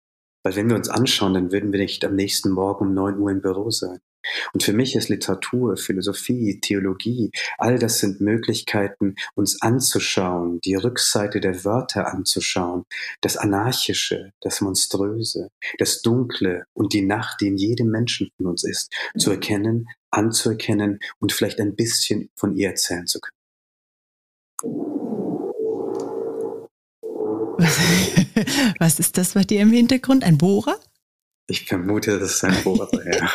Weil 0.43 0.57
wenn 0.57 0.69
wir 0.69 0.75
uns 0.75 0.89
anschauen, 0.89 1.33
dann 1.33 1.51
würden 1.51 1.71
wir 1.71 1.79
nicht 1.79 2.03
am 2.03 2.15
nächsten 2.15 2.51
Morgen 2.51 2.87
um 2.87 2.93
neun 2.93 3.17
Uhr 3.17 3.31
im 3.31 3.41
Büro 3.41 3.71
sein. 3.71 3.99
Und 4.53 4.63
für 4.63 4.73
mich 4.73 4.95
ist 4.95 5.09
Literatur, 5.09 5.77
Philosophie, 5.77 6.59
Theologie, 6.59 7.31
all 7.57 7.79
das 7.79 7.99
sind 7.99 8.21
Möglichkeiten, 8.21 9.15
uns 9.35 9.61
anzuschauen, 9.61 10.59
die 10.61 10.75
Rückseite 10.75 11.39
der 11.39 11.63
Wörter 11.65 12.07
anzuschauen, 12.13 12.83
das 13.21 13.37
Anarchische, 13.37 14.31
das 14.41 14.61
Monströse, 14.61 15.49
das 15.77 16.01
Dunkle 16.01 16.65
und 16.73 16.93
die 16.93 17.01
Nacht, 17.01 17.41
die 17.41 17.47
in 17.47 17.57
jedem 17.57 17.89
Menschen 17.89 18.29
von 18.37 18.47
uns 18.47 18.63
ist, 18.63 18.93
zu 19.17 19.31
erkennen, 19.31 19.87
anzuerkennen 20.11 20.99
und 21.19 21.33
vielleicht 21.33 21.59
ein 21.59 21.75
bisschen 21.75 22.29
von 22.35 22.55
ihr 22.55 22.69
erzählen 22.69 23.07
zu 23.07 23.19
können. 23.19 23.35
Was 28.79 28.99
ist 28.99 29.17
das 29.17 29.33
bei 29.33 29.43
dir 29.43 29.61
im 29.61 29.71
Hintergrund? 29.71 30.23
Ein 30.23 30.37
Bohrer? 30.37 30.77
Ich 31.47 31.65
vermute, 31.65 32.19
das 32.19 32.35
ist 32.35 32.43
ein 32.43 32.63
Bohrer, 32.63 32.89
ja. 33.05 33.29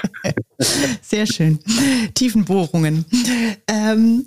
Sehr 1.00 1.26
schön. 1.26 1.60
Tiefenbohrungen. 2.14 3.04
Ähm, 3.68 4.26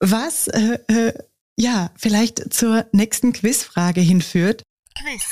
was, 0.00 0.48
äh, 0.48 0.78
äh, 0.88 1.12
ja, 1.56 1.92
vielleicht 1.96 2.52
zur 2.52 2.86
nächsten 2.92 3.32
Quizfrage 3.32 4.00
hinführt. 4.00 4.62
Quiz. 4.96 5.22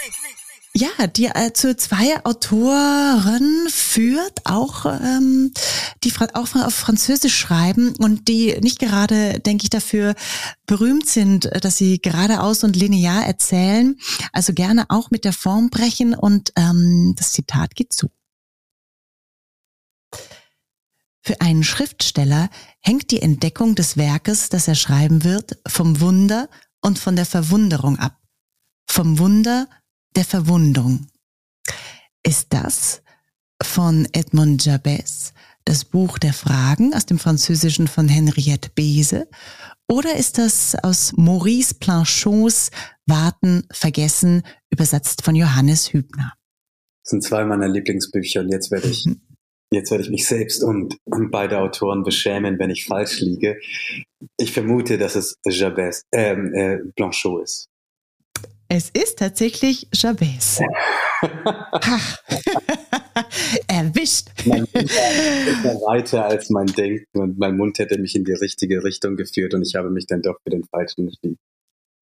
Ja, 0.75 1.07
die 1.07 1.27
äh, 1.27 1.53
zu 1.53 1.77
zwei 1.77 2.25
Autoren 2.25 3.67
führt, 3.69 4.47
auch 4.47 4.87
ähm, 4.87 5.53
die 6.03 6.15
auch 6.33 6.55
auf 6.55 6.75
Französisch 6.75 7.37
schreiben 7.37 7.95
und 7.99 8.27
die 8.29 8.59
nicht 8.63 8.79
gerade, 8.79 9.39
denke 9.41 9.65
ich, 9.65 9.71
dafür 9.71 10.15
berühmt 10.65 11.07
sind, 11.07 11.51
dass 11.63 11.77
sie 11.77 12.01
geradeaus 12.01 12.65
und 12.65 12.75
linear 12.75 13.27
erzählen, 13.27 13.99
also 14.33 14.55
gerne 14.55 14.87
auch 14.89 15.11
mit 15.11 15.27
der 15.27 15.35
Form 15.35 15.69
brechen 15.69 16.15
und 16.15 16.55
ähm, 16.57 17.15
das 17.19 17.33
Zitat 17.33 17.75
geht 17.75 17.93
zu. 17.93 18.09
Für 21.21 21.39
einen 21.43 21.65
Schriftsteller 21.65 22.49
hängt 22.81 23.11
die 23.11 23.21
Entdeckung 23.21 23.75
des 23.75 23.99
Werkes, 23.99 24.49
das 24.49 24.69
er 24.69 24.75
schreiben 24.75 25.23
wird, 25.23 25.59
vom 25.69 26.01
Wunder 26.01 26.49
und 26.81 26.99
von 26.99 27.15
der 27.15 27.27
Verwunderung 27.27 27.99
ab. 27.99 28.17
Vom 28.87 29.19
Wunder 29.19 29.69
der 30.17 30.25
Verwundung. 30.25 31.07
Ist 32.23 32.49
das 32.51 33.03
von 33.63 34.07
Edmond 34.13 34.65
Jabez, 34.65 35.33
das 35.65 35.85
Buch 35.85 36.19
der 36.19 36.33
Fragen 36.33 36.95
aus 36.95 37.07
dem 37.07 37.19
Französischen 37.19 37.89
von 37.89 38.09
Henriette 38.09 38.71
Bese? 38.75 39.29
Oder 39.89 40.17
ist 40.17 40.39
das 40.39 40.77
aus 40.83 41.13
Maurice 41.17 41.75
Planchots 41.75 42.71
Warten, 43.07 43.67
Vergessen, 43.73 44.43
übersetzt 44.71 45.23
von 45.23 45.35
Johannes 45.35 45.93
Hübner? 45.93 46.35
Das 47.05 47.11
sind 47.11 47.25
zwei 47.25 47.45
meiner 47.45 47.69
Lieblingsbücher 47.69 48.41
und 48.41 48.51
jetzt 48.51 48.71
werde 48.71 48.89
ich, 48.89 49.05
jetzt 49.73 49.91
werde 49.91 50.05
ich 50.05 50.11
mich 50.11 50.27
selbst 50.27 50.63
und, 50.63 50.97
und 51.05 51.31
beide 51.31 51.59
Autoren 51.59 52.05
beschämen, 52.05 52.59
wenn 52.59 52.71
ich 52.71 52.87
falsch 52.87 53.21
liege. 53.21 53.59
Ich 54.39 54.53
vermute, 54.53 54.99
dass 54.99 55.17
es 55.17 55.37
Jabez, 55.45 56.05
äh, 56.13 56.33
äh, 56.33 56.79
Blanchot 56.95 57.43
ist. 57.43 57.72
Es 58.75 58.89
ist 58.89 59.19
tatsächlich 59.19 59.87
Jabez. 59.93 60.63
Erwischt. 63.69 64.29
Mein 64.47 64.61
Mund 64.61 64.75
war 64.75 65.93
weiter 65.93 66.25
als 66.25 66.49
mein 66.49 66.69
Denken 66.69 67.21
und 67.21 67.39
mein 67.39 67.59
Mund 67.59 67.79
hätte 67.79 67.99
mich 67.99 68.17
in 68.17 68.25
die 68.25 68.33
richtige 68.33 68.83
Richtung 68.83 69.17
geführt 69.17 69.53
und 69.53 69.61
ich 69.61 69.75
habe 69.75 69.91
mich 69.91 70.07
dann 70.07 70.23
doch 70.23 70.37
für 70.43 70.49
den 70.49 70.65
falschen 70.65 71.09
entschieden. 71.09 71.37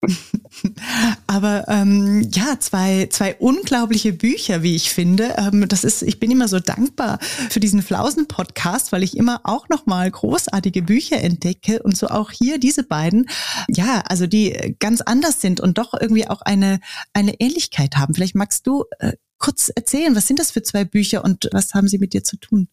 Aber 1.26 1.66
ähm, 1.68 2.26
ja, 2.32 2.58
zwei, 2.58 3.08
zwei 3.10 3.34
unglaubliche 3.36 4.12
Bücher, 4.12 4.62
wie 4.62 4.74
ich 4.74 4.90
finde. 4.90 5.34
Ähm, 5.36 5.68
das 5.68 5.84
ist, 5.84 6.02
ich 6.02 6.18
bin 6.18 6.30
immer 6.30 6.48
so 6.48 6.58
dankbar 6.58 7.18
für 7.20 7.60
diesen 7.60 7.82
Flausen-Podcast, 7.82 8.92
weil 8.92 9.02
ich 9.02 9.16
immer 9.16 9.40
auch 9.44 9.68
nochmal 9.68 10.10
großartige 10.10 10.82
Bücher 10.82 11.20
entdecke 11.20 11.82
und 11.82 11.96
so 11.96 12.08
auch 12.08 12.30
hier 12.30 12.58
diese 12.58 12.82
beiden, 12.82 13.28
ja, 13.68 14.02
also 14.08 14.26
die 14.26 14.76
ganz 14.78 15.00
anders 15.02 15.40
sind 15.40 15.60
und 15.60 15.76
doch 15.76 15.92
irgendwie 15.98 16.28
auch 16.28 16.40
eine, 16.42 16.80
eine 17.12 17.38
Ähnlichkeit 17.40 17.96
haben. 17.96 18.14
Vielleicht 18.14 18.34
magst 18.34 18.66
du 18.66 18.84
äh, 19.00 19.12
kurz 19.38 19.70
erzählen, 19.74 20.16
was 20.16 20.26
sind 20.26 20.38
das 20.38 20.50
für 20.50 20.62
zwei 20.62 20.84
Bücher 20.84 21.24
und 21.24 21.48
was 21.52 21.74
haben 21.74 21.88
sie 21.88 21.98
mit 21.98 22.14
dir 22.14 22.24
zu 22.24 22.36
tun? 22.38 22.68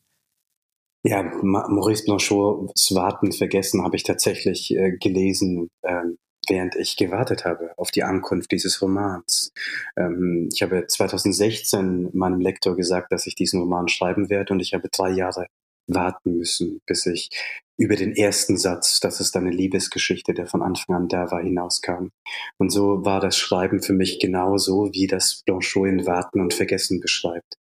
Ja, 1.03 1.23
Maurice 1.41 2.03
Blanchots 2.03 2.93
Warten 2.93 3.31
vergessen 3.31 3.83
habe 3.83 3.95
ich 3.95 4.03
tatsächlich 4.03 4.75
äh, 4.75 4.97
gelesen. 4.97 5.69
Ähm, 5.83 6.17
während 6.47 6.75
ich 6.75 6.97
gewartet 6.97 7.45
habe 7.45 7.71
auf 7.77 7.91
die 7.91 8.03
Ankunft 8.03 8.51
dieses 8.51 8.81
Romans. 8.81 9.51
Ähm, 9.97 10.49
ich 10.53 10.61
habe 10.61 10.87
2016 10.87 12.09
meinem 12.13 12.39
Lektor 12.39 12.75
gesagt, 12.75 13.11
dass 13.11 13.27
ich 13.27 13.35
diesen 13.35 13.61
Roman 13.61 13.87
schreiben 13.87 14.29
werde 14.29 14.53
und 14.53 14.59
ich 14.59 14.73
habe 14.73 14.89
drei 14.89 15.11
Jahre 15.11 15.47
warten 15.87 16.37
müssen, 16.37 16.81
bis 16.85 17.05
ich 17.05 17.29
über 17.77 17.95
den 17.95 18.15
ersten 18.15 18.57
Satz, 18.57 18.99
das 18.99 19.19
ist 19.19 19.37
eine 19.37 19.51
Liebesgeschichte, 19.51 20.33
der 20.33 20.47
von 20.47 20.61
Anfang 20.61 20.95
an 20.95 21.07
da 21.07 21.31
war, 21.31 21.41
hinauskam. 21.41 22.09
Und 22.57 22.71
so 22.71 23.05
war 23.05 23.19
das 23.19 23.37
Schreiben 23.37 23.81
für 23.81 23.93
mich 23.93 24.19
genauso, 24.19 24.89
wie 24.93 25.07
das 25.07 25.43
Blanchot 25.45 25.87
in 25.87 26.05
Warten 26.05 26.41
und 26.41 26.53
Vergessen 26.53 26.99
beschreibt. 26.99 27.55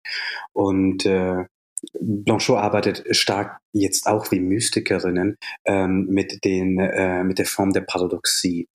Und 0.53 1.05
äh, 1.05 1.45
Blanchot 1.99 2.57
arbeitet 2.57 3.15
stark 3.15 3.59
jetzt 3.73 4.07
auch 4.07 4.31
wie 4.31 4.39
Mystikerinnen 4.39 5.37
ähm, 5.65 6.07
mit, 6.09 6.43
den, 6.43 6.79
äh, 6.79 7.23
mit 7.23 7.37
der 7.37 7.45
Form 7.45 7.71
der 7.71 7.81
Paradoxie. 7.81 8.67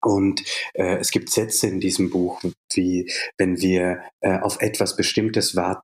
Und 0.00 0.42
äh, 0.74 0.96
es 0.98 1.10
gibt 1.10 1.30
Sätze 1.30 1.66
in 1.66 1.80
diesem 1.80 2.10
Buch, 2.10 2.42
wie 2.72 3.10
wenn 3.36 3.60
wir 3.60 4.02
äh, 4.20 4.38
auf 4.38 4.60
etwas 4.60 4.96
Bestimmtes 4.96 5.56
warten, 5.56 5.82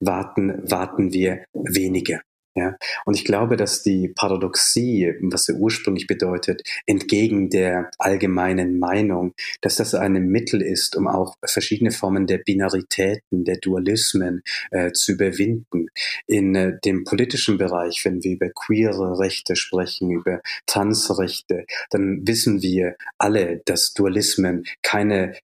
warten, 0.00 0.70
warten 0.70 1.12
wir 1.12 1.44
weniger. 1.52 2.20
Ja, 2.54 2.76
und 3.06 3.14
ich 3.14 3.24
glaube, 3.24 3.56
dass 3.56 3.82
die 3.82 4.08
Paradoxie, 4.08 5.14
was 5.22 5.46
sie 5.46 5.54
ursprünglich 5.54 6.06
bedeutet, 6.06 6.62
entgegen 6.84 7.48
der 7.48 7.90
allgemeinen 7.98 8.78
Meinung, 8.78 9.32
dass 9.62 9.76
das 9.76 9.94
ein 9.94 10.12
Mittel 10.26 10.60
ist, 10.60 10.94
um 10.94 11.08
auch 11.08 11.36
verschiedene 11.42 11.92
Formen 11.92 12.26
der 12.26 12.38
Binaritäten, 12.38 13.44
der 13.44 13.56
Dualismen 13.56 14.42
äh, 14.70 14.92
zu 14.92 15.12
überwinden. 15.12 15.86
In 16.26 16.54
äh, 16.54 16.78
dem 16.84 17.04
politischen 17.04 17.56
Bereich, 17.56 18.04
wenn 18.04 18.22
wir 18.22 18.32
über 18.32 18.50
queere 18.50 19.18
Rechte 19.18 19.56
sprechen, 19.56 20.10
über 20.10 20.42
Transrechte, 20.66 21.64
dann 21.88 22.26
wissen 22.26 22.60
wir 22.60 22.96
alle, 23.16 23.62
dass 23.64 23.94
Dualismen 23.94 24.64
keine 24.82 25.36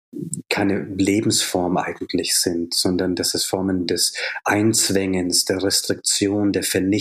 keine 0.48 0.84
Lebensform 0.96 1.76
eigentlich 1.76 2.36
sind, 2.36 2.72
sondern 2.72 3.14
dass 3.14 3.34
es 3.34 3.44
Formen 3.44 3.86
des 3.86 4.14
Einzwängens, 4.44 5.44
der 5.44 5.62
Restriktion, 5.62 6.52
der 6.52 6.62
Vernichtung, 6.62 6.97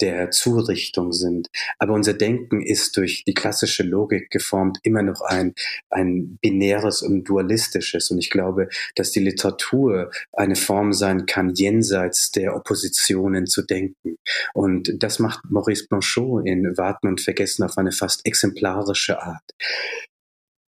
der 0.00 0.30
Zurichtung 0.30 1.12
sind. 1.12 1.48
Aber 1.78 1.94
unser 1.94 2.14
Denken 2.14 2.62
ist 2.62 2.96
durch 2.96 3.24
die 3.24 3.34
klassische 3.34 3.82
Logik 3.82 4.30
geformt 4.30 4.78
immer 4.82 5.02
noch 5.02 5.20
ein, 5.20 5.54
ein 5.90 6.38
binäres 6.40 7.02
und 7.02 7.24
dualistisches. 7.24 8.10
Und 8.10 8.18
ich 8.18 8.30
glaube, 8.30 8.68
dass 8.94 9.12
die 9.12 9.20
Literatur 9.20 10.10
eine 10.32 10.56
Form 10.56 10.92
sein 10.92 11.26
kann, 11.26 11.54
jenseits 11.54 12.30
der 12.32 12.56
Oppositionen 12.56 13.46
zu 13.46 13.62
denken. 13.62 14.18
Und 14.52 15.02
das 15.02 15.18
macht 15.18 15.44
Maurice 15.50 15.86
Blanchot 15.88 16.46
in 16.46 16.76
Warten 16.76 17.08
und 17.08 17.20
Vergessen 17.20 17.64
auf 17.64 17.78
eine 17.78 17.92
fast 17.92 18.26
exemplarische 18.26 19.22
Art. 19.22 19.42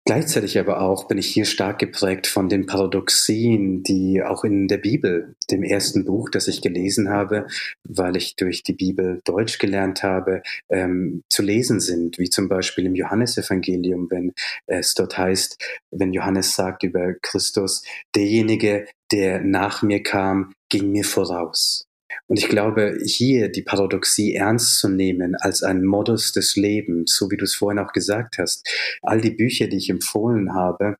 Gleichzeitig 0.07 0.57
aber 0.61 0.83
auch 0.83 1.09
bin 1.09 1.19
ich 1.19 1.27
hier 1.27 1.45
stark 1.45 1.81
geprägt 1.81 2.29
von 2.29 2.49
den 2.49 2.67
Paradoxien, 2.67 3.83
die 3.83 4.23
auch 4.23 4.45
in 4.45 4.69
der 4.69 4.77
Bibel, 4.77 5.35
dem 5.51 5.65
ersten 5.65 6.05
Buch, 6.05 6.31
das 6.31 6.47
ich 6.47 6.63
gelesen 6.63 7.11
habe, 7.11 7.49
weil 7.83 8.17
ich 8.17 8.37
durch 8.37 8.63
die 8.63 8.73
Bibel 8.73 9.21
Deutsch 9.25 9.59
gelernt 9.59 10.05
habe, 10.05 10.45
ähm, 10.71 11.25
zu 11.29 11.43
lesen 11.43 11.81
sind, 11.81 12.19
wie 12.19 12.31
zum 12.31 12.49
Beispiel 12.49 12.87
im 12.87 12.95
Johannesevangelium, 12.95 14.07
wenn 14.09 14.33
es 14.67 14.95
dort 14.95 15.19
heißt, 15.19 15.61
wenn 15.91 16.13
Johannes 16.13 16.55
sagt 16.55 16.85
über 16.85 17.15
Christus, 17.15 17.83
derjenige, 18.15 18.87
der 19.11 19.41
nach 19.41 19.83
mir 19.83 20.05
kam, 20.05 20.53
ging 20.69 20.93
mir 20.93 21.05
voraus. 21.05 21.86
Und 22.29 22.39
ich 22.39 22.49
glaube, 22.49 22.99
hier 23.05 23.49
die 23.49 23.63
Paradoxie 23.63 24.35
ernst 24.35 24.81
zu 24.81 24.89
nehmen 24.89 25.37
als 25.37 25.63
ein 25.63 25.85
Modus 25.85 26.33
des 26.33 26.57
Lebens, 26.57 27.15
so 27.17 27.31
wie 27.31 27.37
du 27.37 27.45
es 27.45 27.55
vorhin 27.55 27.79
auch 27.79 27.93
gesagt 27.93 28.39
hast. 28.39 28.67
All 29.03 29.21
die 29.21 29.31
Bücher, 29.31 29.69
die 29.69 29.77
ich 29.77 29.91
empfohlen 29.91 30.53
habe, 30.53 30.97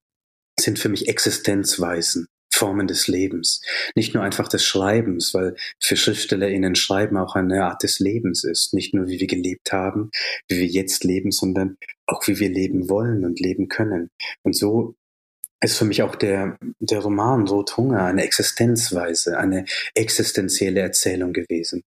sind 0.59 0.79
für 0.79 0.89
mich 0.89 1.09
Existenzweisen. 1.09 2.27
Formen 2.57 2.87
des 2.87 3.07
Lebens. 3.07 3.61
Nicht 3.95 4.15
nur 4.15 4.23
einfach 4.23 4.49
des 4.49 4.65
Schreibens, 4.65 5.35
weil 5.35 5.57
für 5.79 5.97
SchriftstellerInnen 5.97 6.75
Schreiben 6.75 7.19
auch 7.19 7.35
eine 7.35 7.65
Art 7.65 7.83
des 7.83 7.99
Lebens 7.99 8.45
ist. 8.45 8.73
Nicht 8.73 8.95
nur, 8.95 9.09
wie 9.09 9.21
wir 9.21 9.27
gelebt 9.27 9.73
haben, 9.73 10.11
wie 10.49 10.61
wir 10.61 10.67
jetzt 10.67 11.05
leben, 11.05 11.33
sondern 11.33 11.77
auch, 12.07 12.27
wie 12.27 12.39
wir 12.39 12.49
leben 12.49 12.89
wollen 12.89 13.27
und 13.27 13.41
leben 13.41 13.69
können. 13.69 14.09
Und 14.43 14.57
so 14.57 14.95
ist 15.67 15.79
für 15.79 15.85
mich 15.85 16.03
auch 16.03 16.15
der, 16.15 16.57
der 16.81 17.01
Roman 17.01 17.47
Rothunger 17.47 18.05
eine 18.05 18.23
Existenzweise, 18.23 19.37
eine 19.39 19.65
existenzielle 19.95 20.81
Erzählung 20.81 21.33
gewesen. 21.33 21.83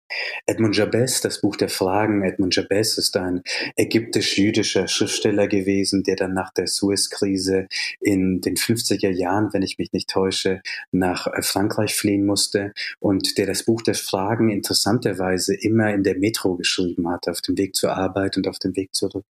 Edmund 0.45 0.77
Jabez, 0.77 1.19
das 1.21 1.41
Buch 1.41 1.57
der 1.57 1.67
Fragen, 1.69 2.23
Edmund 2.23 2.55
Jabez 2.55 2.97
ist 2.97 3.17
ein 3.17 3.41
ägyptisch-jüdischer 3.75 4.87
Schriftsteller 4.87 5.47
gewesen, 5.47 6.03
der 6.03 6.15
dann 6.15 6.33
nach 6.33 6.53
der 6.53 6.67
Suez-Krise 6.67 7.67
in 7.99 8.39
den 8.41 8.55
50er 8.55 9.09
Jahren, 9.09 9.51
wenn 9.51 9.61
ich 9.61 9.77
mich 9.77 9.91
nicht 9.91 10.09
täusche, 10.09 10.61
nach 10.91 11.27
Frankreich 11.41 11.95
fliehen 11.95 12.25
musste 12.25 12.71
und 12.99 13.37
der 13.37 13.45
das 13.45 13.63
Buch 13.63 13.81
der 13.81 13.95
Fragen 13.95 14.49
interessanterweise 14.49 15.53
immer 15.53 15.93
in 15.93 16.03
der 16.03 16.17
Metro 16.17 16.55
geschrieben 16.55 17.09
hat, 17.09 17.27
auf 17.27 17.41
dem 17.41 17.57
Weg 17.57 17.75
zur 17.75 17.95
Arbeit 17.95 18.37
und 18.37 18.47
auf 18.47 18.57
dem 18.57 18.75
Weg 18.75 18.95
zurück. 18.95 19.25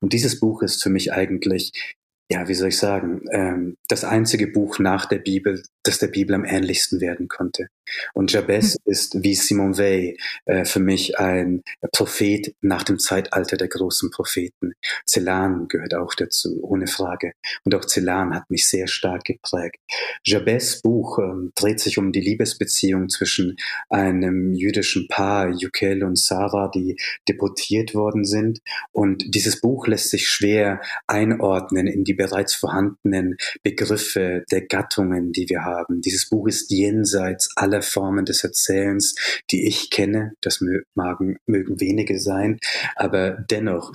Und 0.00 0.12
dieses 0.12 0.40
Buch 0.40 0.62
ist 0.62 0.82
für 0.82 0.90
mich 0.90 1.12
eigentlich 1.12 1.96
ja, 2.30 2.48
wie 2.48 2.54
soll 2.54 2.68
ich 2.68 2.78
sagen, 2.78 3.22
ähm, 3.30 3.76
das 3.88 4.04
einzige 4.04 4.48
Buch 4.48 4.78
nach 4.78 5.06
der 5.06 5.18
Bibel, 5.18 5.62
das 5.82 5.98
der 5.98 6.08
Bibel 6.08 6.34
am 6.34 6.44
ähnlichsten 6.44 7.00
werden 7.00 7.28
konnte. 7.28 7.68
Und 8.14 8.32
Jabez 8.32 8.74
hm. 8.74 8.80
ist 8.84 9.22
wie 9.22 9.34
Simon 9.34 9.78
Weil 9.78 10.16
äh, 10.44 10.64
für 10.64 10.80
mich 10.80 11.18
ein 11.18 11.62
Prophet 11.92 12.54
nach 12.60 12.82
dem 12.82 12.98
Zeitalter 12.98 13.56
der 13.56 13.68
großen 13.68 14.10
Propheten. 14.10 14.72
Celan 15.06 15.68
gehört 15.68 15.94
auch 15.94 16.14
dazu, 16.14 16.60
ohne 16.62 16.86
Frage. 16.86 17.32
Und 17.64 17.74
auch 17.74 17.84
Celan 17.84 18.34
hat 18.34 18.50
mich 18.50 18.68
sehr 18.68 18.86
stark 18.86 19.24
geprägt. 19.24 19.76
Jabez 20.24 20.80
Buch 20.82 21.18
ähm, 21.18 21.52
dreht 21.54 21.80
sich 21.80 21.98
um 21.98 22.12
die 22.12 22.20
Liebesbeziehung 22.20 23.08
zwischen 23.08 23.56
einem 23.88 24.52
jüdischen 24.52 25.08
Paar, 25.08 25.48
Yukel 25.50 26.04
und 26.04 26.18
Sarah, 26.18 26.70
die 26.74 26.96
deportiert 27.28 27.94
worden 27.94 28.24
sind. 28.24 28.60
Und 28.92 29.34
dieses 29.34 29.60
Buch 29.60 29.86
lässt 29.86 30.10
sich 30.10 30.28
schwer 30.28 30.80
einordnen 31.06 31.86
in 31.86 32.04
die 32.04 32.14
bereits 32.14 32.54
vorhandenen 32.54 33.36
Begriffe 33.62 34.44
der 34.50 34.62
Gattungen, 34.62 35.32
die 35.32 35.48
wir 35.48 35.64
haben. 35.64 36.00
Dieses 36.00 36.28
Buch 36.28 36.46
ist 36.48 36.70
jenseits 36.70 37.50
aller 37.56 37.75
Formen 37.82 38.24
des 38.24 38.44
Erzählens, 38.44 39.14
die 39.50 39.66
ich 39.66 39.90
kenne. 39.90 40.32
Das 40.40 40.60
mögen, 40.60 41.38
mögen 41.46 41.80
wenige 41.80 42.18
sein, 42.18 42.58
aber 42.94 43.30
dennoch 43.50 43.92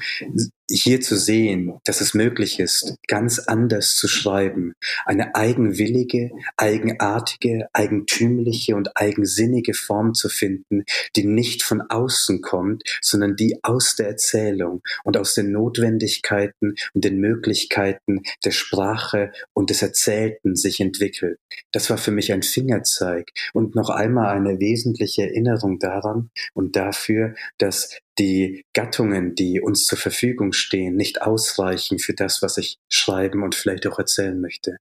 hier 0.71 1.01
zu 1.01 1.17
sehen, 1.17 1.73
dass 1.83 2.01
es 2.01 2.13
möglich 2.13 2.59
ist, 2.59 2.95
ganz 3.07 3.39
anders 3.39 3.95
zu 3.95 4.07
schreiben, 4.07 4.73
eine 5.05 5.35
eigenwillige, 5.35 6.31
eigenartige, 6.57 7.67
eigentümliche 7.73 8.75
und 8.75 8.95
eigensinnige 8.95 9.73
Form 9.73 10.13
zu 10.13 10.29
finden, 10.29 10.83
die 11.15 11.25
nicht 11.25 11.63
von 11.63 11.81
außen 11.81 12.41
kommt, 12.41 12.83
sondern 13.01 13.35
die 13.35 13.63
aus 13.63 13.95
der 13.95 14.07
Erzählung 14.07 14.81
und 15.03 15.17
aus 15.17 15.33
den 15.33 15.51
Notwendigkeiten 15.51 16.75
und 16.93 17.03
den 17.03 17.17
Möglichkeiten 17.17 18.21
der 18.45 18.51
Sprache 18.51 19.31
und 19.53 19.69
des 19.69 19.81
Erzählten 19.81 20.55
sich 20.55 20.79
entwickelt. 20.79 21.39
Das 21.71 21.89
war 21.89 21.97
für 21.97 22.11
mich 22.11 22.31
ein 22.31 22.43
Fingerzeig 22.43 23.31
und 23.53 23.75
noch 23.75 23.89
einmal 23.89 24.35
eine 24.35 24.59
wesentliche 24.59 25.23
Erinnerung 25.23 25.79
daran 25.79 26.29
und 26.53 26.75
dafür, 26.75 27.35
dass 27.57 27.99
die 28.21 28.63
Gattungen, 28.73 29.33
die 29.33 29.59
uns 29.59 29.87
zur 29.87 29.97
Verfügung 29.97 30.53
stehen, 30.53 30.95
nicht 30.95 31.23
ausreichen 31.23 31.97
für 31.97 32.13
das, 32.13 32.43
was 32.43 32.57
ich 32.57 32.77
schreiben 32.87 33.41
und 33.41 33.55
vielleicht 33.55 33.87
auch 33.87 33.97
erzählen 33.97 34.39
möchte. 34.39 34.77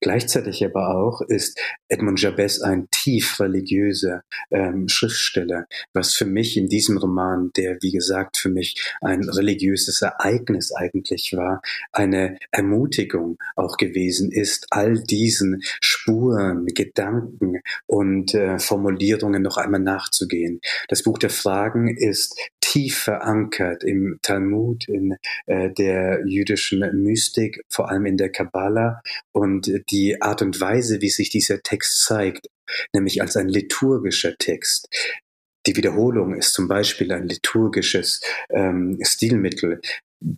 Gleichzeitig 0.00 0.64
aber 0.64 0.94
auch 0.94 1.20
ist 1.20 1.60
Edmund 1.88 2.20
Jabez 2.20 2.60
ein 2.60 2.86
tief 2.92 3.40
religiöser 3.40 4.22
ähm, 4.52 4.88
Schriftsteller, 4.88 5.66
was 5.92 6.14
für 6.14 6.24
mich 6.24 6.56
in 6.56 6.68
diesem 6.68 6.96
Roman, 6.96 7.50
der 7.56 7.78
wie 7.80 7.90
gesagt 7.90 8.36
für 8.36 8.48
mich 8.48 8.80
ein 9.00 9.28
religiöses 9.28 10.00
Ereignis 10.00 10.72
eigentlich 10.72 11.32
war, 11.32 11.62
eine 11.90 12.38
Ermutigung 12.52 13.38
auch 13.56 13.76
gewesen 13.76 14.30
ist, 14.30 14.68
all 14.70 15.02
diesen 15.02 15.62
Spuren, 15.80 16.66
Gedanken 16.66 17.60
und 17.86 18.34
äh, 18.34 18.60
Formulierungen 18.60 19.42
noch 19.42 19.56
einmal 19.56 19.80
nachzugehen. 19.80 20.60
Das 20.86 21.02
Buch 21.02 21.18
der 21.18 21.30
Fragen 21.30 21.88
ist 21.88 22.38
tief 22.74 23.04
verankert 23.04 23.84
im 23.84 24.18
Talmud, 24.20 24.88
in 24.88 25.16
äh, 25.46 25.70
der 25.70 26.24
jüdischen 26.26 26.80
Mystik, 27.04 27.62
vor 27.68 27.88
allem 27.88 28.04
in 28.04 28.16
der 28.16 28.32
Kabbala. 28.32 29.00
Und 29.32 29.70
die 29.90 30.20
Art 30.20 30.42
und 30.42 30.60
Weise, 30.60 31.00
wie 31.00 31.08
sich 31.08 31.30
dieser 31.30 31.62
Text 31.62 32.04
zeigt, 32.04 32.48
nämlich 32.92 33.22
als 33.22 33.36
ein 33.36 33.48
liturgischer 33.48 34.34
Text, 34.36 34.88
die 35.68 35.76
Wiederholung 35.76 36.34
ist 36.34 36.52
zum 36.52 36.66
Beispiel 36.66 37.12
ein 37.12 37.28
liturgisches 37.28 38.20
ähm, 38.50 38.98
Stilmittel. 39.02 39.80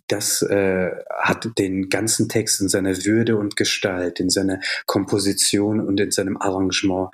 Das 0.07 0.43
äh, 0.43 0.91
hat 1.17 1.49
den 1.57 1.89
ganzen 1.89 2.29
Text 2.29 2.61
in 2.61 2.69
seiner 2.69 3.03
Würde 3.03 3.37
und 3.37 3.55
Gestalt, 3.55 4.19
in 4.19 4.29
seiner 4.29 4.59
Komposition 4.85 5.79
und 5.81 5.99
in 5.99 6.11
seinem 6.11 6.37
Arrangement 6.37 7.09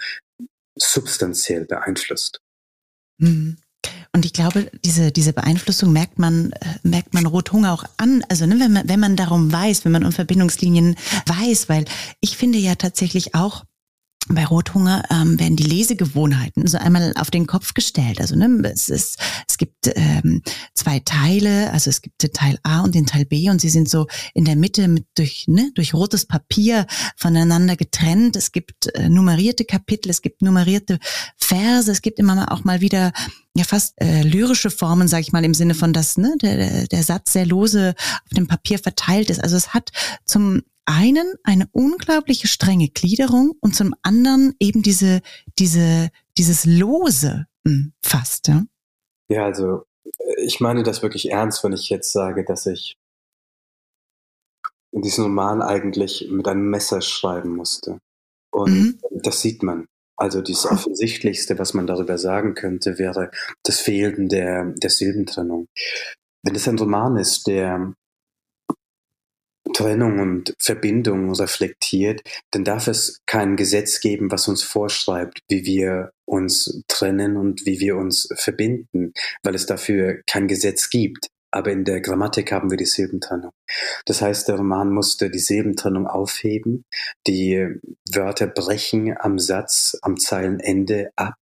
substanziell 0.75 1.65
beeinflusst. 1.65 2.41
Mhm. 3.19 3.62
Und 4.15 4.25
ich 4.25 4.33
glaube, 4.33 4.69
diese, 4.85 5.11
diese 5.11 5.33
Beeinflussung 5.33 5.91
merkt 5.91 6.19
man, 6.19 6.51
äh, 6.51 6.65
merkt 6.83 7.15
man 7.15 7.25
Rothunger 7.25 7.73
auch 7.73 7.83
an. 7.97 8.23
Also, 8.29 8.45
ne, 8.45 8.59
wenn 8.59 8.71
man, 8.71 8.87
wenn 8.87 8.99
man 8.99 9.15
darum 9.15 9.51
weiß, 9.51 9.85
wenn 9.85 9.91
man 9.91 10.05
um 10.05 10.11
Verbindungslinien 10.11 10.95
weiß, 11.25 11.67
weil 11.67 11.85
ich 12.21 12.37
finde 12.37 12.59
ja 12.59 12.75
tatsächlich 12.75 13.33
auch, 13.33 13.63
bei 14.29 14.45
Rothunger 14.45 15.03
ähm, 15.11 15.39
werden 15.39 15.57
die 15.57 15.63
Lesegewohnheiten 15.63 16.65
so 16.65 16.77
einmal 16.77 17.13
auf 17.17 17.29
den 17.29 17.45
Kopf 17.45 17.73
gestellt. 17.73 18.21
Also 18.21 18.35
ne, 18.35 18.47
es, 18.73 18.89
ist, 18.89 19.17
es 19.49 19.57
gibt 19.57 19.91
ähm, 19.95 20.41
zwei 20.73 20.99
Teile, 20.99 21.71
also 21.71 21.89
es 21.89 22.01
gibt 22.01 22.23
den 22.23 22.31
Teil 22.31 22.57
A 22.63 22.81
und 22.81 22.95
den 22.95 23.05
Teil 23.05 23.25
B 23.25 23.49
und 23.49 23.59
sie 23.59 23.69
sind 23.69 23.89
so 23.89 24.07
in 24.33 24.45
der 24.45 24.55
Mitte 24.55 24.87
mit 24.87 25.05
durch, 25.15 25.45
ne, 25.47 25.71
durch 25.75 25.93
rotes 25.93 26.25
Papier 26.25 26.87
voneinander 27.17 27.75
getrennt. 27.75 28.35
Es 28.35 28.51
gibt 28.51 28.87
äh, 28.95 29.09
nummerierte 29.09 29.65
Kapitel, 29.65 30.09
es 30.09 30.21
gibt 30.21 30.41
nummerierte 30.41 30.99
Verse, 31.37 31.91
es 31.91 32.01
gibt 32.01 32.19
immer 32.19 32.35
mal 32.35 32.45
auch 32.45 32.63
mal 32.63 32.81
wieder 32.81 33.11
ja 33.55 33.65
fast 33.65 33.99
äh, 34.01 34.23
lyrische 34.23 34.71
Formen, 34.71 35.07
sage 35.07 35.21
ich 35.21 35.31
mal, 35.31 35.45
im 35.45 35.53
Sinne 35.53 35.75
von, 35.75 35.93
dass 35.93 36.17
ne, 36.17 36.33
der, 36.41 36.87
der 36.87 37.03
Satz 37.03 37.33
sehr 37.33 37.45
lose 37.45 37.93
auf 37.97 38.35
dem 38.35 38.47
Papier 38.47 38.79
verteilt 38.79 39.29
ist. 39.29 39.43
Also 39.43 39.57
es 39.57 39.73
hat 39.73 39.91
zum 40.25 40.63
einen 40.85 41.35
eine 41.43 41.67
unglaubliche 41.71 42.47
strenge 42.47 42.89
Gliederung 42.89 43.53
und 43.61 43.75
zum 43.75 43.93
anderen 44.01 44.55
eben 44.59 44.81
diese, 44.81 45.21
diese, 45.59 46.09
dieses 46.37 46.65
Lose 46.65 47.47
hm, 47.65 47.93
fast. 48.01 48.47
Ja? 48.47 48.63
ja, 49.29 49.45
also 49.45 49.83
ich 50.37 50.59
meine 50.59 50.83
das 50.83 51.01
wirklich 51.01 51.31
ernst, 51.31 51.63
wenn 51.63 51.73
ich 51.73 51.89
jetzt 51.89 52.11
sage, 52.11 52.43
dass 52.43 52.65
ich 52.65 52.97
in 54.91 55.01
diesem 55.01 55.25
Roman 55.25 55.61
eigentlich 55.61 56.27
mit 56.29 56.47
einem 56.47 56.69
Messer 56.69 57.01
schreiben 57.01 57.55
musste. 57.55 57.99
Und 58.51 58.71
mhm. 58.71 58.99
das 59.23 59.41
sieht 59.41 59.63
man. 59.63 59.87
Also 60.15 60.41
das 60.41 60.65
Offensichtlichste, 60.65 61.57
was 61.57 61.73
man 61.73 61.87
darüber 61.87 62.19
sagen 62.19 62.53
könnte, 62.53 62.99
wäre 62.99 63.31
das 63.63 63.79
Fehlen 63.79 64.29
der, 64.29 64.65
der 64.65 64.89
Silbentrennung. 64.91 65.67
Wenn 66.43 66.55
es 66.55 66.67
ein 66.67 66.77
Roman 66.77 67.17
ist, 67.17 67.47
der 67.47 67.93
Trennung 69.73 70.19
und 70.19 70.53
Verbindung 70.59 71.33
reflektiert, 71.33 72.21
dann 72.51 72.63
darf 72.63 72.87
es 72.87 73.21
kein 73.25 73.55
Gesetz 73.55 73.99
geben, 73.99 74.31
was 74.31 74.47
uns 74.47 74.63
vorschreibt, 74.63 75.39
wie 75.49 75.65
wir 75.65 76.11
uns 76.25 76.83
trennen 76.87 77.37
und 77.37 77.65
wie 77.65 77.79
wir 77.79 77.97
uns 77.97 78.29
verbinden, 78.35 79.13
weil 79.43 79.55
es 79.55 79.65
dafür 79.65 80.21
kein 80.27 80.47
Gesetz 80.47 80.89
gibt. 80.89 81.27
Aber 81.51 81.71
in 81.71 81.83
der 81.83 82.01
Grammatik 82.01 82.51
haben 82.51 82.71
wir 82.71 82.77
die 82.77 82.85
Silbentrennung. 82.85 83.51
Das 84.05 84.23
heißt, 84.23 84.47
der 84.47 84.55
Roman 84.55 84.91
musste 84.91 85.29
die 85.29 85.37
Silbentrennung 85.39 86.07
aufheben, 86.07 86.83
die 87.27 87.67
Wörter 88.11 88.47
brechen 88.47 89.15
am 89.15 89.37
Satz, 89.37 89.95
am 90.01 90.17
Zeilenende 90.17 91.11
ab 91.15 91.35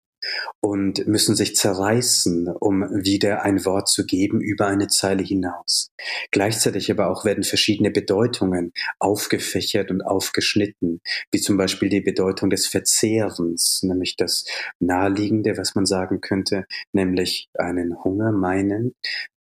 und 0.60 1.08
müssen 1.08 1.36
sich 1.36 1.56
zerreißen, 1.56 2.48
um 2.48 2.82
wieder 3.04 3.44
ein 3.44 3.66
Wort 3.66 3.90
zu 3.90 4.06
geben 4.06 4.42
über 4.42 4.68
eine 4.68 4.88
Zeile 4.88 5.24
hinaus. 5.24 5.92
Gleichzeitig 6.32 6.92
aber 6.92 7.10
auch 7.10 7.26
werden 7.26 7.44
verschiedene 7.44 7.92
Bedeutungen 7.92 8.74
aufgefächert 9.00 9.92
und 9.92 10.02
aufgeschnitten, 10.02 11.02
wie 11.32 11.40
zum 11.40 11.58
Beispiel 11.58 11.90
die 11.90 12.02
Bedeutung 12.02 12.50
des 12.50 12.68
Verzehrens, 12.68 13.84
nämlich 13.84 14.16
das 14.16 14.46
Naheliegende, 14.80 15.58
was 15.58 15.76
man 15.76 15.86
sagen 15.86 16.22
könnte, 16.22 16.66
nämlich 16.94 17.50
einen 17.58 18.04
Hunger 18.04 18.32
meinen, 18.32 18.96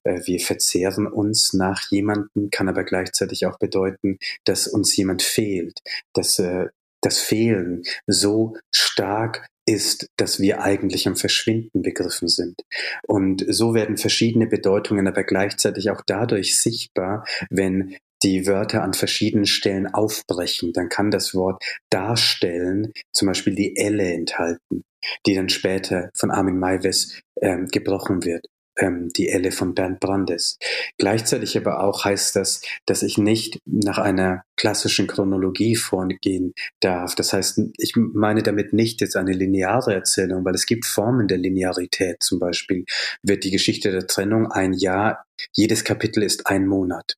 äh, 0.05 0.21
wir 0.25 0.41
verzehren 0.41 1.07
uns 1.07 1.53
nach 1.53 1.91
jemanden, 1.91 2.51
kann 2.51 2.69
aber 2.69 2.85
gleichzeitig 2.85 3.47
auch 3.47 3.59
bedeuten, 3.59 4.19
dass 4.45 4.67
uns 4.67 4.97
jemand 4.97 5.23
fehlt, 5.23 5.81
dass 6.15 6.39
äh, 6.39 6.69
das 7.03 7.19
Fehlen 7.19 7.83
so 8.07 8.57
stark 8.75 9.49
ist, 9.71 10.11
dass 10.17 10.41
wir 10.41 10.63
eigentlich 10.63 11.07
am 11.07 11.17
Verschwinden 11.17 11.83
begriffen 11.83 12.29
sind. 12.29 12.61
Und 13.07 13.45
so 13.49 13.73
werden 13.73 13.97
verschiedene 13.97 14.47
Bedeutungen 14.47 15.07
aber 15.07 15.23
gleichzeitig 15.23 15.91
auch 15.91 16.03
dadurch 16.05 16.59
sichtbar, 16.59 17.25
wenn 17.51 17.97
die 18.23 18.47
Wörter 18.47 18.83
an 18.83 18.93
verschiedenen 18.93 19.47
Stellen 19.47 19.87
aufbrechen, 19.87 20.73
dann 20.73 20.89
kann 20.89 21.11
das 21.11 21.35
Wort 21.35 21.63
darstellen 21.89 22.93
zum 23.13 23.29
Beispiel 23.29 23.55
die 23.55 23.77
Elle 23.77 24.13
enthalten, 24.13 24.83
die 25.25 25.35
dann 25.35 25.49
später 25.49 26.11
von 26.15 26.31
Armin 26.31 26.59
Maives 26.59 27.21
ähm, 27.41 27.69
gebrochen 27.69 28.25
wird 28.25 28.47
ähm, 28.81 29.11
die 29.17 29.29
Elle 29.29 29.53
von 29.53 29.75
Bernd 29.75 30.01
Brandes. 30.01 30.59
Gleichzeitig 30.99 31.57
aber 31.57 31.85
auch 31.85 32.05
heißt 32.05 32.35
das, 32.37 32.63
dass 32.87 33.03
ich 33.03 33.19
nicht 33.19 33.59
nach 33.67 33.99
einer 33.99 34.43
klassischen 34.57 35.07
Chronologie 35.07 35.77
vorgehen 35.77 36.55
darf. 36.81 37.15
Das 37.15 37.33
heißt, 37.33 37.61
ich 37.77 37.95
meine 37.97 38.43
damit 38.43 38.73
nicht 38.73 39.01
jetzt 39.01 39.17
eine 39.17 39.33
lineare 39.33 39.95
Erzählung, 39.95 40.45
weil 40.45 40.55
es 40.55 40.67
gibt 40.67 40.87
Formen 40.87 41.29
der 41.29 41.39
Linearität. 41.39 42.23
Zum 42.23 42.39
Beispiel 42.39 42.85
wird 43.23 43.45
die 43.45 43.51
Geschichte 43.51 43.91
der 43.93 44.07
Trennung 44.07 44.51
ein 44.51 44.73
Jahr, 44.73 45.25
jedes 45.55 45.85
Kapitel 45.85 46.23
ist 46.23 46.47
ein 46.47 46.67
Monat. 46.67 47.17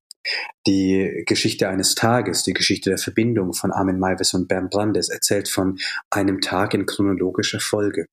Die 0.68 1.24
Geschichte 1.26 1.68
eines 1.68 1.96
Tages, 1.96 2.44
die 2.44 2.52
Geschichte 2.52 2.90
der 2.90 2.98
Verbindung 2.98 3.54
von 3.54 3.72
Armin 3.72 3.98
Maivis 3.98 4.34
und 4.34 4.46
Bernd 4.46 4.70
Brandes 4.70 5.08
erzählt 5.08 5.48
von 5.48 5.78
einem 6.10 6.40
Tag 6.40 6.74
in 6.74 6.86
chronologischer 6.86 7.58
Folge. 7.58 8.06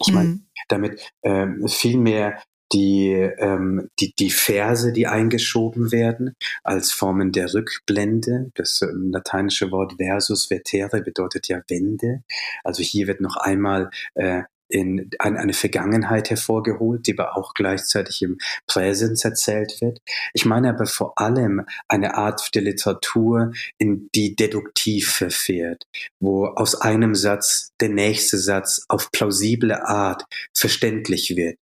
Ich 0.00 0.12
meine, 0.12 0.28
mhm. 0.28 0.46
damit 0.68 1.12
äh, 1.22 1.46
vielmehr 1.68 2.40
die, 2.72 3.12
ähm, 3.38 3.88
die, 4.00 4.14
die 4.18 4.30
Verse, 4.30 4.92
die 4.92 5.06
eingeschoben 5.06 5.92
werden, 5.92 6.34
als 6.62 6.92
Formen 6.92 7.32
der 7.32 7.52
Rückblende. 7.52 8.50
Das 8.54 8.82
ähm, 8.82 9.10
lateinische 9.12 9.70
Wort 9.70 9.94
versus 9.98 10.50
vetere 10.50 11.02
bedeutet 11.02 11.48
ja 11.48 11.60
Wende. 11.68 12.22
Also 12.64 12.82
hier 12.82 13.06
wird 13.06 13.20
noch 13.20 13.36
einmal 13.36 13.90
äh, 14.14 14.42
in 14.72 15.10
eine 15.18 15.52
Vergangenheit 15.52 16.30
hervorgeholt, 16.30 17.06
die 17.06 17.18
aber 17.18 17.36
auch 17.36 17.52
gleichzeitig 17.52 18.22
im 18.22 18.38
Präsens 18.66 19.24
erzählt 19.24 19.80
wird. 19.80 20.00
Ich 20.32 20.46
meine 20.46 20.70
aber 20.70 20.86
vor 20.86 21.12
allem 21.18 21.66
eine 21.88 22.14
Art 22.14 22.54
der 22.54 22.62
Literatur, 22.62 23.52
in 23.78 24.08
die 24.14 24.34
deduktiv 24.34 25.10
verfährt, 25.10 25.84
wo 26.20 26.46
aus 26.46 26.74
einem 26.74 27.14
Satz 27.14 27.72
der 27.80 27.90
nächste 27.90 28.38
Satz 28.38 28.84
auf 28.88 29.10
plausible 29.12 29.86
Art 29.86 30.24
verständlich 30.56 31.36
wird. 31.36 31.58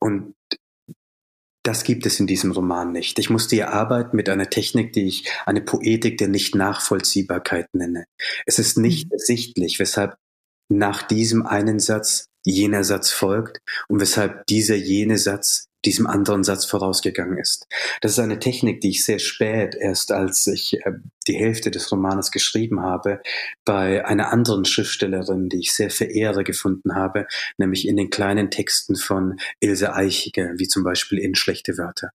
Und 0.00 0.34
das 1.66 1.82
gibt 1.82 2.06
es 2.06 2.20
in 2.20 2.26
diesem 2.26 2.52
Roman 2.52 2.92
nicht. 2.92 3.18
Ich 3.18 3.28
musste 3.28 3.56
hier 3.56 3.72
arbeiten 3.72 4.16
mit 4.16 4.28
einer 4.28 4.48
Technik, 4.48 4.92
die 4.92 5.06
ich 5.06 5.28
eine 5.46 5.60
Poetik 5.60 6.18
der 6.18 6.28
Nicht-Nachvollziehbarkeit 6.28 7.74
nenne. 7.74 8.06
Es 8.46 8.58
ist 8.58 8.78
nicht 8.78 9.06
mhm. 9.06 9.12
ersichtlich, 9.12 9.78
weshalb 9.78 10.16
nach 10.68 11.02
diesem 11.02 11.44
einen 11.46 11.80
Satz 11.80 12.26
jener 12.44 12.84
Satz 12.84 13.10
folgt 13.10 13.58
und 13.88 14.00
weshalb 14.00 14.46
dieser 14.46 14.76
jene 14.76 15.18
Satz 15.18 15.66
diesem 15.86 16.06
anderen 16.06 16.44
Satz 16.44 16.64
vorausgegangen 16.66 17.38
ist. 17.38 17.66
Das 18.00 18.12
ist 18.12 18.18
eine 18.18 18.38
Technik, 18.38 18.80
die 18.80 18.90
ich 18.90 19.04
sehr 19.04 19.18
spät, 19.18 19.74
erst 19.74 20.12
als 20.12 20.46
ich 20.46 20.74
äh, 20.84 20.92
die 21.26 21.36
Hälfte 21.36 21.70
des 21.70 21.90
Romanes 21.90 22.30
geschrieben 22.30 22.82
habe, 22.82 23.20
bei 23.64 24.04
einer 24.04 24.32
anderen 24.32 24.64
Schriftstellerin, 24.64 25.48
die 25.48 25.60
ich 25.60 25.72
sehr 25.72 25.90
verehre, 25.90 26.44
gefunden 26.44 26.94
habe, 26.94 27.26
nämlich 27.56 27.86
in 27.88 27.96
den 27.96 28.10
kleinen 28.10 28.50
Texten 28.50 28.96
von 28.96 29.36
Ilse 29.60 29.94
Eichiger, 29.94 30.54
wie 30.58 30.68
zum 30.68 30.84
Beispiel 30.84 31.18
in 31.18 31.34
Schlechte 31.34 31.78
Wörter. 31.78 32.10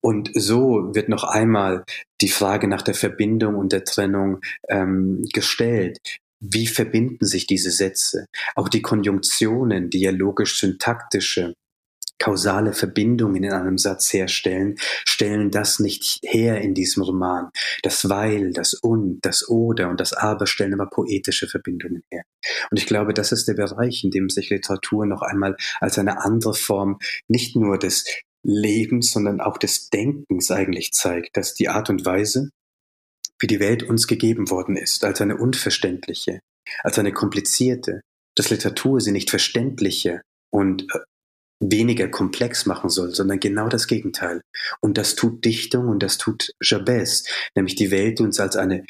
Und 0.00 0.30
so 0.34 0.94
wird 0.94 1.08
noch 1.08 1.24
einmal 1.24 1.84
die 2.20 2.28
Frage 2.28 2.68
nach 2.68 2.82
der 2.82 2.94
Verbindung 2.94 3.56
und 3.56 3.72
der 3.72 3.84
Trennung 3.84 4.40
ähm, 4.68 5.26
gestellt. 5.32 5.98
Wie 6.40 6.66
verbinden 6.66 7.26
sich 7.26 7.46
diese 7.46 7.70
Sätze? 7.70 8.26
Auch 8.54 8.70
die 8.70 8.80
Konjunktionen, 8.80 9.90
dialogisch-syntaktische, 9.90 11.52
kausale 12.20 12.72
Verbindungen 12.72 13.42
in 13.42 13.52
einem 13.52 13.78
Satz 13.78 14.12
herstellen, 14.12 14.76
stellen 14.78 15.50
das 15.50 15.80
nicht 15.80 16.20
her 16.22 16.60
in 16.60 16.74
diesem 16.74 17.02
Roman. 17.02 17.50
Das 17.82 18.08
Weil, 18.08 18.52
das 18.52 18.74
Und, 18.74 19.20
das 19.22 19.48
Oder 19.48 19.88
und 19.88 19.98
das 19.98 20.12
Aber 20.12 20.46
stellen 20.46 20.74
aber 20.74 20.88
poetische 20.88 21.48
Verbindungen 21.48 22.04
her. 22.12 22.22
Und 22.70 22.78
ich 22.78 22.86
glaube, 22.86 23.14
das 23.14 23.32
ist 23.32 23.48
der 23.48 23.54
Bereich, 23.54 24.04
in 24.04 24.10
dem 24.10 24.28
sich 24.28 24.50
Literatur 24.50 25.06
noch 25.06 25.22
einmal 25.22 25.56
als 25.80 25.98
eine 25.98 26.22
andere 26.22 26.54
Form 26.54 26.98
nicht 27.26 27.56
nur 27.56 27.78
des 27.78 28.04
Lebens, 28.42 29.10
sondern 29.10 29.40
auch 29.40 29.58
des 29.58 29.90
Denkens 29.90 30.50
eigentlich 30.50 30.92
zeigt, 30.92 31.36
dass 31.36 31.54
die 31.54 31.68
Art 31.68 31.90
und 31.90 32.04
Weise, 32.04 32.50
wie 33.38 33.46
die 33.46 33.60
Welt 33.60 33.82
uns 33.82 34.06
gegeben 34.06 34.50
worden 34.50 34.76
ist, 34.76 35.04
als 35.04 35.20
eine 35.20 35.36
unverständliche, 35.36 36.40
als 36.82 36.98
eine 36.98 37.12
komplizierte, 37.12 38.00
dass 38.36 38.50
Literatur 38.50 39.00
sie 39.00 39.12
nicht 39.12 39.30
verständliche 39.30 40.22
und 40.50 40.82
äh, 40.94 40.98
weniger 41.60 42.08
komplex 42.08 42.66
machen 42.66 42.90
soll, 42.90 43.14
sondern 43.14 43.38
genau 43.38 43.68
das 43.68 43.86
Gegenteil. 43.86 44.42
Und 44.80 44.98
das 44.98 45.14
tut 45.14 45.44
Dichtung 45.44 45.88
und 45.88 46.02
das 46.02 46.18
tut 46.18 46.52
Jabez, 46.60 47.24
nämlich 47.54 47.74
die 47.74 47.90
Welt, 47.90 48.18
die 48.18 48.22
uns 48.22 48.40
als 48.40 48.56
eine 48.56 48.84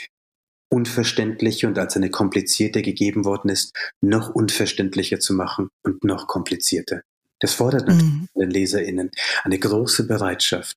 unverständliche 0.73 1.67
und 1.67 1.79
als 1.79 1.97
eine 1.97 2.11
komplizierte 2.11 2.83
gegeben 2.83 3.25
worden 3.25 3.51
ist, 3.51 3.77
noch 4.01 4.31
unverständlicher 4.31 5.19
zu 5.19 5.35
machen 5.35 5.69
und 5.83 6.05
noch 6.05 6.29
komplizierter. 6.29 7.03
Das 7.41 7.55
fordert 7.55 7.89
natürlich 7.89 8.13
mhm. 8.13 8.29
den 8.37 8.51
LeserInnen 8.51 9.11
eine 9.43 9.59
große 9.59 10.07
Bereitschaft, 10.07 10.77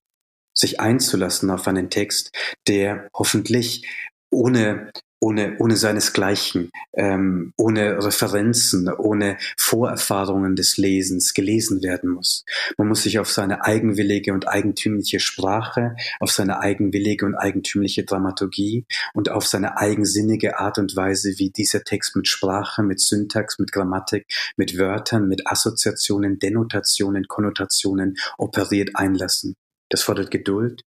sich 0.58 0.80
einzulassen 0.80 1.52
auf 1.52 1.68
einen 1.68 1.90
Text, 1.90 2.32
der 2.68 3.08
hoffentlich 3.14 3.88
ohne 4.32 4.92
ohne, 5.24 5.56
ohne 5.60 5.78
seinesgleichen, 5.78 6.70
ähm, 6.94 7.54
ohne 7.56 8.04
Referenzen, 8.04 8.90
ohne 8.90 9.38
Vorerfahrungen 9.58 10.58
des 10.58 10.76
Lesens 10.76 11.34
gelesen 11.34 11.82
werden 11.82 12.10
muss. 12.10 12.44
Man 12.78 12.90
muss 12.90 13.04
sich 13.04 13.20
auf 13.20 13.32
seine 13.32 13.64
eigenwillige 13.64 14.34
und 14.34 14.50
eigentümliche 14.50 15.22
Sprache, 15.22 15.96
auf 16.20 16.32
seine 16.32 16.60
eigenwillige 16.60 17.26
und 17.26 17.36
eigentümliche 17.36 18.04
Dramaturgie 18.04 18.86
und 19.14 19.30
auf 19.30 19.48
seine 19.48 19.78
eigensinnige 19.78 20.60
Art 20.60 20.78
und 20.78 20.94
Weise, 20.98 21.36
wie 21.38 21.52
dieser 21.52 21.86
Text 21.86 22.18
mit 22.18 22.28
Sprache, 22.28 22.84
mit 22.84 23.00
Syntax, 23.00 23.60
mit 23.60 23.72
Grammatik, 23.72 24.26
mit 24.58 24.78
Wörtern, 24.78 25.30
mit 25.30 25.48
Assoziationen, 25.48 26.38
Denotationen, 26.38 27.30
Konnotationen 27.30 28.18
operiert 28.38 28.92
einlassen. 28.96 29.56
Das 29.90 30.02
fordert 30.02 30.32
Geduld, 30.32 30.82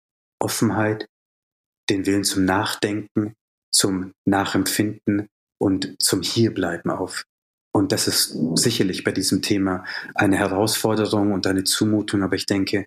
Offenheit, 0.41 1.07
den 1.91 2.07
Willen 2.07 2.25
zum 2.25 2.47
Nachdenken, 2.47 3.35
zum 3.73 4.13
Nachempfinden 4.25 5.29
und 5.59 5.97
zum 6.01 6.23
Hierbleiben 6.23 6.91
auf. 6.91 7.25
Und 7.75 7.93
das 7.93 8.07
ist 8.07 8.37
sicherlich 8.55 9.03
bei 9.03 9.13
diesem 9.13 9.41
Thema 9.41 9.85
eine 10.15 10.37
Herausforderung 10.37 11.33
und 11.33 11.47
eine 11.47 11.65
Zumutung, 11.65 12.23
aber 12.23 12.37
ich 12.37 12.47
denke, 12.47 12.87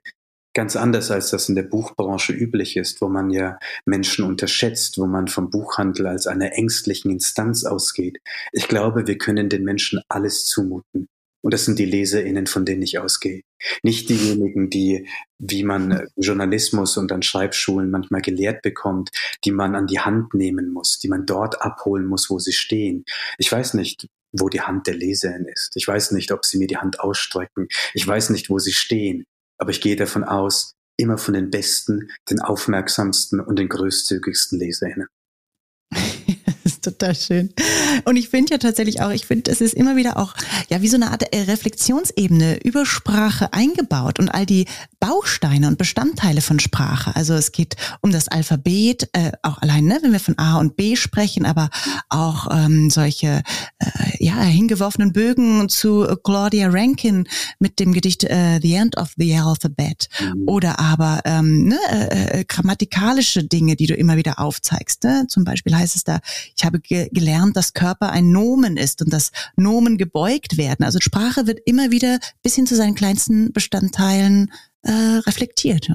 ganz 0.53 0.75
anders 0.75 1.11
als 1.11 1.31
das 1.31 1.49
in 1.49 1.55
der 1.55 1.63
Buchbranche 1.63 2.33
üblich 2.33 2.77
ist, 2.77 3.01
wo 3.01 3.09
man 3.09 3.29
ja 3.29 3.59
Menschen 3.85 4.25
unterschätzt, 4.25 4.97
wo 4.97 5.05
man 5.05 5.27
vom 5.27 5.49
Buchhandel 5.49 6.07
als 6.07 6.27
einer 6.27 6.53
ängstlichen 6.53 7.11
Instanz 7.11 7.65
ausgeht. 7.65 8.19
Ich 8.51 8.67
glaube, 8.67 9.05
wir 9.05 9.17
können 9.17 9.49
den 9.49 9.63
Menschen 9.63 10.01
alles 10.07 10.45
zumuten. 10.45 11.07
Und 11.43 11.53
das 11.53 11.65
sind 11.65 11.77
die 11.77 11.85
LeserInnen, 11.85 12.47
von 12.47 12.65
denen 12.65 12.81
ich 12.81 12.97
ausgehe. 12.97 13.41
Nicht 13.83 14.09
diejenigen, 14.09 14.69
die, 14.69 15.07
wie 15.39 15.63
man 15.63 15.91
äh, 15.91 16.07
Journalismus 16.15 16.97
und 16.97 17.11
an 17.11 17.21
Schreibschulen 17.21 17.89
manchmal 17.89 18.21
gelehrt 18.21 18.61
bekommt, 18.61 19.11
die 19.43 19.51
man 19.51 19.75
an 19.75 19.87
die 19.87 19.99
Hand 19.99 20.33
nehmen 20.33 20.71
muss, 20.71 20.99
die 20.99 21.07
man 21.07 21.25
dort 21.25 21.61
abholen 21.61 22.05
muss, 22.05 22.29
wo 22.29 22.39
sie 22.39 22.53
stehen. 22.53 23.05
Ich 23.37 23.51
weiß 23.51 23.73
nicht, 23.75 24.07
wo 24.31 24.49
die 24.49 24.61
Hand 24.61 24.87
der 24.87 24.95
Leserin 24.95 25.45
ist. 25.45 25.71
Ich 25.75 25.87
weiß 25.87 26.11
nicht, 26.11 26.31
ob 26.31 26.45
sie 26.45 26.57
mir 26.57 26.67
die 26.67 26.77
Hand 26.77 26.99
ausstrecken. 26.99 27.67
Ich 27.93 28.05
weiß 28.05 28.29
nicht, 28.31 28.49
wo 28.49 28.59
sie 28.59 28.73
stehen. 28.73 29.25
Aber 29.57 29.71
ich 29.71 29.81
gehe 29.81 29.95
davon 29.95 30.23
aus, 30.23 30.73
immer 30.97 31.17
von 31.17 31.33
den 31.33 31.49
besten, 31.49 32.09
den 32.29 32.39
aufmerksamsten 32.41 33.39
und 33.39 33.59
den 33.59 33.69
großzügigsten 33.69 34.59
LeserInnen. 34.59 35.07
total 36.85 37.15
schön. 37.15 37.53
Und 38.05 38.15
ich 38.15 38.29
finde 38.29 38.53
ja 38.53 38.57
tatsächlich 38.57 39.01
auch, 39.01 39.11
ich 39.11 39.25
finde, 39.25 39.51
es 39.51 39.61
ist 39.61 39.73
immer 39.73 39.95
wieder 39.95 40.17
auch, 40.17 40.33
ja, 40.69 40.81
wie 40.81 40.87
so 40.87 40.95
eine 40.95 41.11
Art 41.11 41.33
äh, 41.33 41.41
Reflexionsebene 41.41 42.63
über 42.63 42.85
Sprache 42.85 43.51
eingebaut 43.53 44.19
und 44.19 44.29
all 44.29 44.45
die 44.45 44.65
Bausteine 44.99 45.67
und 45.67 45.77
Bestandteile 45.77 46.41
von 46.41 46.59
Sprache. 46.59 47.15
Also 47.15 47.33
es 47.33 47.51
geht 47.51 47.75
um 48.01 48.11
das 48.11 48.27
Alphabet, 48.27 49.09
äh, 49.13 49.31
auch 49.41 49.61
allein, 49.61 49.85
ne, 49.85 49.99
wenn 50.01 50.11
wir 50.11 50.19
von 50.19 50.37
A 50.37 50.57
und 50.59 50.75
B 50.75 50.95
sprechen, 50.95 51.45
aber 51.45 51.69
auch 52.09 52.47
ähm, 52.51 52.89
solche, 52.89 53.43
äh, 53.79 54.23
ja, 54.23 54.39
hingeworfenen 54.41 55.13
Bögen 55.13 55.69
zu 55.69 56.05
Claudia 56.23 56.69
Rankin 56.69 57.27
mit 57.59 57.79
dem 57.79 57.93
Gedicht 57.93 58.23
äh, 58.23 58.59
The 58.61 58.73
End 58.75 58.97
of 58.97 59.13
the 59.17 59.35
Alphabet. 59.35 60.09
Mhm. 60.19 60.43
Oder 60.47 60.79
aber 60.79 61.21
ähm, 61.25 61.67
ne, 61.67 61.79
äh, 61.91 62.39
äh 62.39 62.45
grammatikalische 62.47 63.43
Dinge, 63.43 63.75
die 63.75 63.87
du 63.87 63.95
immer 63.95 64.17
wieder 64.17 64.39
aufzeigst. 64.39 65.03
Ne? 65.03 65.25
Zum 65.27 65.43
Beispiel 65.43 65.75
heißt 65.75 65.95
es 65.95 66.03
da, 66.03 66.19
ich 66.55 66.65
habe 66.65 66.74
habe 66.75 66.81
ge 66.81 67.09
gelernt, 67.11 67.55
dass 67.55 67.73
Körper 67.73 68.11
ein 68.11 68.31
Nomen 68.31 68.77
ist 68.77 69.01
und 69.01 69.11
dass 69.11 69.31
Nomen 69.55 69.97
gebeugt 69.97 70.57
werden. 70.57 70.85
Also 70.85 70.99
Sprache 71.01 71.47
wird 71.47 71.59
immer 71.65 71.91
wieder 71.91 72.19
bis 72.43 72.55
hin 72.55 72.67
zu 72.67 72.75
seinen 72.75 72.95
kleinsten 72.95 73.51
Bestandteilen 73.53 74.51
äh, 74.83 74.91
reflektiert. 74.91 75.89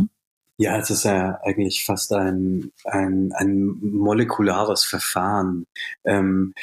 Ja? 0.58 0.78
Es 0.78 0.90
ist 0.90 1.04
ja 1.04 1.38
eigentlich 1.42 1.84
fast 1.84 2.12
ein, 2.12 2.72
ein, 2.84 3.32
ein 3.32 3.78
molekulares 3.80 4.84
Verfahren. 4.84 5.66
Ähm, 6.04 6.54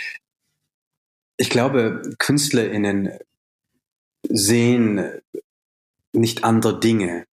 ich 1.38 1.50
glaube, 1.50 2.02
KünstlerInnen 2.18 3.12
sehen 4.28 5.10
nicht 6.14 6.44
andere 6.44 6.80
Dinge, 6.80 7.26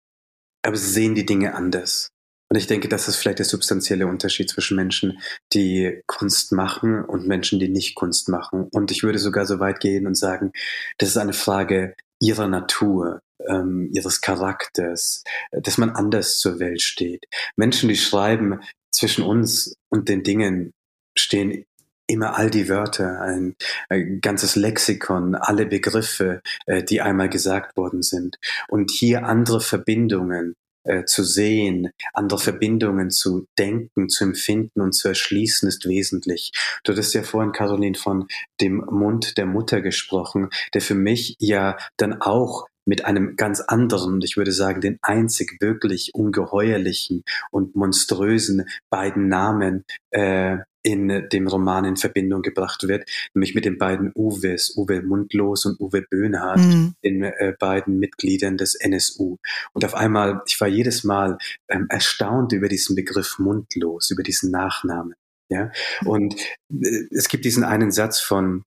aber 0.62 0.76
sie 0.76 0.91
sehen 0.91 1.14
die 1.14 1.26
Dinge 1.26 1.55
anders. 1.55 2.12
Und 2.53 2.59
ich 2.59 2.66
denke, 2.66 2.86
das 2.86 3.09
ist 3.09 3.16
vielleicht 3.16 3.38
der 3.38 3.46
substanzielle 3.46 4.07
Unterschied 4.07 4.50
zwischen 4.50 4.76
Menschen, 4.76 5.18
die 5.55 6.03
Kunst 6.07 6.53
machen 6.53 7.03
und 7.03 7.26
Menschen, 7.26 7.59
die 7.59 7.70
nicht 7.70 7.94
Kunst 7.94 8.28
machen. 8.28 8.68
Und 8.70 8.90
ich 8.90 9.03
würde 9.03 9.18
sogar 9.18 9.46
so 9.46 9.59
weit 9.59 9.80
gehen 9.80 10.07
und 10.07 10.18
sagen, 10.18 10.53
das 10.98 11.09
ist 11.09 11.16
eine 11.16 11.32
Frage 11.32 11.94
ihrer 12.20 12.48
Natur, 12.48 13.22
ähm, 13.48 13.88
ihres 13.94 14.20
Charakters, 14.20 15.24
dass 15.50 15.78
man 15.78 15.92
anders 15.92 16.40
zur 16.40 16.61
Welt 16.61 16.82
steht. 16.82 17.24
Menschen, 17.57 17.88
die 17.88 17.96
schreiben, 17.96 18.61
zwischen 18.94 19.24
uns 19.24 19.74
und 19.88 20.11
den 20.11 20.22
Dingen 20.22 20.72
stehen 21.16 21.64
immer 22.07 22.36
all 22.36 22.50
die 22.50 22.68
Wörter, 22.68 23.22
ein, 23.22 23.57
ein 23.88 24.20
ganzes 24.20 24.57
Lexikon, 24.57 25.36
alle 25.36 25.64
Begriffe, 25.64 26.42
äh, 26.66 26.82
die 26.84 27.00
einmal 27.00 27.30
gesagt 27.30 27.78
worden 27.78 28.03
sind. 28.03 28.36
Und 28.68 28.90
hier 28.90 29.24
andere 29.24 29.62
Verbindungen 29.62 30.55
äh, 30.85 31.05
zu 31.05 31.24
sehen, 31.24 31.91
andere 32.12 32.39
Verbindungen 32.39 33.11
zu 33.11 33.47
denken, 33.59 34.09
zu 34.09 34.24
empfinden 34.24 34.80
und 34.80 34.93
zu 34.93 35.09
erschließen, 35.09 35.68
ist 35.68 35.89
wesentlich. 35.89 36.53
Du 36.85 36.93
hattest 36.93 37.14
ja 37.14 37.22
vorhin, 37.22 37.53
Caroline, 37.53 37.97
von 37.97 38.26
dem 38.61 38.85
Mund 38.91 39.39
der 39.39 39.47
Mutter 39.47 39.80
gesprochen, 39.80 40.49
der 40.74 40.80
für 40.80 40.95
mich 40.95 41.37
ja 41.39 41.76
dann 41.97 42.20
auch 42.20 42.66
mit 42.85 43.05
einem 43.05 43.37
ganz 43.37 43.61
anderen, 43.61 44.20
ich 44.22 44.37
würde 44.37 44.53
sagen, 44.53 44.80
den 44.80 44.99
einzig 45.03 45.59
wirklich 45.61 46.11
ungeheuerlichen 46.14 47.22
und 47.51 47.76
monströsen 47.76 48.68
beiden 48.91 49.28
Namen 49.28 49.85
äh, 50.11 50.59
in 50.83 51.28
dem 51.33 51.47
Roman 51.47 51.85
in 51.85 51.97
Verbindung 51.97 52.43
gebracht 52.43 52.89
wird, 52.89 53.09
nämlich 53.35 53.55
mit 53.55 53.64
den 53.64 53.78
beiden 53.78 54.12
Uwes, 54.14 54.76
Uwe 54.76 55.03
Mundlos 55.03 55.64
und 55.66 55.80
Uwe 55.80 56.03
Böhnhardt, 56.03 56.61
mhm. 56.61 56.95
den 57.05 57.22
äh, 57.22 57.55
beiden 57.59 57.99
Mitgliedern 57.99 58.57
des 58.57 58.74
NSU. 58.74 59.37
Und 59.72 59.85
auf 59.85 59.95
einmal, 59.95 60.43
ich 60.47 60.61
war 60.61 60.68
jedes 60.68 61.05
Mal 61.05 61.39
ähm, 61.68 61.87
erstaunt 61.89 62.53
über 62.53 62.68
diesen 62.68 62.97
Begriff 62.97 63.39
Mundlos, 63.39 64.11
über 64.11 64.22
diesen 64.22 64.51
Nachnamen. 64.51 65.14
Ja, 65.49 65.70
und 66.05 66.35
äh, 66.70 67.05
es 67.11 67.28
gibt 67.28 67.45
diesen 67.45 67.64
einen 67.64 67.93
Satz 67.93 68.20
von 68.20 68.64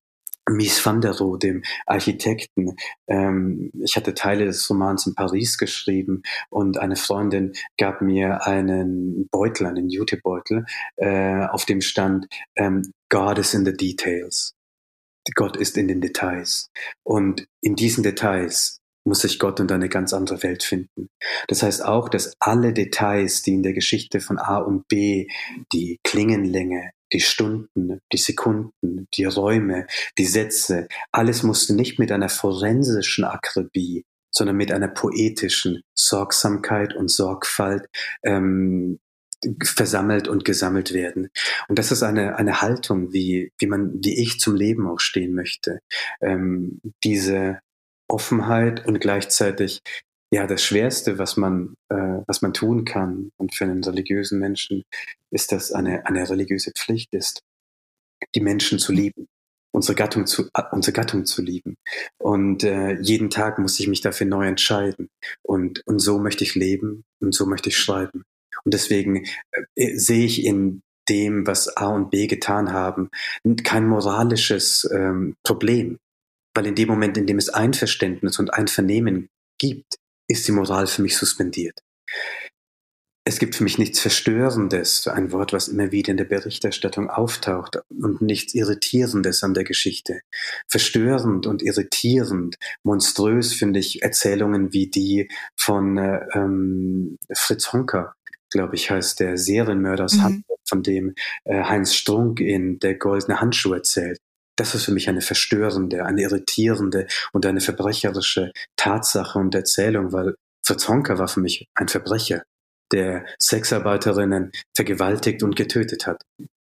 Mies 0.49 0.85
van 0.85 1.01
der 1.01 1.17
Rohe, 1.17 1.39
dem 1.39 1.63
Architekten. 1.85 2.75
Ähm, 3.07 3.71
ich 3.83 3.95
hatte 3.95 4.13
Teile 4.13 4.45
des 4.45 4.69
Romans 4.69 5.07
in 5.07 5.15
Paris 5.15 5.57
geschrieben 5.57 6.21
und 6.49 6.77
eine 6.77 6.95
Freundin 6.95 7.53
gab 7.77 8.01
mir 8.01 8.45
einen 8.45 9.27
Beutel, 9.29 9.67
einen 9.67 9.89
Jutebeutel, 9.89 10.65
äh, 10.97 11.45
auf 11.45 11.65
dem 11.65 11.81
stand 11.81 12.27
ähm, 12.55 12.83
God 13.09 13.39
is 13.39 13.53
in 13.53 13.65
the 13.65 13.73
details. 13.73 14.53
Gott 15.33 15.57
ist 15.57 15.77
in 15.77 15.87
den 15.87 16.01
Details. 16.01 16.69
Und 17.03 17.47
in 17.61 17.75
diesen 17.75 18.03
Details 18.03 18.79
muss 19.05 19.21
sich 19.21 19.39
Gott 19.39 19.59
und 19.59 19.71
eine 19.71 19.89
ganz 19.89 20.13
andere 20.13 20.41
Welt 20.43 20.63
finden. 20.63 21.09
Das 21.47 21.63
heißt 21.63 21.83
auch, 21.83 22.09
dass 22.09 22.33
alle 22.39 22.73
Details, 22.73 23.41
die 23.43 23.53
in 23.53 23.63
der 23.63 23.73
Geschichte 23.73 24.19
von 24.19 24.37
A 24.37 24.57
und 24.57 24.87
B, 24.87 25.27
die 25.73 25.99
Klingenlänge, 26.03 26.91
die 27.13 27.19
Stunden, 27.19 27.99
die 28.11 28.17
Sekunden, 28.17 29.07
die 29.15 29.25
Räume, 29.25 29.87
die 30.17 30.25
Sätze, 30.25 30.87
alles 31.11 31.43
musste 31.43 31.75
nicht 31.75 31.99
mit 31.99 32.11
einer 32.11 32.29
forensischen 32.29 33.23
Akribie, 33.23 34.05
sondern 34.33 34.57
mit 34.57 34.71
einer 34.71 34.89
poetischen 34.89 35.81
Sorgsamkeit 35.97 36.93
und 36.93 37.09
Sorgfalt 37.09 37.87
ähm, 38.23 38.99
versammelt 39.63 40.27
und 40.27 40.45
gesammelt 40.45 40.93
werden. 40.93 41.29
Und 41.67 41.79
das 41.79 41.91
ist 41.91 42.03
eine, 42.03 42.35
eine 42.37 42.61
Haltung, 42.61 43.13
wie, 43.13 43.51
wie 43.59 43.67
man, 43.67 43.93
wie 44.03 44.21
ich 44.21 44.39
zum 44.39 44.55
Leben 44.55 44.87
auch 44.87 44.99
stehen 44.99 45.33
möchte. 45.33 45.79
Ähm, 46.21 46.81
diese 47.03 47.59
Offenheit 48.07 48.85
und 48.85 48.99
gleichzeitig 48.99 49.81
ja, 50.31 50.47
das 50.47 50.63
Schwerste, 50.63 51.17
was 51.17 51.37
man, 51.37 51.75
äh, 51.89 52.21
was 52.27 52.41
man 52.41 52.53
tun 52.53 52.85
kann 52.85 53.31
und 53.37 53.53
für 53.53 53.65
einen 53.65 53.83
religiösen 53.83 54.39
Menschen 54.39 54.83
ist, 55.31 55.51
dass 55.51 55.71
eine, 55.71 56.05
eine 56.05 56.29
religiöse 56.29 56.71
Pflicht 56.71 57.13
ist, 57.13 57.41
die 58.33 58.41
Menschen 58.41 58.79
zu 58.79 58.91
lieben, 58.91 59.27
unsere 59.71 59.95
Gattung 59.95 60.25
zu, 60.25 60.49
äh, 60.53 60.63
unsere 60.71 60.93
Gattung 60.93 61.25
zu 61.25 61.41
lieben. 61.41 61.75
Und 62.17 62.63
äh, 62.63 62.99
jeden 63.01 63.29
Tag 63.29 63.59
muss 63.59 63.79
ich 63.79 63.87
mich 63.87 64.01
dafür 64.01 64.27
neu 64.27 64.47
entscheiden. 64.47 65.09
Und, 65.43 65.85
und 65.85 65.99
so 65.99 66.19
möchte 66.19 66.43
ich 66.43 66.55
leben 66.55 67.03
und 67.21 67.33
so 67.33 67.45
möchte 67.45 67.69
ich 67.69 67.77
schreiben. 67.77 68.23
Und 68.63 68.73
deswegen 68.73 69.25
äh, 69.75 69.95
sehe 69.95 70.25
ich 70.25 70.43
in 70.43 70.81
dem, 71.07 71.45
was 71.45 71.77
A 71.77 71.87
und 71.87 72.09
B 72.09 72.25
getan 72.25 72.73
haben, 72.73 73.09
kein 73.63 73.87
moralisches 73.87 74.89
ähm, 74.91 75.35
Problem. 75.43 75.99
Weil 76.55 76.65
in 76.65 76.75
dem 76.75 76.87
Moment, 76.87 77.17
in 77.17 77.27
dem 77.27 77.37
es 77.37 77.49
Einverständnis 77.49 78.39
und 78.39 78.53
Einvernehmen 78.53 79.29
gibt, 79.59 79.97
ist 80.27 80.47
die 80.47 80.51
Moral 80.51 80.87
für 80.87 81.01
mich 81.01 81.17
suspendiert. 81.17 81.81
Es 83.27 83.39
gibt 83.39 83.55
für 83.55 83.63
mich 83.63 83.79
nichts 83.79 83.99
Verstörendes, 83.99 85.07
ein 85.07 85.31
Wort, 85.31 85.51
was 85.51 85.67
immer 85.67 85.91
wieder 85.91 86.11
in 86.11 86.17
der 86.17 86.25
Berichterstattung 86.25 87.09
auftaucht, 87.09 87.79
und 87.89 88.21
nichts 88.21 88.53
Irritierendes 88.53 89.43
an 89.43 89.55
der 89.55 89.63
Geschichte. 89.63 90.21
Verstörend 90.67 91.47
und 91.47 91.63
irritierend, 91.63 92.57
monströs 92.83 93.53
finde 93.53 93.79
ich 93.79 94.03
Erzählungen 94.03 94.73
wie 94.73 94.91
die 94.91 95.27
von 95.57 95.97
äh, 95.97 96.19
ähm, 96.33 97.17
Fritz 97.33 97.73
Honker, 97.73 98.13
glaube 98.51 98.75
ich, 98.75 98.91
heißt 98.91 99.19
der 99.19 99.39
Serienmörder 99.39 100.05
aus 100.05 100.17
mhm. 100.17 100.21
Hamburg, 100.21 100.59
von 100.63 100.83
dem 100.83 101.15
äh, 101.45 101.63
Heinz 101.63 101.95
Strunk 101.95 102.39
in 102.39 102.77
Der 102.77 102.93
goldene 102.93 103.41
Handschuh 103.41 103.73
erzählt. 103.73 104.19
Das 104.57 104.73
ist 104.73 104.85
für 104.85 104.91
mich 104.91 105.09
eine 105.09 105.21
verstörende, 105.21 106.05
eine 106.05 106.21
irritierende 106.21 107.07
und 107.33 107.45
eine 107.45 107.59
verbrecherische 107.59 108.51
Tatsache 108.77 109.37
und 109.37 109.53
Erzählung, 109.53 110.13
weil 110.13 110.35
Fritz 110.65 110.87
Honka 110.87 111.17
war 111.17 111.27
für 111.27 111.41
mich 111.41 111.67
ein 111.75 111.89
Verbrecher, 111.89 112.43
der 112.91 113.25
Sexarbeiterinnen 113.39 114.51
vergewaltigt 114.75 115.43
und 115.43 115.55
getötet 115.55 116.07
hat. 116.07 116.23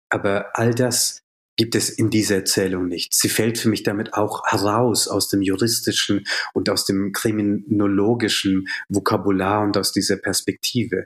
Aber 0.10 0.50
all 0.54 0.74
das 0.74 1.22
gibt 1.58 1.76
es 1.76 1.89
in 1.89 2.10
dieser 2.10 2.38
Erzählung 2.38 2.88
nicht. 2.88 3.14
Sie 3.14 3.30
fällt 3.30 3.58
für 3.58 3.70
mich 3.70 3.84
damit 3.84 4.14
auch 4.14 4.44
heraus 4.48 5.08
aus 5.08 5.28
dem 5.28 5.42
juristischen 5.42 6.26
und 6.54 6.70
aus 6.70 6.86
dem 6.86 7.12
kriminologischen 7.12 8.68
Vokabular 8.89 9.62
und 9.62 9.78
aus 9.78 9.92
dieser 9.92 10.18
Perspektive. 10.18 11.06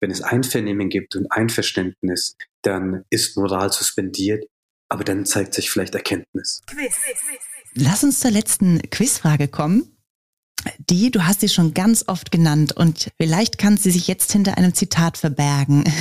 Wenn 0.00 0.10
es 0.10 0.20
Einvernehmen 0.20 0.90
gibt 0.90 1.16
und 1.16 1.30
Einverständnis, 1.32 2.36
dann 2.62 3.04
ist 3.08 3.36
Moral 3.36 3.72
suspendiert 3.72 4.44
aber 4.94 5.02
dann 5.02 5.26
zeigt 5.26 5.54
sich 5.54 5.70
vielleicht 5.70 5.96
Erkenntnis. 5.96 6.62
Lass 7.74 8.04
uns 8.04 8.20
zur 8.20 8.30
letzten 8.30 8.80
Quizfrage 8.90 9.48
kommen. 9.48 9.90
Die, 10.88 11.10
du 11.10 11.26
hast 11.26 11.40
sie 11.40 11.48
schon 11.48 11.74
ganz 11.74 12.04
oft 12.06 12.30
genannt 12.30 12.72
und 12.76 13.10
vielleicht 13.20 13.58
kann 13.58 13.76
sie 13.76 13.90
sich 13.90 14.06
jetzt 14.06 14.30
hinter 14.30 14.56
einem 14.56 14.72
Zitat 14.72 15.18
verbergen. 15.18 15.84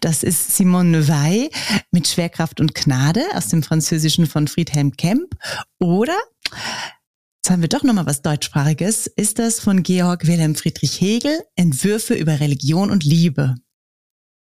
Das 0.00 0.22
ist 0.22 0.56
Simone 0.56 0.90
Neuvaille 0.90 1.50
mit 1.90 2.06
Schwerkraft 2.06 2.60
und 2.60 2.74
Gnade 2.74 3.22
aus 3.34 3.48
dem 3.48 3.62
Französischen 3.62 4.26
von 4.26 4.46
Friedhelm 4.46 4.96
Kemp. 4.96 5.34
Oder, 5.80 6.16
jetzt 6.44 7.50
haben 7.50 7.62
wir 7.62 7.68
doch 7.68 7.82
nochmal 7.82 8.06
was 8.06 8.22
deutschsprachiges, 8.22 9.08
ist 9.08 9.38
das 9.40 9.60
von 9.60 9.82
Georg 9.82 10.26
Wilhelm 10.26 10.54
Friedrich 10.54 11.00
Hegel, 11.00 11.42
Entwürfe 11.56 12.14
über 12.14 12.40
Religion 12.40 12.90
und 12.90 13.04
Liebe. 13.04 13.56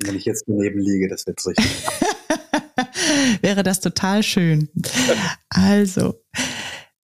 Wenn 0.04 0.16
ich 0.16 0.26
jetzt 0.26 0.44
daneben 0.46 0.80
liege, 0.80 1.08
das 1.08 1.26
wird 1.26 1.44
richtig. 1.44 1.66
wäre 3.42 3.62
das 3.62 3.80
total 3.80 4.22
schön. 4.22 4.68
Also, 5.50 6.22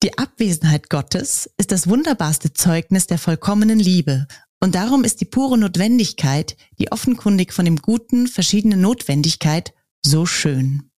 die 0.02 0.18
Abwesenheit 0.18 0.90
Gottes 0.90 1.50
ist 1.56 1.72
das 1.72 1.88
wunderbarste 1.88 2.52
Zeugnis 2.52 3.06
der 3.06 3.18
vollkommenen 3.18 3.78
Liebe. 3.78 4.26
Und 4.60 4.74
darum 4.74 5.04
ist 5.04 5.20
die 5.20 5.26
pure 5.26 5.58
Notwendigkeit, 5.58 6.56
die 6.78 6.90
offenkundig 6.90 7.52
von 7.52 7.64
dem 7.64 7.76
Guten 7.76 8.28
verschiedene 8.28 8.76
Notwendigkeit, 8.76 9.74
so 10.04 10.26
schön. 10.26 10.90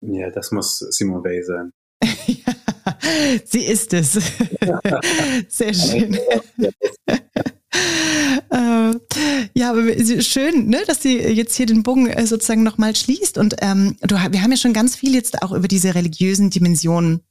Ja, 0.00 0.30
das 0.30 0.52
muss 0.52 0.78
Simone 0.78 1.24
Weil 1.24 1.42
sein. 1.42 1.72
ja, 2.26 2.98
sie 3.44 3.64
ist 3.64 3.92
es. 3.92 4.12
Sehr 5.48 5.74
schön. 5.74 6.18
Ja, 9.66 9.72
aber 9.72 10.22
schön, 10.22 10.68
ne, 10.68 10.84
dass 10.86 11.02
sie 11.02 11.18
jetzt 11.18 11.56
hier 11.56 11.66
den 11.66 11.82
Bogen 11.82 12.06
äh, 12.06 12.24
sozusagen 12.24 12.62
nochmal 12.62 12.94
schließt. 12.94 13.36
Und 13.36 13.56
ähm, 13.62 13.96
du, 14.00 14.14
wir 14.14 14.42
haben 14.42 14.52
ja 14.52 14.56
schon 14.56 14.72
ganz 14.72 14.94
viel 14.94 15.12
jetzt 15.12 15.42
auch 15.42 15.50
über 15.50 15.66
diese 15.66 15.94
religiösen 15.96 16.50
Dimensionen 16.50 17.22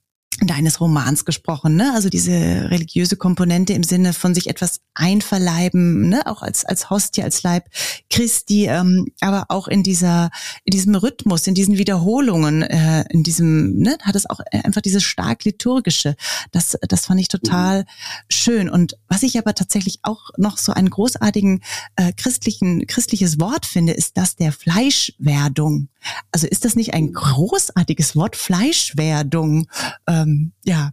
deines 0.41 0.81
Romans 0.81 1.23
gesprochen, 1.23 1.75
ne? 1.75 1.93
Also 1.93 2.09
diese 2.09 2.69
religiöse 2.69 3.15
Komponente 3.15 3.73
im 3.73 3.83
Sinne 3.83 4.13
von 4.13 4.35
sich 4.35 4.47
etwas 4.47 4.81
einverleiben, 4.93 6.09
ne? 6.09 6.25
Auch 6.25 6.41
als 6.41 6.65
als 6.65 6.89
Hostie, 6.89 7.23
als 7.23 7.43
Leib 7.43 7.69
Christi, 8.09 8.65
ähm, 8.65 9.07
aber 9.21 9.45
auch 9.49 9.67
in 9.67 9.81
dieser 9.81 10.31
in 10.65 10.71
diesem 10.71 10.95
Rhythmus, 10.95 11.47
in 11.47 11.55
diesen 11.55 11.77
Wiederholungen, 11.77 12.63
äh, 12.63 13.05
in 13.09 13.23
diesem, 13.23 13.77
ne? 13.77 13.97
Hat 14.01 14.15
es 14.15 14.29
auch 14.29 14.39
einfach 14.51 14.81
dieses 14.81 15.03
stark 15.03 15.45
liturgische. 15.45 16.15
Das 16.51 16.77
das 16.81 17.05
fand 17.05 17.21
ich 17.21 17.29
total 17.29 17.81
mhm. 17.81 17.85
schön. 18.27 18.69
Und 18.69 18.97
was 19.07 19.23
ich 19.23 19.37
aber 19.37 19.55
tatsächlich 19.55 19.99
auch 20.03 20.31
noch 20.37 20.57
so 20.57 20.73
einen 20.73 20.89
großartigen 20.89 21.61
äh, 21.95 22.11
christlichen 22.11 22.87
christliches 22.87 23.39
Wort 23.39 23.65
finde, 23.65 23.93
ist 23.93 24.17
das 24.17 24.35
der 24.35 24.51
Fleischwerdung. 24.51 25.87
Also 26.31 26.47
ist 26.47 26.65
das 26.65 26.75
nicht 26.75 26.93
ein 26.93 27.13
großartiges 27.13 28.15
Wort 28.15 28.35
Fleischwerdung? 28.35 29.67
Äh, 30.05 30.15
ähm, 30.15 30.53
ja. 30.63 30.91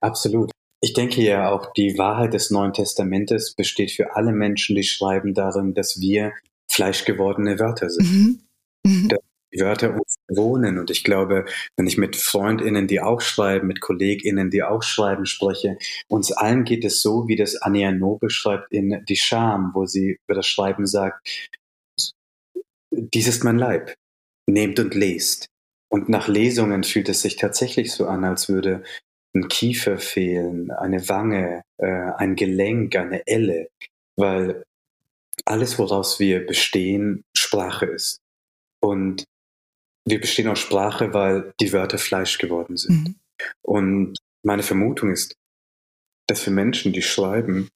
Absolut. 0.00 0.50
ich 0.80 0.92
denke 0.92 1.22
ja 1.22 1.50
auch, 1.50 1.72
die 1.72 1.96
Wahrheit 1.98 2.34
des 2.34 2.50
Neuen 2.50 2.72
Testamentes 2.72 3.54
besteht 3.54 3.92
für 3.92 4.14
alle 4.14 4.32
Menschen, 4.32 4.76
die 4.76 4.84
schreiben 4.84 5.34
darin, 5.34 5.74
dass 5.74 6.00
wir 6.00 6.32
fleischgewordene 6.70 7.58
Wörter 7.58 7.88
sind. 7.88 8.10
Mhm. 8.10 8.40
Mhm. 8.84 9.08
Die 9.52 9.60
Wörter 9.60 9.94
uns 9.94 10.16
wohnen. 10.28 10.78
Und 10.78 10.90
ich 10.90 11.02
glaube, 11.02 11.46
wenn 11.76 11.86
ich 11.86 11.96
mit 11.96 12.16
FreundInnen, 12.16 12.88
die 12.88 13.00
auch 13.00 13.20
schreiben, 13.20 13.68
mit 13.68 13.80
KollegInnen, 13.80 14.50
die 14.50 14.62
auch 14.62 14.82
schreiben, 14.82 15.24
spreche, 15.24 15.78
uns 16.08 16.32
allen 16.32 16.64
geht 16.64 16.84
es 16.84 17.00
so, 17.00 17.26
wie 17.28 17.36
das 17.36 17.56
Anja 17.56 17.92
No 17.92 18.16
beschreibt 18.18 18.72
in 18.72 19.04
Die 19.08 19.16
Scham, 19.16 19.70
wo 19.74 19.86
sie 19.86 20.18
über 20.26 20.34
das 20.34 20.46
Schreiben 20.46 20.86
sagt, 20.86 21.26
dies 22.90 23.28
ist 23.28 23.44
mein 23.44 23.58
Leib. 23.58 23.94
Nehmt 24.46 24.78
und 24.78 24.94
lest. 24.94 25.48
Und 25.88 26.08
nach 26.08 26.28
Lesungen 26.28 26.84
fühlt 26.84 27.08
es 27.08 27.22
sich 27.22 27.36
tatsächlich 27.36 27.92
so 27.92 28.06
an, 28.06 28.24
als 28.24 28.48
würde 28.48 28.82
ein 29.34 29.48
Kiefer 29.48 29.98
fehlen, 29.98 30.70
eine 30.70 31.08
Wange, 31.08 31.62
äh, 31.78 31.86
ein 32.16 32.36
Gelenk, 32.36 32.96
eine 32.96 33.26
Elle, 33.26 33.68
weil 34.16 34.64
alles, 35.44 35.78
woraus 35.78 36.18
wir 36.18 36.46
bestehen, 36.46 37.24
Sprache 37.36 37.86
ist. 37.86 38.20
Und 38.80 39.24
wir 40.06 40.20
bestehen 40.20 40.48
aus 40.48 40.58
Sprache, 40.58 41.12
weil 41.12 41.52
die 41.60 41.72
Wörter 41.72 41.98
Fleisch 41.98 42.38
geworden 42.38 42.76
sind. 42.76 43.08
Mhm. 43.08 43.14
Und 43.62 44.18
meine 44.42 44.62
Vermutung 44.62 45.12
ist, 45.12 45.34
dass 46.26 46.40
für 46.40 46.50
Menschen, 46.50 46.92
die 46.92 47.02
schreiben, 47.02 47.68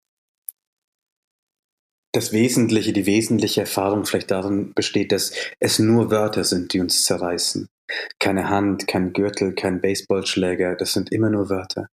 das 2.13 2.33
Wesentliche, 2.33 2.93
die 2.93 3.07
wesentliche 3.07 3.61
Erfahrung 3.61 4.05
vielleicht 4.05 4.31
darin 4.31 4.73
besteht, 4.75 5.13
dass 5.13 5.33
es 5.61 5.79
nur 5.79 6.11
Wörter 6.11 6.45
sind, 6.45 6.73
die 6.73 6.81
uns 6.81 7.05
zerreißen. 7.05 7.69
Keine 8.19 8.49
Hand, 8.49 8.87
kein 8.87 9.13
Gürtel, 9.13 9.55
kein 9.55 9.81
Baseballschläger, 9.81 10.77
das 10.77 10.93
sind 10.93 11.13
immer 11.13 11.31
nur 11.31 11.51
Wörter. 11.51 11.89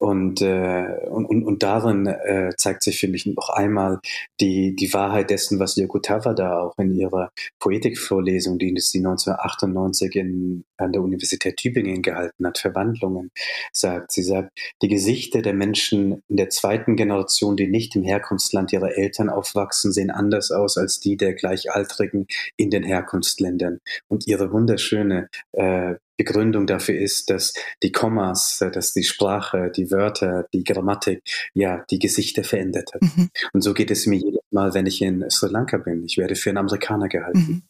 Und, 0.00 0.40
äh, 0.40 0.86
und, 1.10 1.26
und, 1.26 1.44
und 1.44 1.62
darin 1.62 2.06
äh, 2.06 2.54
zeigt 2.56 2.82
sich 2.82 2.98
für 2.98 3.06
mich 3.06 3.26
noch 3.26 3.50
einmal 3.50 4.00
die, 4.40 4.74
die 4.74 4.94
Wahrheit 4.94 5.28
dessen, 5.28 5.58
was 5.58 5.76
Yokotava 5.76 6.32
da 6.32 6.58
auch 6.58 6.78
in 6.78 6.96
ihrer 6.96 7.30
Poetikvorlesung, 7.58 8.58
die 8.58 8.74
sie 8.78 8.98
1998 8.98 10.16
in, 10.16 10.64
an 10.78 10.92
der 10.92 11.02
Universität 11.02 11.58
Tübingen 11.58 12.00
gehalten 12.00 12.46
hat, 12.46 12.56
Verwandlungen, 12.56 13.30
sagt. 13.74 14.12
Sie 14.12 14.22
sagt, 14.22 14.58
die 14.80 14.88
Gesichter 14.88 15.42
der 15.42 15.52
Menschen 15.52 16.22
in 16.28 16.38
der 16.38 16.48
zweiten 16.48 16.96
Generation, 16.96 17.58
die 17.58 17.68
nicht 17.68 17.94
im 17.94 18.02
Herkunftsland 18.02 18.72
ihrer 18.72 18.96
Eltern 18.96 19.28
aufwachsen, 19.28 19.92
sehen 19.92 20.10
anders 20.10 20.50
aus 20.50 20.78
als 20.78 21.00
die 21.00 21.18
der 21.18 21.34
Gleichaltrigen 21.34 22.26
in 22.56 22.70
den 22.70 22.84
Herkunftsländern. 22.84 23.80
Und 24.08 24.26
ihre 24.26 24.50
wunderschöne 24.50 25.28
äh, 25.52 25.96
Begründung 26.22 26.66
dafür 26.66 27.00
ist, 27.00 27.30
dass 27.30 27.54
die 27.82 27.92
Kommas, 27.92 28.60
äh, 28.60 28.70
dass 28.70 28.92
die 28.92 29.04
Sprache, 29.04 29.72
die 29.74 29.90
Wörter, 29.90 30.46
die 30.52 30.64
Grammatik, 30.64 31.22
ja, 31.54 31.82
die 31.90 31.98
Gesichter 31.98 32.44
verändert 32.44 32.90
hat. 32.92 33.00
Mhm. 33.00 33.30
Und 33.54 33.62
so 33.62 33.72
geht 33.72 33.90
es 33.90 34.06
mir 34.06 34.18
jedes 34.18 34.42
Mal, 34.50 34.74
wenn 34.74 34.84
ich 34.84 35.00
in 35.00 35.24
Sri 35.30 35.48
Lanka 35.50 35.78
bin. 35.78 36.04
Ich 36.04 36.18
werde 36.18 36.36
für 36.36 36.50
einen 36.50 36.58
Amerikaner 36.58 37.08
gehalten. 37.08 37.38
Mhm. 37.38 37.62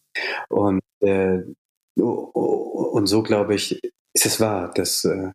Und, 0.49 0.83
äh, 1.01 1.43
und 1.95 3.07
so 3.07 3.23
glaube 3.23 3.55
ich, 3.55 3.81
ist 4.15 4.27
es 4.27 4.41
wahr, 4.41 4.73
dass, 4.75 5.05
äh, 5.05 5.31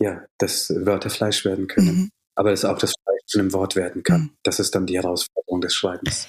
ja, 0.00 0.24
dass 0.38 0.72
Wörter 0.74 1.10
Fleisch 1.10 1.44
werden 1.44 1.66
können. 1.66 1.94
Mhm. 1.94 2.10
Aber 2.36 2.50
dass 2.50 2.64
auch 2.64 2.78
das 2.78 2.94
Fleisch 3.02 3.20
zu 3.26 3.38
einem 3.38 3.52
Wort 3.52 3.76
werden 3.76 4.02
kann. 4.02 4.20
Mhm. 4.20 4.30
Das 4.44 4.60
ist 4.60 4.74
dann 4.74 4.86
die 4.86 4.96
Herausforderung 4.96 5.60
des 5.60 5.74
Schreibens. 5.74 6.26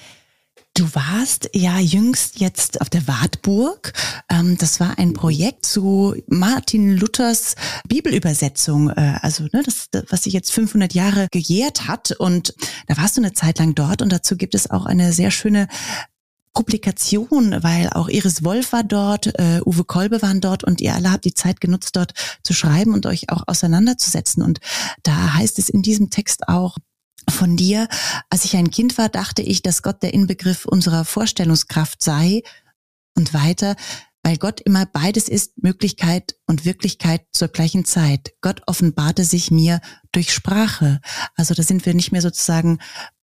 Du 0.78 0.94
warst 0.94 1.50
ja 1.54 1.80
jüngst 1.80 2.38
jetzt 2.38 2.80
auf 2.80 2.88
der 2.88 3.08
Wartburg. 3.08 3.92
Ähm, 4.30 4.56
das 4.58 4.78
war 4.78 4.96
ein 4.96 5.12
Projekt 5.12 5.66
zu 5.66 6.14
Martin 6.28 6.96
Luthers 6.96 7.56
Bibelübersetzung, 7.88 8.88
äh, 8.90 9.18
also 9.20 9.42
ne, 9.52 9.64
das, 9.64 9.88
was 10.08 10.22
sich 10.22 10.34
jetzt 10.34 10.52
500 10.52 10.94
Jahre 10.94 11.26
gejährt 11.32 11.88
hat. 11.88 12.12
Und 12.12 12.54
da 12.86 12.96
warst 12.96 13.16
du 13.16 13.20
eine 13.20 13.32
Zeit 13.32 13.58
lang 13.58 13.74
dort 13.74 14.02
und 14.02 14.12
dazu 14.12 14.36
gibt 14.36 14.54
es 14.54 14.70
auch 14.70 14.86
eine 14.86 15.12
sehr 15.12 15.32
schöne 15.32 15.66
Publikation, 16.54 17.56
weil 17.64 17.90
auch 17.90 18.08
Iris 18.08 18.44
Wolf 18.44 18.72
war 18.72 18.84
dort, 18.84 19.36
äh, 19.36 19.60
Uwe 19.66 19.82
Kolbe 19.82 20.22
waren 20.22 20.40
dort 20.40 20.62
und 20.62 20.80
ihr 20.80 20.94
alle 20.94 21.10
habt 21.10 21.24
die 21.24 21.34
Zeit 21.34 21.60
genutzt, 21.60 21.96
dort 21.96 22.12
zu 22.44 22.54
schreiben 22.54 22.94
und 22.94 23.04
euch 23.04 23.30
auch 23.30 23.42
auseinanderzusetzen. 23.48 24.44
Und 24.44 24.60
da 25.02 25.34
heißt 25.34 25.58
es 25.58 25.70
in 25.70 25.82
diesem 25.82 26.10
Text 26.10 26.46
auch, 26.46 26.76
von 27.30 27.56
dir. 27.56 27.88
Als 28.30 28.44
ich 28.44 28.56
ein 28.56 28.70
Kind 28.70 28.98
war, 28.98 29.08
dachte 29.08 29.42
ich, 29.42 29.62
dass 29.62 29.82
Gott 29.82 30.02
der 30.02 30.14
Inbegriff 30.14 30.64
unserer 30.64 31.04
Vorstellungskraft 31.04 32.02
sei 32.02 32.42
und 33.16 33.34
weiter, 33.34 33.76
weil 34.22 34.36
Gott 34.36 34.60
immer 34.60 34.86
beides 34.86 35.28
ist, 35.28 35.56
Möglichkeit 35.62 36.36
und 36.46 36.64
Wirklichkeit 36.64 37.26
zur 37.32 37.48
gleichen 37.48 37.84
Zeit. 37.84 38.34
Gott 38.40 38.62
offenbarte 38.66 39.24
sich 39.24 39.50
mir 39.50 39.80
durch 40.12 40.32
Sprache. 40.32 41.00
Also 41.34 41.54
da 41.54 41.62
sind 41.62 41.86
wir 41.86 41.94
nicht 41.94 42.12
mehr 42.12 42.22
sozusagen 42.22 42.78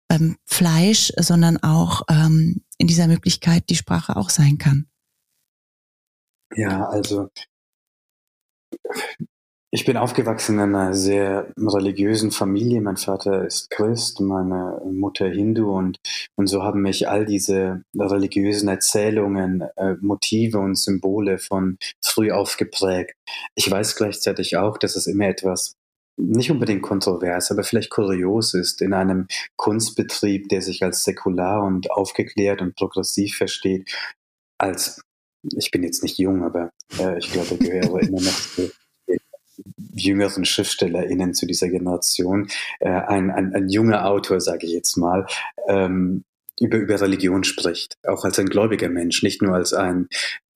ähm, 0.10 0.38
Fleisch, 0.46 1.12
sondern 1.18 1.58
auch 1.58 2.04
ähm, 2.10 2.64
in 2.78 2.88
dieser 2.88 3.08
Möglichkeit 3.08 3.70
die 3.70 3.76
Sprache 3.76 4.16
auch 4.16 4.30
sein 4.30 4.58
kann. 4.58 4.88
Ja, 6.56 6.86
also 6.88 7.30
ich 9.74 9.86
bin 9.86 9.98
aufgewachsen 9.98 10.60
in 10.60 10.76
einer 10.76 10.94
sehr 10.94 11.52
religiösen 11.58 12.30
Familie. 12.30 12.80
Mein 12.80 12.98
Vater 12.98 13.44
ist 13.44 13.72
Christ, 13.72 14.20
meine 14.20 14.80
Mutter 14.86 15.28
Hindu 15.28 15.76
und, 15.76 15.98
und 16.36 16.46
so 16.46 16.62
haben 16.62 16.84
mich 16.84 17.10
all 17.10 17.26
diese 17.26 17.84
religiösen 17.98 18.70
Erzählungen, 18.70 19.62
äh, 19.76 19.96
Motive 20.00 20.60
und 20.60 20.76
Symbole 20.76 21.40
von 21.40 21.80
früh 22.06 22.32
aufgeprägt. 22.32 23.16
Ich 23.56 23.70
weiß 23.70 23.96
gleichzeitig 23.96 24.58
auch, 24.58 24.78
dass 24.78 24.96
es 24.96 25.08
immer 25.08 25.26
etwas 25.26 25.74
nicht 26.18 26.52
unbedingt 26.52 26.84
kontrovers, 26.84 27.50
aber 27.50 27.64
vielleicht 27.64 27.90
kurios 27.90 28.54
ist, 28.54 28.80
in 28.80 28.94
einem 28.94 29.26
Kunstbetrieb, 29.56 30.50
der 30.50 30.62
sich 30.62 30.84
als 30.84 31.04
säkular 31.04 31.64
und 31.64 31.90
aufgeklärt 31.90 32.62
und 32.62 32.76
progressiv 32.76 33.38
versteht, 33.38 33.92
als 34.60 35.02
ich 35.58 35.72
bin 35.72 35.82
jetzt 35.82 36.04
nicht 36.04 36.20
jung, 36.20 36.44
aber 36.44 36.70
äh, 37.00 37.18
ich 37.18 37.32
glaube, 37.32 37.56
ich 37.56 37.60
gehöre 37.60 38.02
immer 38.02 38.22
noch 38.22 38.40
zu 38.54 38.72
jüngeren 39.94 40.46
SchriftstellerInnen 40.46 41.34
zu 41.34 41.46
dieser 41.46 41.70
Generation, 41.70 42.48
äh, 42.80 42.90
ein, 42.90 43.32
ein, 43.32 43.54
ein 43.54 43.70
junger 43.70 44.06
Autor, 44.08 44.40
sage 44.40 44.66
ich 44.66 44.74
jetzt 44.74 44.98
mal, 44.98 45.26
ähm, 45.68 46.24
über, 46.60 46.78
über 46.78 47.02
Religion 47.02 47.44
spricht, 47.44 47.98
auch 48.08 48.24
als 48.26 48.38
ein 48.38 48.46
gläubiger 48.46 48.90
Mensch, 48.90 49.24
nicht 49.24 49.42
nur 49.42 49.56
als 49.56 49.74
ein 49.74 50.08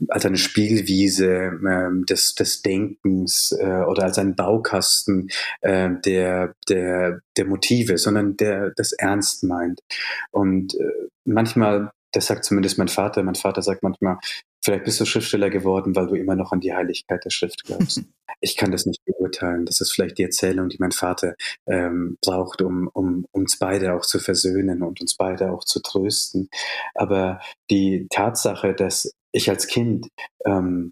als 0.09 0.25
eine 0.25 0.37
Spielwiese 0.37 1.59
ähm, 1.67 2.05
des, 2.05 2.35
des 2.35 2.61
Denkens 2.61 3.51
äh, 3.59 3.81
oder 3.81 4.03
als 4.03 4.19
ein 4.19 4.35
Baukasten 4.35 5.29
äh, 5.61 5.89
der, 6.05 6.53
der, 6.69 7.21
der 7.35 7.45
Motive, 7.45 7.97
sondern 7.97 8.37
der 8.37 8.71
das 8.75 8.91
ernst 8.93 9.43
meint. 9.43 9.81
Und 10.29 10.75
äh, 10.75 11.07
manchmal, 11.25 11.91
das 12.11 12.27
sagt 12.27 12.45
zumindest 12.45 12.77
mein 12.77 12.87
Vater, 12.87 13.23
mein 13.23 13.35
Vater 13.35 13.61
sagt 13.61 13.83
manchmal, 13.83 14.17
Vielleicht 14.67 14.83
bist 14.83 14.99
du 14.99 15.05
Schriftsteller 15.05 15.49
geworden, 15.49 15.95
weil 15.95 16.07
du 16.07 16.15
immer 16.15 16.35
noch 16.35 16.51
an 16.51 16.59
die 16.59 16.73
Heiligkeit 16.73 17.23
der 17.23 17.29
Schrift 17.29 17.63
glaubst. 17.63 18.01
ich 18.41 18.57
kann 18.57 18.69
das 18.69 18.85
nicht 18.85 18.99
beurteilen. 19.05 19.65
Das 19.65 19.79
ist 19.79 19.93
vielleicht 19.93 20.17
die 20.17 20.23
Erzählung, 20.23 20.67
die 20.67 20.75
mein 20.77 20.91
Vater 20.91 21.35
ähm, 21.67 22.17
braucht, 22.21 22.61
um, 22.61 22.89
um 22.91 23.25
uns 23.31 23.59
beide 23.59 23.93
auch 23.93 24.05
zu 24.05 24.19
versöhnen 24.19 24.83
und 24.83 24.99
uns 24.99 25.15
beide 25.15 25.53
auch 25.53 25.63
zu 25.63 25.81
trösten. 25.81 26.49
Aber 26.95 27.39
die 27.69 28.07
Tatsache, 28.09 28.73
dass 28.73 29.09
ich 29.31 29.49
als 29.49 29.67
Kind 29.67 30.09
ähm, 30.45 30.91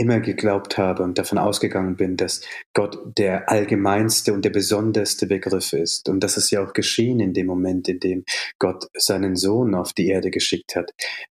immer 0.00 0.20
geglaubt 0.20 0.78
habe 0.78 1.02
und 1.02 1.18
davon 1.18 1.36
ausgegangen 1.36 1.94
bin, 1.94 2.16
dass 2.16 2.40
Gott 2.72 2.98
der 3.18 3.50
allgemeinste 3.50 4.32
und 4.32 4.46
der 4.46 4.50
besonderste 4.50 5.26
Begriff 5.26 5.74
ist. 5.74 6.08
Und 6.08 6.20
das 6.24 6.38
ist 6.38 6.50
ja 6.50 6.64
auch 6.64 6.72
geschehen 6.72 7.20
in 7.20 7.34
dem 7.34 7.46
Moment, 7.46 7.86
in 7.86 8.00
dem 8.00 8.24
Gott 8.58 8.86
seinen 8.94 9.36
Sohn 9.36 9.74
auf 9.74 9.92
die 9.92 10.08
Erde 10.08 10.30
geschickt 10.30 10.74
hat. 10.74 10.92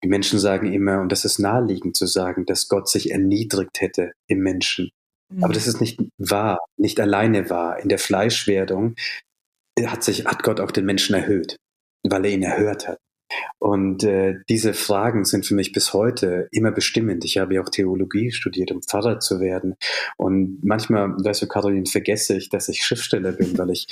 Die 0.05 0.09
Menschen 0.09 0.39
sagen 0.39 0.73
immer, 0.73 1.01
und 1.01 1.11
das 1.11 1.25
ist 1.25 1.41
naheliegend 1.41 1.97
zu 1.97 2.07
sagen, 2.07 2.47
dass 2.47 2.69
Gott 2.69 2.89
sich 2.89 3.11
erniedrigt 3.11 3.81
hätte 3.81 4.13
im 4.29 4.39
Menschen. 4.39 4.91
Mhm. 5.29 5.43
Aber 5.43 5.53
das 5.53 5.67
ist 5.67 5.81
nicht 5.81 6.01
wahr, 6.19 6.61
nicht 6.77 7.01
alleine 7.01 7.51
wahr. 7.51 7.81
In 7.81 7.89
der 7.89 7.99
Fleischwerdung 7.99 8.95
hat 9.85 10.05
sich, 10.05 10.27
hat 10.27 10.45
Gott 10.45 10.61
auch 10.61 10.71
den 10.71 10.85
Menschen 10.85 11.17
erhöht, 11.17 11.57
weil 12.09 12.25
er 12.27 12.31
ihn 12.31 12.45
erhört 12.45 12.87
hat. 12.87 12.99
Und 13.59 14.05
äh, 14.05 14.37
diese 14.49 14.75
Fragen 14.75 15.25
sind 15.25 15.47
für 15.47 15.55
mich 15.55 15.73
bis 15.73 15.93
heute 15.93 16.49
immer 16.53 16.73
bestimmend. 16.73 17.25
Ich 17.25 17.39
habe 17.39 17.55
ja 17.55 17.63
auch 17.63 17.69
Theologie 17.69 18.33
studiert, 18.33 18.73
um 18.73 18.83
Pfarrer 18.83 19.21
zu 19.21 19.41
werden. 19.41 19.77
Und 20.17 20.59
manchmal, 20.63 21.11
weißt 21.11 21.43
du, 21.43 21.49
Caroline, 21.49 21.87
vergesse 21.87 22.37
ich, 22.37 22.49
dass 22.49 22.69
ich 22.69 22.85
Schriftsteller 22.85 23.33
bin, 23.33 23.57
weil 23.59 23.71
ich 23.71 23.87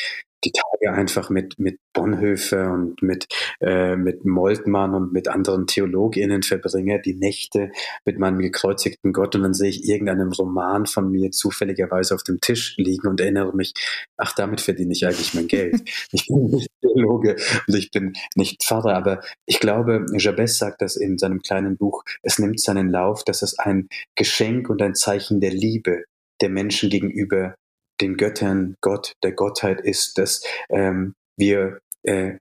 die 0.44 0.52
Tage 0.52 0.92
einfach 0.92 1.30
mit, 1.30 1.58
mit 1.58 1.78
Bonhoeffer 1.92 2.72
und 2.72 3.02
mit, 3.02 3.26
äh, 3.60 3.96
mit 3.96 4.24
Moltmann 4.24 4.94
und 4.94 5.12
mit 5.12 5.28
anderen 5.28 5.66
TheologInnen 5.66 6.42
verbringe, 6.42 7.00
die 7.00 7.14
Nächte 7.14 7.70
mit 8.04 8.18
meinem 8.18 8.38
gekreuzigten 8.38 9.12
Gott 9.12 9.34
und 9.34 9.42
dann 9.42 9.54
sehe 9.54 9.70
ich 9.70 9.88
irgendeinen 9.88 10.32
Roman 10.32 10.86
von 10.86 11.10
mir 11.10 11.30
zufälligerweise 11.30 12.14
auf 12.14 12.22
dem 12.22 12.40
Tisch 12.40 12.74
liegen 12.76 13.08
und 13.08 13.20
erinnere 13.20 13.54
mich, 13.54 13.72
ach, 14.16 14.34
damit 14.34 14.60
verdiene 14.60 14.92
ich 14.92 15.06
eigentlich 15.06 15.34
mein 15.34 15.48
Geld. 15.48 15.80
Ich 16.12 16.26
bin 16.26 16.46
nicht 16.46 16.68
Theologe 16.80 17.36
und 17.68 17.74
ich 17.74 17.90
bin 17.90 18.14
nicht 18.34 18.64
Pfarrer, 18.64 18.94
aber 18.96 19.20
ich 19.46 19.60
glaube, 19.60 20.06
Jabez 20.16 20.58
sagt 20.58 20.82
das 20.82 20.96
in 20.96 21.18
seinem 21.18 21.40
kleinen 21.40 21.76
Buch, 21.76 22.02
es 22.22 22.38
nimmt 22.38 22.60
seinen 22.60 22.90
Lauf, 22.90 23.22
dass 23.24 23.42
es 23.42 23.58
ein 23.58 23.88
Geschenk 24.16 24.68
und 24.68 24.82
ein 24.82 24.94
Zeichen 24.94 25.40
der 25.40 25.52
Liebe 25.52 26.04
der 26.40 26.48
Menschen 26.48 26.90
gegenüber 26.90 27.54
den 28.00 28.16
Göttern 28.16 28.76
Gott, 28.80 29.14
der 29.22 29.32
Gottheit 29.32 29.80
ist, 29.80 30.18
dass 30.18 30.42
ähm, 30.70 31.14
wir 31.36 31.78
äh, 32.02 32.36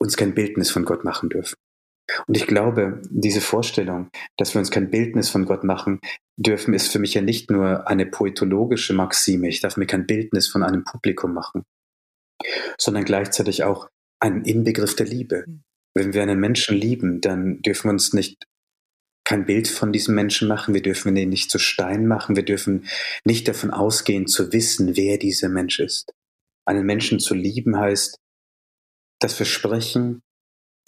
uns 0.00 0.16
kein 0.16 0.34
Bildnis 0.34 0.70
von 0.70 0.84
Gott 0.84 1.04
machen 1.04 1.28
dürfen. 1.30 1.56
Und 2.26 2.36
ich 2.36 2.46
glaube, 2.46 3.00
diese 3.08 3.40
Vorstellung, 3.40 4.10
dass 4.36 4.54
wir 4.54 4.58
uns 4.58 4.70
kein 4.70 4.90
Bildnis 4.90 5.30
von 5.30 5.46
Gott 5.46 5.64
machen 5.64 6.00
dürfen, 6.36 6.74
ist 6.74 6.92
für 6.92 6.98
mich 6.98 7.14
ja 7.14 7.22
nicht 7.22 7.50
nur 7.50 7.88
eine 7.88 8.06
poetologische 8.06 8.92
Maxime. 8.92 9.48
Ich 9.48 9.60
darf 9.60 9.76
mir 9.76 9.86
kein 9.86 10.06
Bildnis 10.06 10.48
von 10.48 10.62
einem 10.62 10.84
Publikum 10.84 11.32
machen, 11.32 11.62
sondern 12.78 13.04
gleichzeitig 13.04 13.64
auch 13.64 13.88
ein 14.20 14.44
Inbegriff 14.44 14.96
der 14.96 15.06
Liebe. 15.06 15.44
Hm. 15.46 15.62
Wenn 15.96 16.12
wir 16.12 16.22
einen 16.22 16.40
Menschen 16.40 16.76
lieben, 16.76 17.20
dann 17.20 17.62
dürfen 17.62 17.84
wir 17.84 17.92
uns 17.92 18.12
nicht 18.12 18.44
kein 19.24 19.46
Bild 19.46 19.68
von 19.68 19.92
diesem 19.92 20.14
Menschen 20.14 20.48
machen, 20.48 20.74
wir 20.74 20.82
dürfen 20.82 21.16
ihn 21.16 21.30
nicht 21.30 21.50
zu 21.50 21.58
Stein 21.58 22.06
machen, 22.06 22.36
wir 22.36 22.44
dürfen 22.44 22.86
nicht 23.24 23.48
davon 23.48 23.70
ausgehen 23.70 24.26
zu 24.26 24.52
wissen, 24.52 24.96
wer 24.96 25.18
dieser 25.18 25.48
Mensch 25.48 25.80
ist. 25.80 26.12
Einen 26.66 26.84
Menschen 26.86 27.18
zu 27.18 27.34
lieben 27.34 27.78
heißt 27.78 28.18
das 29.20 29.34
Versprechen, 29.34 30.22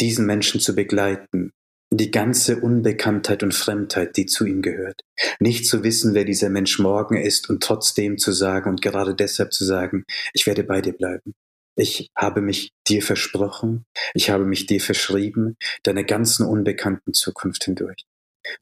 diesen 0.01 0.27
Menschen 0.27 0.61
zu 0.61 0.75
begleiten, 0.75 1.53
die 1.91 2.11
ganze 2.11 2.61
Unbekanntheit 2.61 3.43
und 3.43 3.55
Fremdheit, 3.55 4.17
die 4.17 4.27
zu 4.27 4.45
ihm 4.45 4.61
gehört. 4.61 5.01
Nicht 5.39 5.67
zu 5.67 5.85
wissen, 5.85 6.15
wer 6.15 6.25
dieser 6.25 6.51
Mensch 6.51 6.79
morgen 6.79 7.17
ist 7.17 7.49
und 7.49 7.63
trotzdem 7.63 8.19
zu 8.19 8.33
sagen 8.33 8.69
und 8.71 8.83
gerade 8.83 9.15
deshalb 9.15 9.53
zu 9.53 9.65
sagen, 9.65 10.05
ich 10.35 10.47
werde 10.47 10.65
bei 10.65 10.81
dir 10.81 10.93
bleiben. 10.93 11.35
Ich 11.79 12.09
habe 12.17 12.41
mich 12.41 12.71
dir 12.89 13.03
versprochen, 13.03 13.85
ich 14.15 14.31
habe 14.31 14.45
mich 14.45 14.67
dir 14.67 14.81
verschrieben, 14.81 15.57
deiner 15.83 16.05
ganzen 16.05 16.47
unbekannten 16.47 17.13
Zukunft 17.13 17.65
hindurch. 17.65 18.05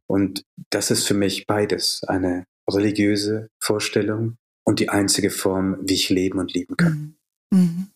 Und 0.07 0.45
das 0.70 0.91
ist 0.91 1.07
für 1.07 1.14
mich 1.14 1.47
beides, 1.47 2.03
eine 2.05 2.45
religiöse 2.70 3.49
Vorstellung 3.61 4.37
und 4.64 4.80
die 4.80 4.89
einzige 4.89 5.30
Form, 5.30 5.78
wie 5.82 5.95
ich 5.95 6.11
leben 6.11 6.39
und 6.39 6.53
lieben 6.53 6.76
kann. 6.76 7.16
Mhm. 7.51 7.59
mhm. 7.59 7.91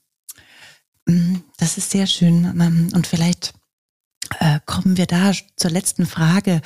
Mhm, 1.08 1.42
das 1.56 1.78
ist 1.78 1.90
sehr 1.90 2.06
schön. 2.06 2.44
Ähm, 2.60 2.90
und 2.94 3.06
vielleicht 3.06 3.54
kommen 4.66 4.96
wir 4.96 5.06
da 5.06 5.32
zur 5.56 5.70
letzten 5.70 6.06
Frage, 6.06 6.60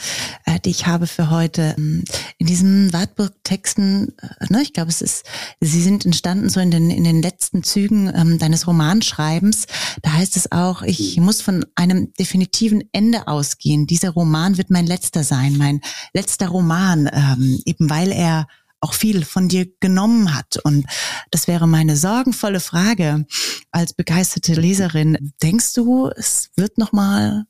äh, 0.44 0.60
die 0.60 0.70
ich 0.70 0.86
habe 0.86 1.06
für 1.06 1.30
heute. 1.30 1.74
Ähm, 1.78 2.04
in 2.38 2.46
diesen 2.46 2.92
Wartburg-Texten, 2.92 4.12
äh, 4.18 4.52
ne, 4.52 4.62
ich 4.62 4.72
glaube, 4.72 4.90
es 4.90 5.02
ist, 5.02 5.24
sie 5.60 5.82
sind 5.82 6.04
entstanden 6.04 6.48
so 6.48 6.60
in 6.60 6.70
den, 6.70 6.90
in 6.90 7.04
den 7.04 7.22
letzten 7.22 7.62
Zügen 7.62 8.12
ähm, 8.14 8.38
deines 8.38 8.66
Romanschreibens. 8.66 9.66
Da 10.02 10.12
heißt 10.12 10.36
es 10.36 10.52
auch, 10.52 10.82
ich 10.82 11.18
muss 11.18 11.40
von 11.40 11.64
einem 11.74 12.12
definitiven 12.14 12.84
Ende 12.92 13.28
ausgehen. 13.28 13.86
Dieser 13.86 14.10
Roman 14.10 14.58
wird 14.58 14.70
mein 14.70 14.86
letzter 14.86 15.24
sein, 15.24 15.56
mein 15.56 15.80
letzter 16.12 16.48
Roman, 16.48 17.08
ähm, 17.12 17.60
eben 17.64 17.88
weil 17.88 18.12
er 18.12 18.46
auch 18.80 18.94
viel 18.94 19.24
von 19.24 19.48
dir 19.48 19.66
genommen 19.80 20.34
hat. 20.34 20.58
Und 20.64 20.86
das 21.30 21.46
wäre 21.46 21.68
meine 21.68 21.96
sorgenvolle 21.96 22.60
Frage 22.60 23.26
als 23.70 23.94
begeisterte 23.94 24.54
Leserin. 24.54 25.32
Denkst 25.40 25.72
du, 25.74 26.08
es 26.08 26.50
wird 26.56 26.78
noch 26.78 26.92
mal 26.92 27.46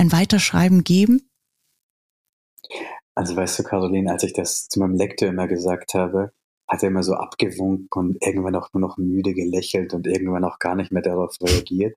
ein 0.00 0.12
Weiterschreiben 0.12 0.82
geben? 0.82 1.28
Also 3.14 3.36
weißt 3.36 3.58
du, 3.58 3.62
Caroline, 3.64 4.10
als 4.10 4.22
ich 4.22 4.32
das 4.32 4.68
zu 4.68 4.80
meinem 4.80 4.94
Lektor 4.94 5.28
immer 5.28 5.46
gesagt 5.46 5.94
habe, 5.94 6.32
hat 6.66 6.82
er 6.82 6.88
immer 6.88 7.02
so 7.02 7.14
abgewunken 7.14 7.88
und 7.92 8.16
irgendwann 8.24 8.56
auch 8.56 8.72
nur 8.72 8.80
noch 8.80 8.96
müde 8.96 9.34
gelächelt 9.34 9.92
und 9.92 10.06
irgendwann 10.06 10.44
auch 10.44 10.58
gar 10.58 10.74
nicht 10.74 10.90
mehr 10.90 11.02
darauf 11.02 11.36
reagiert. 11.42 11.96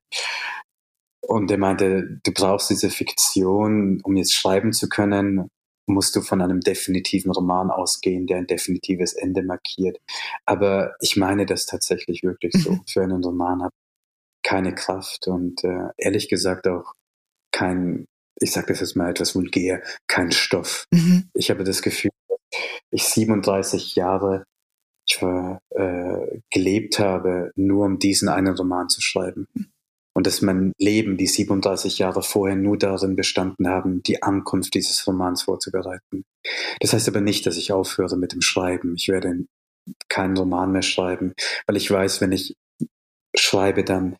Und 1.20 1.50
er 1.50 1.58
meinte, 1.58 2.20
du 2.22 2.32
brauchst 2.32 2.68
diese 2.68 2.90
Fiktion, 2.90 4.00
um 4.02 4.16
jetzt 4.16 4.34
schreiben 4.34 4.72
zu 4.72 4.88
können 4.88 5.48
musst 5.86 6.16
du 6.16 6.22
von 6.22 6.40
einem 6.40 6.60
definitiven 6.60 7.30
Roman 7.30 7.70
ausgehen, 7.70 8.26
der 8.26 8.38
ein 8.38 8.46
definitives 8.46 9.14
Ende 9.14 9.42
markiert. 9.42 9.98
Aber 10.46 10.94
ich 11.00 11.16
meine 11.16 11.46
das 11.46 11.66
tatsächlich 11.66 12.22
wirklich 12.22 12.54
so. 12.54 12.78
Für 12.86 13.02
einen 13.02 13.22
Roman 13.22 13.62
habe 13.62 13.70
ich 13.74 14.48
keine 14.48 14.74
Kraft 14.74 15.26
und 15.26 15.62
äh, 15.64 15.88
ehrlich 15.96 16.28
gesagt 16.28 16.66
auch 16.66 16.94
kein, 17.54 18.06
ich 18.40 18.52
sage 18.52 18.68
das 18.68 18.80
jetzt 18.80 18.96
mal 18.96 19.10
etwas 19.10 19.34
vulgär, 19.34 19.82
kein 20.08 20.32
Stoff. 20.32 20.86
Mhm. 20.90 21.30
Ich 21.34 21.50
habe 21.50 21.64
das 21.64 21.82
Gefühl, 21.82 22.10
ich 22.90 23.04
37 23.04 23.94
Jahre 23.94 24.44
ich 25.06 25.20
war, 25.20 25.60
äh, 25.68 26.40
gelebt 26.50 26.98
habe, 26.98 27.52
nur 27.56 27.84
um 27.84 27.98
diesen 27.98 28.30
einen 28.30 28.56
Roman 28.56 28.88
zu 28.88 29.02
schreiben. 29.02 29.46
Mhm 29.52 29.66
und 30.16 30.26
dass 30.26 30.42
mein 30.42 30.72
Leben, 30.78 31.16
die 31.16 31.26
37 31.26 31.98
Jahre 31.98 32.22
vorher, 32.22 32.56
nur 32.56 32.78
darin 32.78 33.16
bestanden 33.16 33.68
haben, 33.68 34.02
die 34.02 34.22
Ankunft 34.22 34.74
dieses 34.74 35.06
Romans 35.06 35.42
vorzubereiten. 35.42 36.24
Das 36.80 36.92
heißt 36.92 37.08
aber 37.08 37.20
nicht, 37.20 37.46
dass 37.46 37.56
ich 37.56 37.72
aufhöre 37.72 38.16
mit 38.16 38.32
dem 38.32 38.40
Schreiben. 38.40 38.94
Ich 38.96 39.08
werde 39.08 39.44
keinen 40.08 40.36
Roman 40.36 40.72
mehr 40.72 40.82
schreiben, 40.82 41.34
weil 41.66 41.76
ich 41.76 41.90
weiß, 41.90 42.20
wenn 42.20 42.32
ich 42.32 42.54
schreibe, 43.36 43.82
dann, 43.82 44.16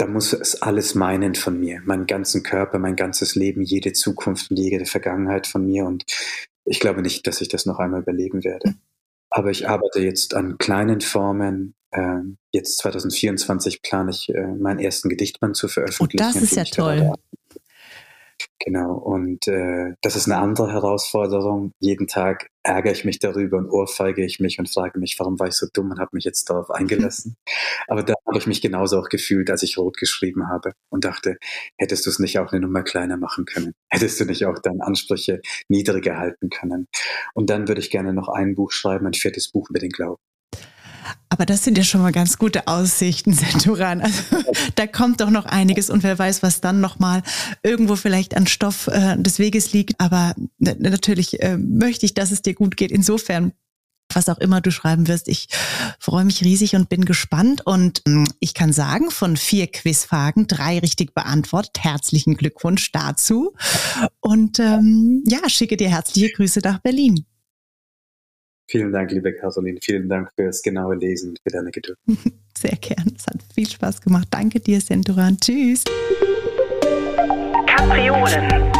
dann 0.00 0.12
muss 0.12 0.32
es 0.32 0.62
alles 0.62 0.94
meinen 0.94 1.34
von 1.34 1.60
mir, 1.60 1.82
meinen 1.84 2.06
ganzen 2.06 2.42
Körper, 2.42 2.78
mein 2.78 2.96
ganzes 2.96 3.34
Leben, 3.34 3.60
jede 3.60 3.92
Zukunft 3.92 4.50
und 4.50 4.56
jede 4.56 4.86
Vergangenheit 4.86 5.46
von 5.46 5.66
mir. 5.66 5.84
Und 5.84 6.04
ich 6.64 6.80
glaube 6.80 7.02
nicht, 7.02 7.26
dass 7.26 7.40
ich 7.40 7.48
das 7.48 7.66
noch 7.66 7.78
einmal 7.78 8.00
überlegen 8.00 8.42
werde. 8.42 8.74
Aber 9.28 9.50
ich 9.50 9.68
arbeite 9.68 10.00
jetzt 10.00 10.34
an 10.34 10.56
kleinen 10.58 11.02
Formen, 11.02 11.74
ähm, 11.92 12.38
jetzt 12.50 12.78
2024 12.78 13.82
plane 13.82 14.10
ich, 14.10 14.30
äh, 14.30 14.46
meinen 14.46 14.80
ersten 14.80 15.10
Gedichtband 15.10 15.56
zu 15.56 15.68
veröffentlichen. 15.68 16.24
Oh, 16.24 16.32
das 16.32 16.42
ist 16.42 16.56
ja 16.56 16.64
toll. 16.64 17.12
Genau, 18.58 18.92
und 18.94 19.48
äh, 19.48 19.94
das 20.02 20.16
ist 20.16 20.26
eine 20.26 20.36
andere 20.38 20.72
Herausforderung. 20.72 21.72
Jeden 21.80 22.06
Tag 22.06 22.48
ärgere 22.62 22.92
ich 22.92 23.04
mich 23.04 23.18
darüber 23.18 23.56
und 23.58 23.68
ohrfeige 23.70 24.24
ich 24.24 24.38
mich 24.40 24.58
und 24.58 24.68
frage 24.68 24.98
mich, 24.98 25.16
warum 25.18 25.38
war 25.38 25.48
ich 25.48 25.54
so 25.54 25.66
dumm 25.72 25.90
und 25.90 25.98
habe 25.98 26.10
mich 26.12 26.24
jetzt 26.24 26.48
darauf 26.50 26.70
eingelassen. 26.70 27.36
Aber 27.88 28.02
da 28.02 28.14
habe 28.26 28.38
ich 28.38 28.46
mich 28.46 28.60
genauso 28.60 28.98
auch 28.98 29.08
gefühlt, 29.08 29.50
als 29.50 29.62
ich 29.62 29.78
rot 29.78 29.96
geschrieben 29.96 30.48
habe 30.48 30.72
und 30.90 31.04
dachte, 31.04 31.38
hättest 31.78 32.06
du 32.06 32.10
es 32.10 32.18
nicht 32.18 32.38
auch 32.38 32.52
eine 32.52 32.60
Nummer 32.60 32.82
kleiner 32.82 33.16
machen 33.16 33.46
können? 33.46 33.72
Hättest 33.90 34.20
du 34.20 34.24
nicht 34.26 34.44
auch 34.46 34.58
deine 34.58 34.84
Ansprüche 34.84 35.40
niedriger 35.68 36.18
halten 36.18 36.50
können? 36.50 36.86
Und 37.34 37.50
dann 37.50 37.68
würde 37.68 37.80
ich 37.80 37.90
gerne 37.90 38.12
noch 38.12 38.28
ein 38.28 38.54
Buch 38.54 38.72
schreiben, 38.72 39.06
ein 39.06 39.14
viertes 39.14 39.50
Buch 39.50 39.70
über 39.70 39.78
den 39.78 39.90
Glauben. 39.90 40.20
Aber 41.28 41.46
das 41.46 41.64
sind 41.64 41.78
ja 41.78 41.84
schon 41.84 42.02
mal 42.02 42.12
ganz 42.12 42.38
gute 42.38 42.66
Aussichten, 42.66 43.32
Senturan. 43.34 44.00
Also 44.00 44.22
da 44.74 44.86
kommt 44.86 45.20
doch 45.20 45.30
noch 45.30 45.46
einiges 45.46 45.90
und 45.90 46.02
wer 46.02 46.18
weiß, 46.18 46.42
was 46.42 46.60
dann 46.60 46.80
noch 46.80 46.98
mal 46.98 47.22
irgendwo 47.62 47.96
vielleicht 47.96 48.36
an 48.36 48.46
Stoff 48.46 48.88
äh, 48.88 49.16
des 49.16 49.38
Weges 49.38 49.72
liegt. 49.72 50.00
Aber 50.00 50.34
natürlich 50.58 51.42
äh, 51.42 51.56
möchte 51.56 52.06
ich, 52.06 52.14
dass 52.14 52.30
es 52.30 52.42
dir 52.42 52.54
gut 52.54 52.76
geht. 52.76 52.90
Insofern 52.90 53.52
was 54.14 54.28
auch 54.28 54.38
immer 54.38 54.60
du 54.60 54.70
schreiben 54.70 55.08
wirst. 55.08 55.28
Ich 55.28 55.48
freue 55.98 56.24
mich 56.24 56.42
riesig 56.42 56.74
und 56.74 56.88
bin 56.88 57.04
gespannt. 57.04 57.66
Und 57.66 58.02
ähm, 58.06 58.26
ich 58.40 58.54
kann 58.54 58.72
sagen, 58.72 59.10
von 59.10 59.36
vier 59.36 59.66
Quizfragen 59.66 60.46
drei 60.46 60.78
richtig 60.78 61.14
beantwortet. 61.14 61.78
Herzlichen 61.78 62.36
Glückwunsch 62.36 62.92
dazu. 62.92 63.54
Und 64.20 64.58
ähm, 64.58 65.22
ja, 65.26 65.48
schicke 65.48 65.76
dir 65.76 65.88
herzliche 65.88 66.30
Grüße 66.30 66.60
nach 66.62 66.78
Berlin. 66.80 67.24
Vielen 68.70 68.92
Dank, 68.92 69.10
liebe 69.10 69.32
Caroline. 69.32 69.80
Vielen 69.82 70.08
Dank 70.08 70.30
fürs 70.36 70.62
genaue 70.62 70.94
Lesen, 70.94 71.36
für 71.42 71.50
deine 71.50 71.72
Geduld. 71.72 71.98
Sehr 72.56 72.76
gern. 72.80 73.12
Es 73.16 73.26
hat 73.26 73.42
viel 73.52 73.68
Spaß 73.68 74.00
gemacht. 74.00 74.28
Danke 74.30 74.60
dir, 74.60 74.80
Senturan. 74.80 75.36
Tschüss. 75.40 75.82
Kapriolen. 77.66 78.70